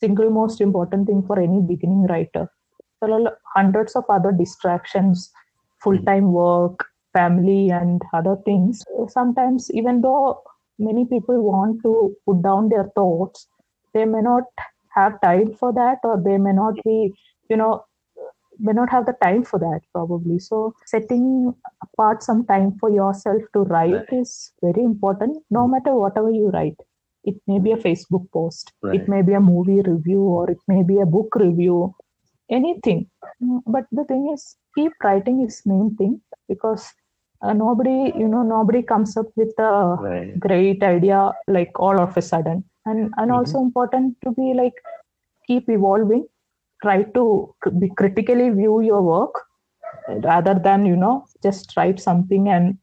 [0.00, 2.50] single most important thing for any beginning writer.
[3.00, 5.30] There are hundreds of other distractions
[5.82, 6.32] full-time hmm.
[6.32, 8.84] work family and other things.
[9.08, 10.42] Sometimes even though
[10.78, 13.48] many people want to put down their thoughts
[13.94, 14.44] they may not
[14.94, 17.12] have time for that or they may not be
[17.48, 17.84] you know
[18.58, 23.42] may not have the time for that probably so setting apart some time for yourself
[23.52, 24.12] to write right.
[24.12, 25.72] is very important no mm-hmm.
[25.72, 26.76] matter whatever you write
[27.24, 29.00] it may be a facebook post right.
[29.00, 31.94] it may be a movie review or it may be a book review
[32.50, 33.06] anything
[33.42, 36.92] mm, but the thing is keep writing is main thing because
[37.42, 40.38] uh, nobody you know nobody comes up with a right.
[40.38, 43.32] great idea like all of a sudden and and mm-hmm.
[43.32, 44.74] also important to be like
[45.46, 46.24] keep evolving
[46.82, 49.34] try to be critically view your work
[50.24, 52.78] rather than you know just write something and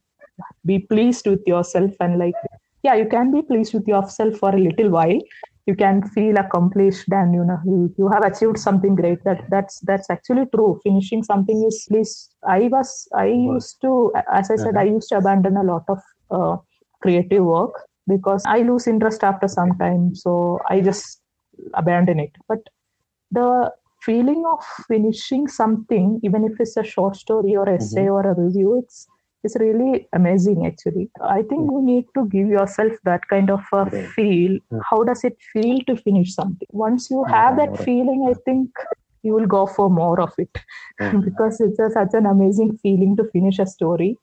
[0.65, 2.36] be pleased with yourself and like
[2.84, 5.20] yeah you can be pleased with yourself for a little while.
[5.65, 9.24] You can feel accomplished and you know you, you have achieved something great.
[9.24, 10.82] That that's that's actually true.
[10.84, 14.95] Finishing something is please i was i used to as i said i uh-huh.
[14.95, 16.02] used to abandon a lot of
[16.32, 16.57] uh,
[17.02, 20.14] creative work because i lose interest after some time.
[20.15, 21.22] So i just
[21.76, 22.32] abandon it.
[22.49, 22.60] But
[23.32, 23.72] the
[24.05, 28.11] feeling of finishing something even if it's a short story or essay mm-hmm.
[28.11, 29.07] or a review it's
[29.43, 31.09] is really amazing actually.
[31.21, 34.57] I think you need to give yourself that kind of a feel.
[34.89, 36.67] How does it feel to finish something?
[36.71, 38.69] Once you have that feeling i think
[39.21, 40.57] you will go for more of it.
[41.25, 44.17] Because it's a, such an amazing feeling to finish a story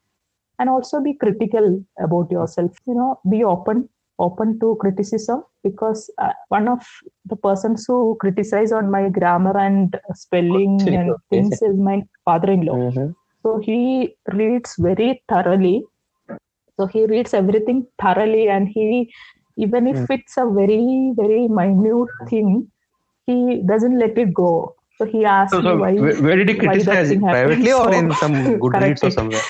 [0.59, 2.71] and also be critical about yourself.
[2.85, 3.89] You know be open
[4.25, 6.85] open to criticism because uh, one of
[7.25, 13.11] the persons who criticize on my grammar and spelling and things is my father-in-law mm-hmm.
[13.43, 15.83] So he reads very thoroughly.
[16.77, 19.13] So he reads everything thoroughly, and he,
[19.57, 20.13] even if hmm.
[20.13, 22.71] it's a very, very minute thing,
[23.25, 24.75] he doesn't let it go.
[24.97, 25.93] So he asks so, so why.
[25.95, 27.19] Where did he criticize it?
[27.19, 29.41] Privately or in some Goodreads or somewhere?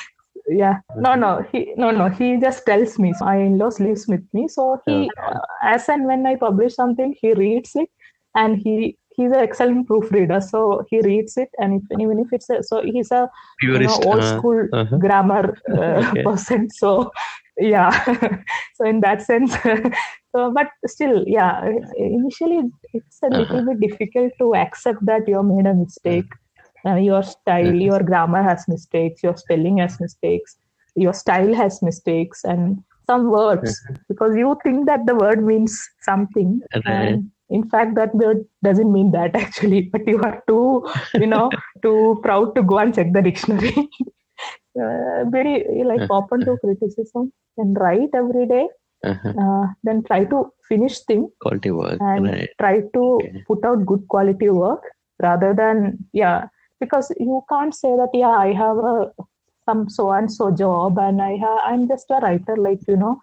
[0.52, 0.80] Yeah.
[0.96, 1.46] No no.
[1.52, 2.10] He no no.
[2.10, 3.14] He just tells me.
[3.20, 4.48] My in-laws lives with me.
[4.48, 7.90] So he uh, as and when i publish something he reads it.
[8.36, 10.42] And he he's an excellent proofreader.
[10.42, 11.50] So he reads it.
[11.58, 13.30] And if, even if it's a, so he's a
[13.62, 14.98] you know, old uh, school uh-huh.
[14.98, 16.24] grammar uh, okay.
[16.24, 16.70] person.
[16.70, 17.12] So
[17.58, 17.92] yeah.
[18.76, 19.54] So in that sense
[20.36, 21.66] so but still yeah.
[21.98, 22.62] Initially
[22.94, 23.74] it's a little uh-huh.
[23.74, 26.32] bit difficult to accept that you made a mistake
[26.86, 30.58] uh, your style your grammar has mistakes your spelling has mistakes
[30.96, 36.62] your style has mistakes and some words because you think that the word means something
[36.86, 40.86] and in fact that word doesn't mean that actually but you are too
[41.16, 41.50] you know
[41.82, 43.90] too proud to go and check the dictionary
[44.80, 46.18] uh, very like uh-huh.
[46.18, 48.68] open to criticism and write every day,
[49.04, 49.34] uh-huh.
[49.38, 52.50] uh, then try to finish things quality work and right.
[52.60, 53.44] try to okay.
[53.48, 54.84] put out good quality work
[55.22, 56.48] rather than yeah
[56.82, 59.12] because you can't say that yeah i have a
[59.70, 61.34] some so and so job and i
[61.66, 63.16] i'm just a writer like you know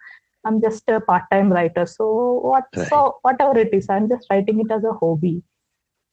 [0.45, 1.87] I'm just a part-time writer.
[1.87, 2.65] So what?
[2.77, 2.89] Right.
[2.89, 5.43] So whatever it is, I'm just writing it as a hobby.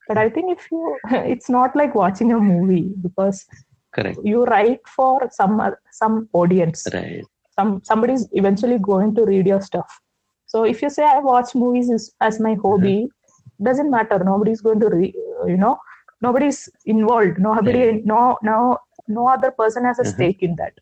[0.07, 3.45] But I think if you, it's not like watching a movie because
[3.93, 5.61] correct you write for some
[5.91, 6.85] some audience.
[6.93, 7.23] Right.
[7.57, 9.99] Some somebody's eventually going to read your stuff.
[10.47, 13.63] So if you say I watch movies as, as my hobby, mm-hmm.
[13.63, 14.19] doesn't matter.
[14.23, 15.13] Nobody's going to read.
[15.47, 15.77] You know,
[16.21, 17.39] nobody's involved.
[17.39, 18.05] Nobody, right.
[18.05, 18.77] no, no,
[19.07, 20.11] no other person has a mm-hmm.
[20.11, 20.73] stake in that.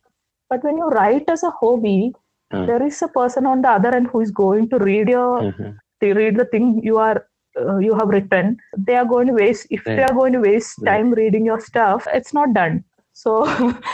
[0.49, 2.13] But when you write as a hobby,
[2.51, 2.65] uh.
[2.65, 5.71] there is a person on the other end who is going to read your mm-hmm.
[6.01, 7.25] to read the thing you are
[7.59, 10.79] uh, you have written they are going to waste if they are going to waste
[10.85, 12.83] time reading your stuff it's not done
[13.13, 13.45] so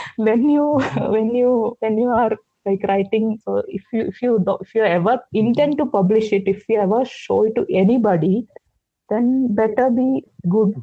[0.16, 0.80] when you
[1.14, 2.30] when you when you are
[2.66, 6.64] like writing so if you if you if you ever intend to publish it if
[6.68, 8.46] you ever show it to anybody
[9.10, 10.74] then better be good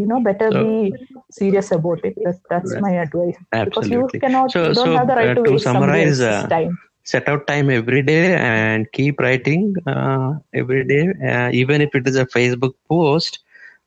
[0.00, 0.92] you know better so, be
[1.30, 3.96] serious about it that, that's my advice absolutely.
[3.96, 6.20] because you cannot so, you don't so, have the right uh, to, to waste summarize
[6.20, 11.80] uh, time set out time every day and keep writing uh, every day uh, even
[11.80, 13.40] if it is a facebook post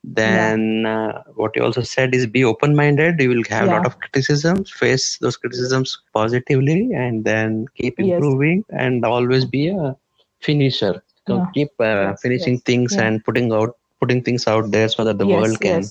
[0.04, 1.08] then yeah.
[1.08, 3.78] uh, what you also said is be open minded you will have a yeah.
[3.78, 8.80] lot of criticisms face those criticisms positively and then keep improving yes.
[8.80, 9.96] and always be a
[10.40, 11.02] finisher
[11.36, 11.46] yeah.
[11.54, 12.64] keep uh, finishing yes.
[12.64, 15.84] things and putting out putting things out there so that the yes, world can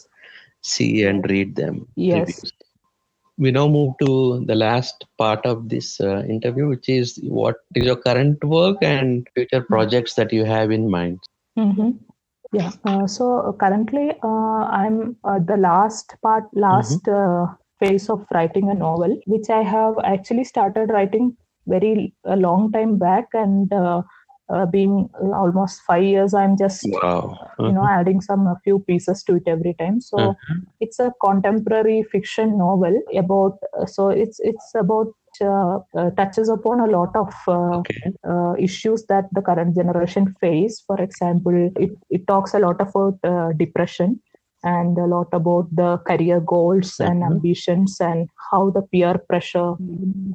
[0.63, 2.53] see and read them yes
[3.39, 7.85] we now move to the last part of this uh, interview, which is what is
[7.85, 11.19] your current work and future projects that you have in mind.
[11.59, 11.91] Mm-hmm.
[12.53, 12.71] Yeah.
[12.85, 17.53] Uh, so currently, uh, I'm uh, the last part, last mm-hmm.
[17.79, 21.37] phase of writing a novel, which I have actually started writing
[21.67, 23.71] very a long time back, and
[24.49, 27.37] uh, being almost five years i'm just wow.
[27.41, 27.67] uh-huh.
[27.67, 28.01] you know uh-huh.
[28.01, 30.55] adding some a few pieces to it every time so uh-huh.
[30.81, 36.81] it's a contemporary fiction novel about uh, so it's it's about uh, uh, touches upon
[36.81, 38.13] a lot of uh, okay.
[38.27, 43.19] Uh, issues that the current generation face for example it, it talks a lot about
[43.25, 44.21] uh, depression
[44.63, 47.33] and a lot about the career goals and mm-hmm.
[47.33, 49.73] ambitions and how the peer pressure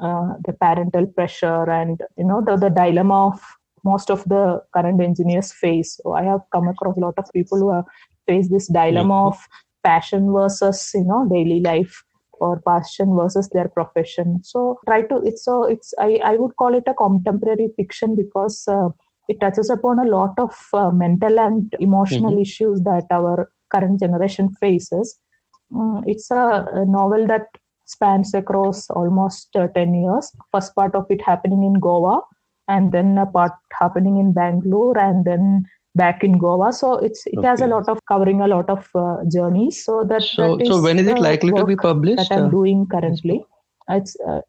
[0.02, 3.42] uh, the parental pressure and you know the, the dilemma of
[3.84, 6.00] most of the current engineers face.
[6.04, 7.86] So I have come across a lot of people who have
[8.28, 9.28] faced this dilemma mm-hmm.
[9.28, 9.48] of
[9.84, 12.04] passion versus you know daily life
[12.34, 14.40] or passion versus their profession.
[14.44, 18.68] So try to it's so it's I I would call it a contemporary fiction because
[18.68, 18.90] uh,
[19.28, 22.42] it touches upon a lot of uh, mental and emotional mm-hmm.
[22.42, 25.18] issues that our current generation faces.
[25.72, 27.48] Mm, it's a, a, novel that
[27.86, 30.32] spans across almost uh, 10 years.
[30.52, 32.22] First part of it happening in Goa
[32.76, 35.66] and then a part happening in Bangalore and then
[35.96, 36.72] back in Goa.
[36.74, 37.48] So it's it okay.
[37.48, 39.84] has a lot of covering a lot of uh, journeys.
[39.84, 42.30] So that so that so when is it likely to be published?
[42.30, 43.44] That I'm uh, doing currently.
[43.90, 44.42] It's uh,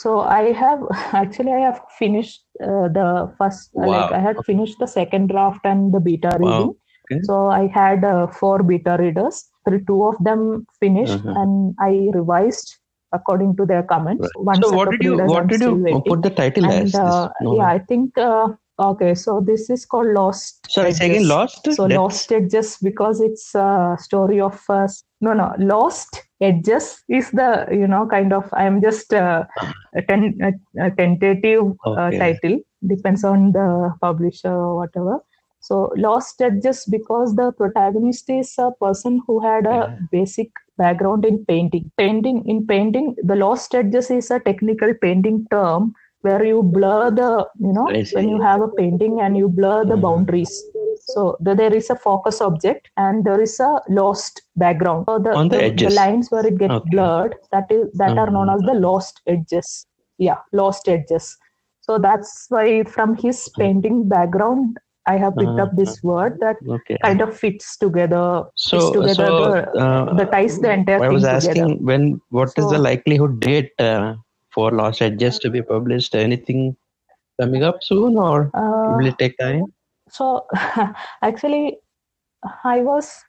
[0.00, 0.80] so I have
[1.24, 3.86] actually I have finished uh, the first wow.
[3.88, 6.58] like I had finished the second draft and the beta wow.
[6.58, 6.74] reading.
[7.10, 7.20] Okay.
[7.22, 9.44] So I had uh, four beta readers.
[9.68, 11.40] Three, two of them finished, uh-huh.
[11.42, 12.76] and I revised
[13.16, 14.28] according to their comments.
[14.36, 14.62] Right.
[14.62, 16.94] so what did you what did you put the title and, as?
[16.94, 18.48] Uh, yeah, I think uh,
[18.78, 19.14] okay.
[19.14, 20.70] So this is called Lost.
[20.70, 21.64] Sorry, again Lost.
[21.64, 21.98] So That's...
[21.98, 24.88] Lost Edges because it's a story of uh,
[25.20, 29.44] no no Lost Edges is the you know kind of I'm just uh,
[29.94, 32.18] a, ten, a, a tentative uh, okay.
[32.18, 35.20] title depends on the publisher or whatever.
[35.60, 39.96] So lost edges because the protagonist is a person who had a yeah.
[40.12, 41.90] basic background in painting.
[41.96, 47.46] Painting in painting, the lost edges is a technical painting term where you blur the,
[47.58, 50.02] you know, when you have a painting and you blur the mm-hmm.
[50.02, 50.64] boundaries.
[51.08, 55.04] So the, there is a focus object and there is a lost background.
[55.08, 56.90] So the, On the, the, the lines where it gets okay.
[56.90, 58.18] blurred, that is that mm-hmm.
[58.18, 58.82] are known as the mm-hmm.
[58.82, 59.86] lost edges.
[60.18, 61.36] Yeah, lost edges.
[61.80, 66.08] So that's why from his painting background, I have picked uh, up this uh-huh.
[66.08, 66.96] word that okay.
[67.02, 68.44] kind of fits together.
[68.56, 71.84] So, fits together so the, uh, the ties the entire I was asking together.
[71.84, 74.14] when what so, is the likelihood date uh,
[74.50, 76.14] for Lost Edges to be published?
[76.14, 76.76] Anything
[77.40, 79.72] coming up soon, or uh, will it take time?
[80.08, 80.46] So,
[81.22, 81.78] actually,
[82.64, 83.22] I was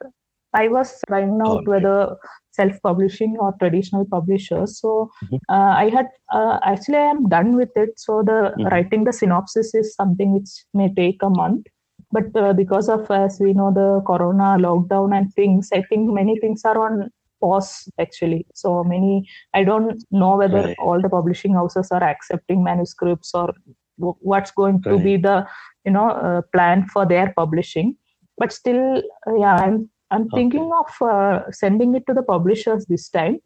[0.54, 1.66] I was trying out okay.
[1.66, 2.16] whether
[2.58, 4.78] self-publishing or traditional publishers.
[4.80, 5.36] So mm-hmm.
[5.48, 7.98] uh, I had uh, actually I am done with it.
[8.06, 8.66] So the mm-hmm.
[8.68, 11.66] writing the synopsis is something which may take a month.
[12.10, 16.38] But uh, because of as we know the corona lockdown and things, I think many
[16.44, 17.10] things are on
[17.40, 18.46] pause actually.
[18.54, 20.76] So many I don't know whether right.
[20.82, 23.52] all the publishing houses are accepting manuscripts or
[23.98, 24.96] w- what's going right.
[24.96, 25.46] to be the
[25.84, 27.96] you know uh, plan for their publishing.
[28.38, 30.36] But still, uh, yeah, I'm I'm okay.
[30.36, 33.38] thinking of uh, sending it to the publishers this time,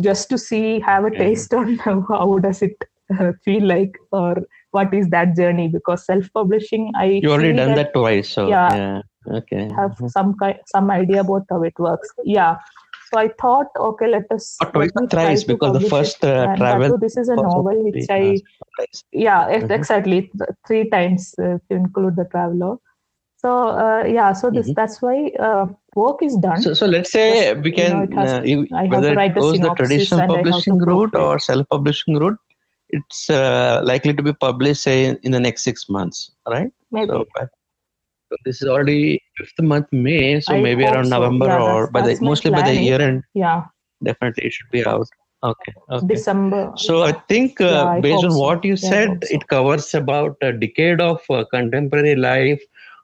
[0.00, 2.84] just to see, have a taste on how does it
[3.18, 4.42] uh, feel like, or
[4.72, 5.68] what is that journey?
[5.68, 9.36] Because self-publishing, I you already done that, that, twice, so yeah, yeah.
[9.38, 10.08] okay, have mm-hmm.
[10.08, 12.08] some kind, some idea about how it works.
[12.24, 12.58] Yeah,
[13.10, 14.56] so I thought, okay, let us.
[14.60, 16.98] Or twice or thrice because the first uh, travel.
[16.98, 18.38] This is a novel which I.
[19.12, 19.72] Yeah, mm-hmm.
[19.72, 20.30] exactly.
[20.66, 22.76] Three times uh, to include the traveler
[23.38, 24.74] so uh, yeah so this mm-hmm.
[24.74, 26.60] that's why uh, work is done.
[26.62, 30.26] So, so let's say we can you know, uh, you, whether it goes the traditional
[30.26, 32.38] publishing route or self-publishing route
[32.90, 36.70] it's uh, likely to be published say in the next six months right?
[36.90, 37.08] Maybe.
[37.08, 41.18] So, so this is already fifth month may so I maybe around so.
[41.18, 42.74] november yeah, or that's, by that's the mostly planning.
[42.74, 43.22] by the year end.
[43.34, 43.64] Yeah.
[44.02, 45.08] Definitely it should be out.
[45.44, 46.06] Okay, okay.
[46.06, 46.72] december.
[46.76, 50.36] So i think uh, yeah, I based on what you yeah, said it covers about
[50.42, 52.60] a decade of uh, contemporary life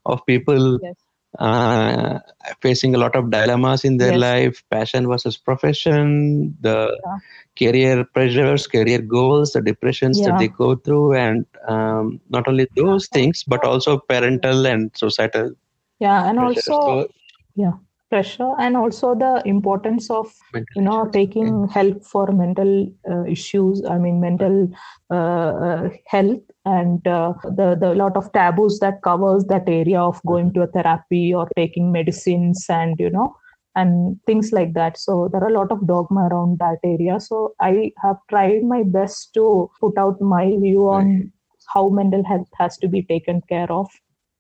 [0.07, 0.95] of people yes.
[1.39, 2.19] uh,
[2.61, 4.21] facing a lot of dilemmas in their yes.
[4.21, 7.19] life passion versus profession the yeah.
[7.59, 10.27] career pressures career goals the depressions yeah.
[10.27, 15.51] that they go through and um, not only those things but also parental and societal
[15.99, 16.69] yeah and pressures.
[16.69, 17.09] also so,
[17.57, 17.73] yeah
[18.11, 21.13] pressure and also the importance of mental you know issues.
[21.13, 24.69] taking help for mental uh, issues i mean mental
[25.11, 30.21] uh, uh, health and uh, the the lot of taboos that covers that area of
[30.27, 33.35] going to a therapy or taking medicines and you know
[33.77, 34.99] and things like that.
[34.99, 37.19] So there are a lot of dogma around that area.
[37.21, 41.33] So I have tried my best to put out my view on
[41.73, 43.89] how mental health has to be taken care of,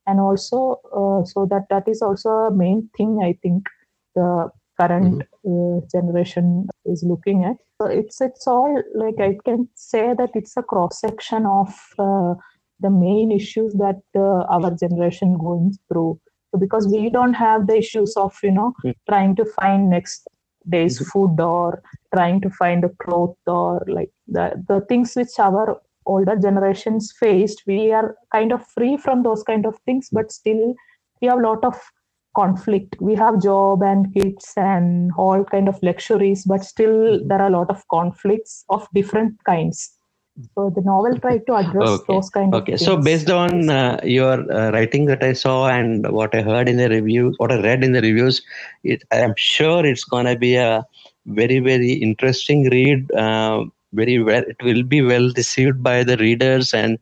[0.06, 3.66] and also uh, so that that is also a main thing I think
[4.14, 4.50] the
[4.80, 5.78] current mm-hmm.
[5.78, 7.56] uh, generation is looking at.
[7.80, 11.68] So it's it's all like I can say that it's a cross section of
[11.98, 12.34] uh,
[12.80, 16.20] the main issues that uh, our generation going through
[16.58, 18.94] because we don't have the issues of you know mm.
[19.08, 20.28] trying to find next
[20.68, 21.08] day's mm-hmm.
[21.10, 21.82] food or
[22.14, 27.62] trying to find a cloth or like the the things which our older generations faced
[27.66, 30.74] we are kind of free from those kind of things but still
[31.20, 31.80] we have a lot of
[32.34, 37.28] conflict we have job and kids and all kind of luxuries but still mm-hmm.
[37.28, 39.96] there are a lot of conflicts of different kinds
[40.56, 42.04] so the novel tried to address okay.
[42.08, 42.72] those kind okay.
[42.72, 42.84] of Okay.
[42.84, 46.76] So based on uh, your uh, writing that I saw and what I heard in
[46.76, 48.42] the reviews, what I read in the reviews,
[48.82, 50.84] it, I'm sure it's gonna be a
[51.26, 53.12] very very interesting read.
[53.12, 56.98] Uh, very well, it will be well received by the readers and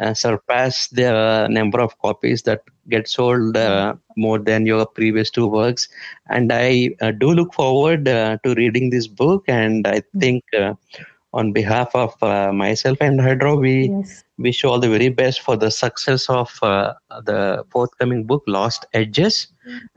[0.00, 5.46] uh, surpass the number of copies that get sold uh, more than your previous two
[5.46, 5.88] works.
[6.28, 10.20] And I uh, do look forward to reading this book, and I mm.
[10.20, 10.44] think
[11.36, 14.24] on behalf of uh, myself and Hydro, we yes.
[14.38, 16.94] wish you all the very best for the success of uh,
[17.24, 19.48] the forthcoming book, Lost Edges.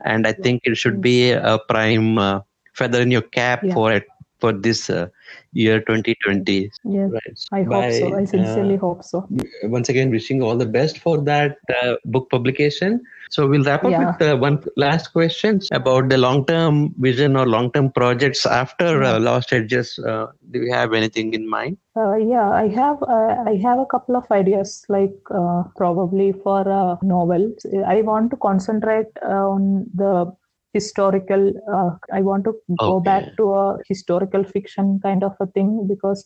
[0.04, 2.40] And I think it should be a prime uh,
[2.74, 3.72] feather in your cap yeah.
[3.72, 4.06] for it
[4.40, 5.08] for this uh,
[5.52, 6.70] year 2020.
[6.84, 7.38] Yes, right.
[7.52, 8.16] I hope By, so.
[8.16, 9.28] I sincerely uh, hope so.
[9.64, 13.02] Once again, wishing all the best for that uh, book publication.
[13.30, 14.12] So we'll wrap up yeah.
[14.12, 19.52] with uh, one last question about the long-term vision or long-term projects after uh, Lost
[19.52, 19.98] Edges.
[19.98, 21.76] Uh, do you have anything in mind?
[21.96, 23.02] yeah, I have.
[23.02, 25.14] I have a couple of ideas, like
[25.76, 27.54] probably for a novel.
[27.86, 30.32] I want to concentrate on the
[30.72, 33.04] historical uh, i want to go okay.
[33.04, 36.24] back to a historical fiction kind of a thing because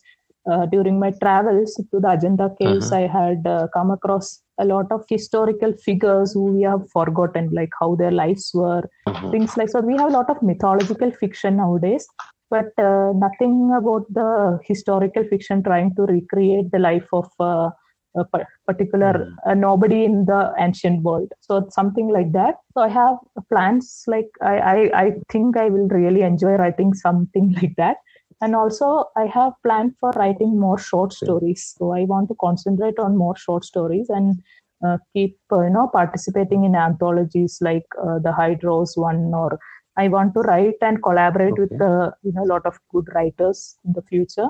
[0.51, 3.01] uh, during my travels to the Ajanta caves uh-huh.
[3.01, 7.73] i had uh, come across a lot of historical figures who we have forgotten like
[7.79, 9.31] how their lives were uh-huh.
[9.31, 12.07] things like so we have a lot of mythological fiction nowadays
[12.49, 17.69] but uh, nothing about the historical fiction trying to recreate the life of uh,
[18.15, 18.25] a
[18.67, 19.51] particular mm.
[19.51, 21.31] uh, nobody in the ancient world.
[21.41, 22.55] So something like that.
[22.73, 23.17] So i have
[23.49, 27.97] plans like I, I i think i will really enjoy writing something like that.
[28.41, 31.73] And also i have planned for writing more short stories.
[31.77, 34.41] So i want to concentrate on more short stories and
[34.85, 39.57] uh, keep uh, you know participating in anthologies like uh, the hydros one or
[39.97, 41.61] i want to write and collaborate okay.
[41.61, 44.49] with uh, you know a lot of good writers in the future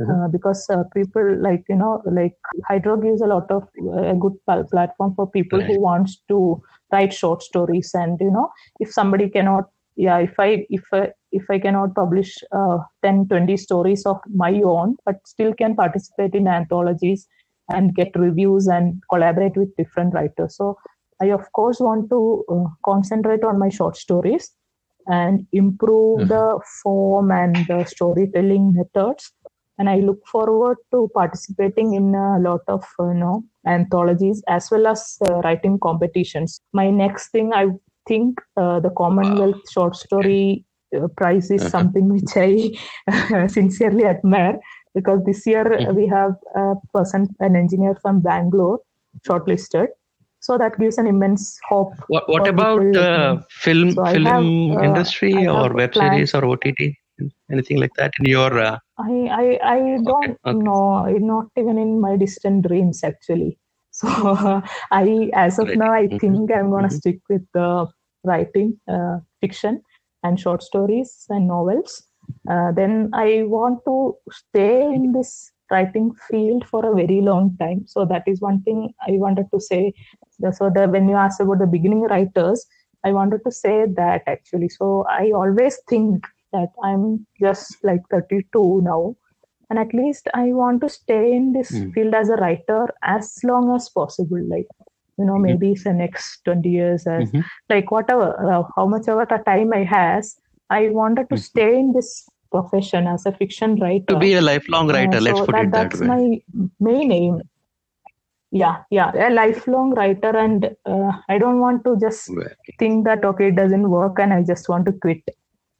[0.00, 2.36] uh, because uh, people like you know like
[2.66, 4.32] hydro gives a lot of uh, a good
[4.70, 5.68] platform for people right.
[5.68, 6.62] who wants to
[6.92, 8.48] write short stories and you know
[8.80, 9.64] if somebody cannot
[9.96, 14.52] yeah if i if I, if i cannot publish uh, 10 20 stories of my
[14.64, 17.28] own but still can participate in anthologies
[17.68, 20.78] and get reviews and collaborate with different writers so
[21.20, 24.52] i of course want to uh, concentrate on my short stories
[25.06, 26.28] and improve mm-hmm.
[26.28, 29.32] the form and the storytelling methods
[29.82, 34.86] and I look forward to participating in a lot of you know anthologies as well
[34.86, 36.60] as uh, writing competitions.
[36.72, 37.66] My next thing, I
[38.06, 39.72] think, uh, the Commonwealth wow.
[39.72, 40.64] Short Story
[40.96, 41.70] uh, Prize is uh-huh.
[41.70, 44.60] something which I sincerely admire
[44.94, 45.96] because this year mm-hmm.
[45.96, 48.78] we have a person, an engineer from Bangalore,
[49.28, 49.88] shortlisted.
[50.38, 51.94] So that gives an immense hope.
[52.06, 57.01] What, what about uh, film so film have, uh, industry or web series or OTT?
[57.50, 58.78] Anything like that in your uh...
[58.98, 59.78] i i, I
[60.10, 63.58] don't okay, know not even in my distant dreams actually
[63.90, 64.08] so
[64.90, 65.78] i as of right.
[65.78, 66.18] now i mm-hmm.
[66.18, 66.96] think i'm going to mm-hmm.
[66.96, 67.86] stick with the
[68.24, 69.82] writing uh, fiction
[70.22, 72.02] and short stories and novels
[72.50, 73.96] uh, then i want to
[74.30, 78.80] stay in this writing field for a very long time so that is one thing
[79.08, 79.92] i wanted to say
[80.58, 82.66] so that when you asked about the beginning writers
[83.04, 88.82] i wanted to say that actually so i always think that I'm just like 32
[88.84, 89.16] now.
[89.70, 91.92] And at least I want to stay in this mm.
[91.94, 94.42] field as a writer as long as possible.
[94.46, 94.66] Like,
[95.18, 95.42] you know, mm-hmm.
[95.42, 97.40] maybe it's the next 20 years, as mm-hmm.
[97.70, 100.36] like whatever, uh, how much of a time I has,
[100.68, 101.42] I wanted to mm-hmm.
[101.42, 104.04] stay in this profession as a fiction writer.
[104.08, 106.06] To be a lifelong writer, uh, let's put that, it that that's way.
[106.06, 107.40] my main aim.
[108.50, 112.30] Yeah, yeah, a lifelong writer, and uh, I don't want to just
[112.78, 115.22] think that okay, it doesn't work, and I just want to quit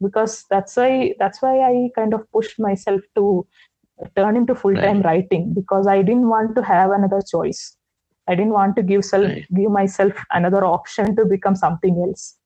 [0.02, 3.46] because that's why that's why I kind of pushed myself to
[4.16, 5.04] turn into full time right.
[5.04, 7.76] writing because I didn't want to have another choice.
[8.28, 9.46] I didn't want to give self right.
[9.54, 12.36] give myself another option to become something else.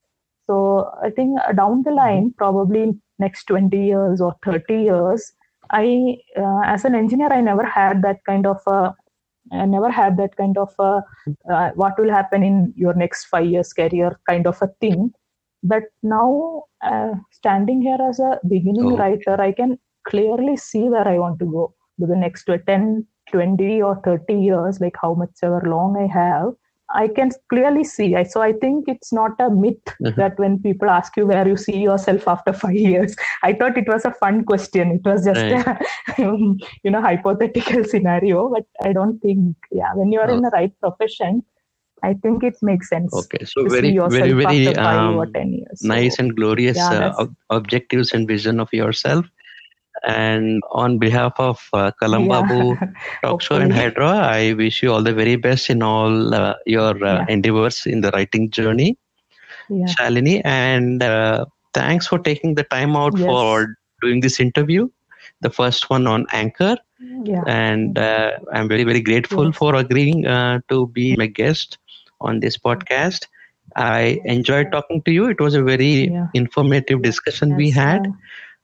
[0.47, 5.33] So I think down the line, probably next 20 years or 30 years,
[5.71, 8.95] I, uh, as an engineer, I never had that kind of a
[9.53, 11.03] I never had that kind of a,
[11.51, 15.13] uh, what will happen in your next five years career kind of a thing.
[15.73, 18.97] But now, uh, standing here as a beginning Oh.
[18.97, 19.79] writer, I can
[20.09, 24.81] clearly see where I want to go to the next 10, 20, or 30 years,
[24.81, 26.53] like how much ever long I have.
[26.95, 28.15] I can clearly see.
[28.15, 30.15] I, so I think it's not a myth Mhm.
[30.17, 33.89] that when people ask you where you see yourself after five years, I thought it
[33.89, 34.93] was a fun question.
[34.93, 35.67] It was just Right.
[35.67, 35.79] a
[36.85, 39.95] you know hypothetical scenario, but I don't think yeah.
[39.95, 41.43] When you are in the right profession,
[42.03, 43.13] I think it makes sense.
[43.13, 45.81] Okay, so very, very, very after five or um, years.
[45.81, 49.27] So, nice and glorious yeah, uh, ob- objectives and vision of yourself.
[50.07, 52.89] And on behalf of uh, Kalam Babu yeah.
[53.25, 53.73] Talk Show and Hopefully.
[53.73, 57.27] Hydra, I wish you all the very best in all uh, your uh, Yeah.
[57.29, 58.99] endeavors in the writing journey,
[59.71, 59.87] yeah.
[59.87, 60.43] Shalini.
[60.45, 63.27] And uh, thanks for taking the time out Yes.
[63.27, 64.89] for doing this interview,
[65.41, 66.77] the first one on Anchor.
[67.25, 67.43] yeah.
[67.47, 69.57] And uh, I'm very, very grateful Yes.
[69.57, 71.79] for agreeing uh, to be my guest
[72.21, 73.27] on this podcast.
[73.77, 75.29] I enjoyed talking to you.
[75.29, 76.29] It was a very Yeah.
[76.35, 78.07] informative discussion we had.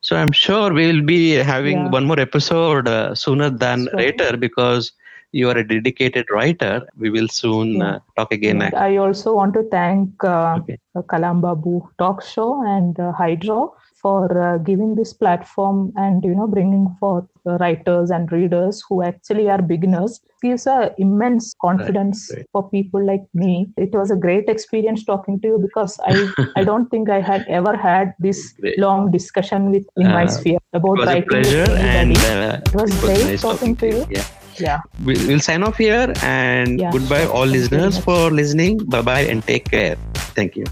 [0.01, 1.91] So I'm sure we will be having Yeah.
[1.91, 3.99] one more episode uh, sooner than Sure.
[3.99, 4.93] later because
[5.33, 6.83] you are a dedicated writer.
[6.97, 8.63] We will soon uh, talk again.
[8.77, 10.79] I also want to thank uh, Okay.
[10.95, 16.35] the Kalam Babu Talk Show and uh, Hydro for uh, giving this platform and you
[16.35, 20.21] know bringing forth writers and readers who actually are beginners.
[20.43, 22.45] Gives a immense confidence right.
[22.51, 23.69] for people like me.
[23.77, 26.27] It was a great experience talking to you because I
[26.57, 28.79] I don't think I had ever had this Great.
[28.79, 31.29] long discussion with in my Uh, sphere It about was a writing.
[31.29, 34.07] pleasure and uh, it was it great nice talking to you.
[34.11, 34.25] Yeah.
[34.59, 34.81] Yeah.
[35.05, 37.33] We- We'll sign off here and Yeah, goodbye, sure.
[37.33, 38.79] all Thank listeners, for listening.
[38.97, 39.97] Bye bye and take care.
[40.35, 40.67] Thank you.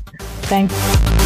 [0.53, 1.20] Thank you.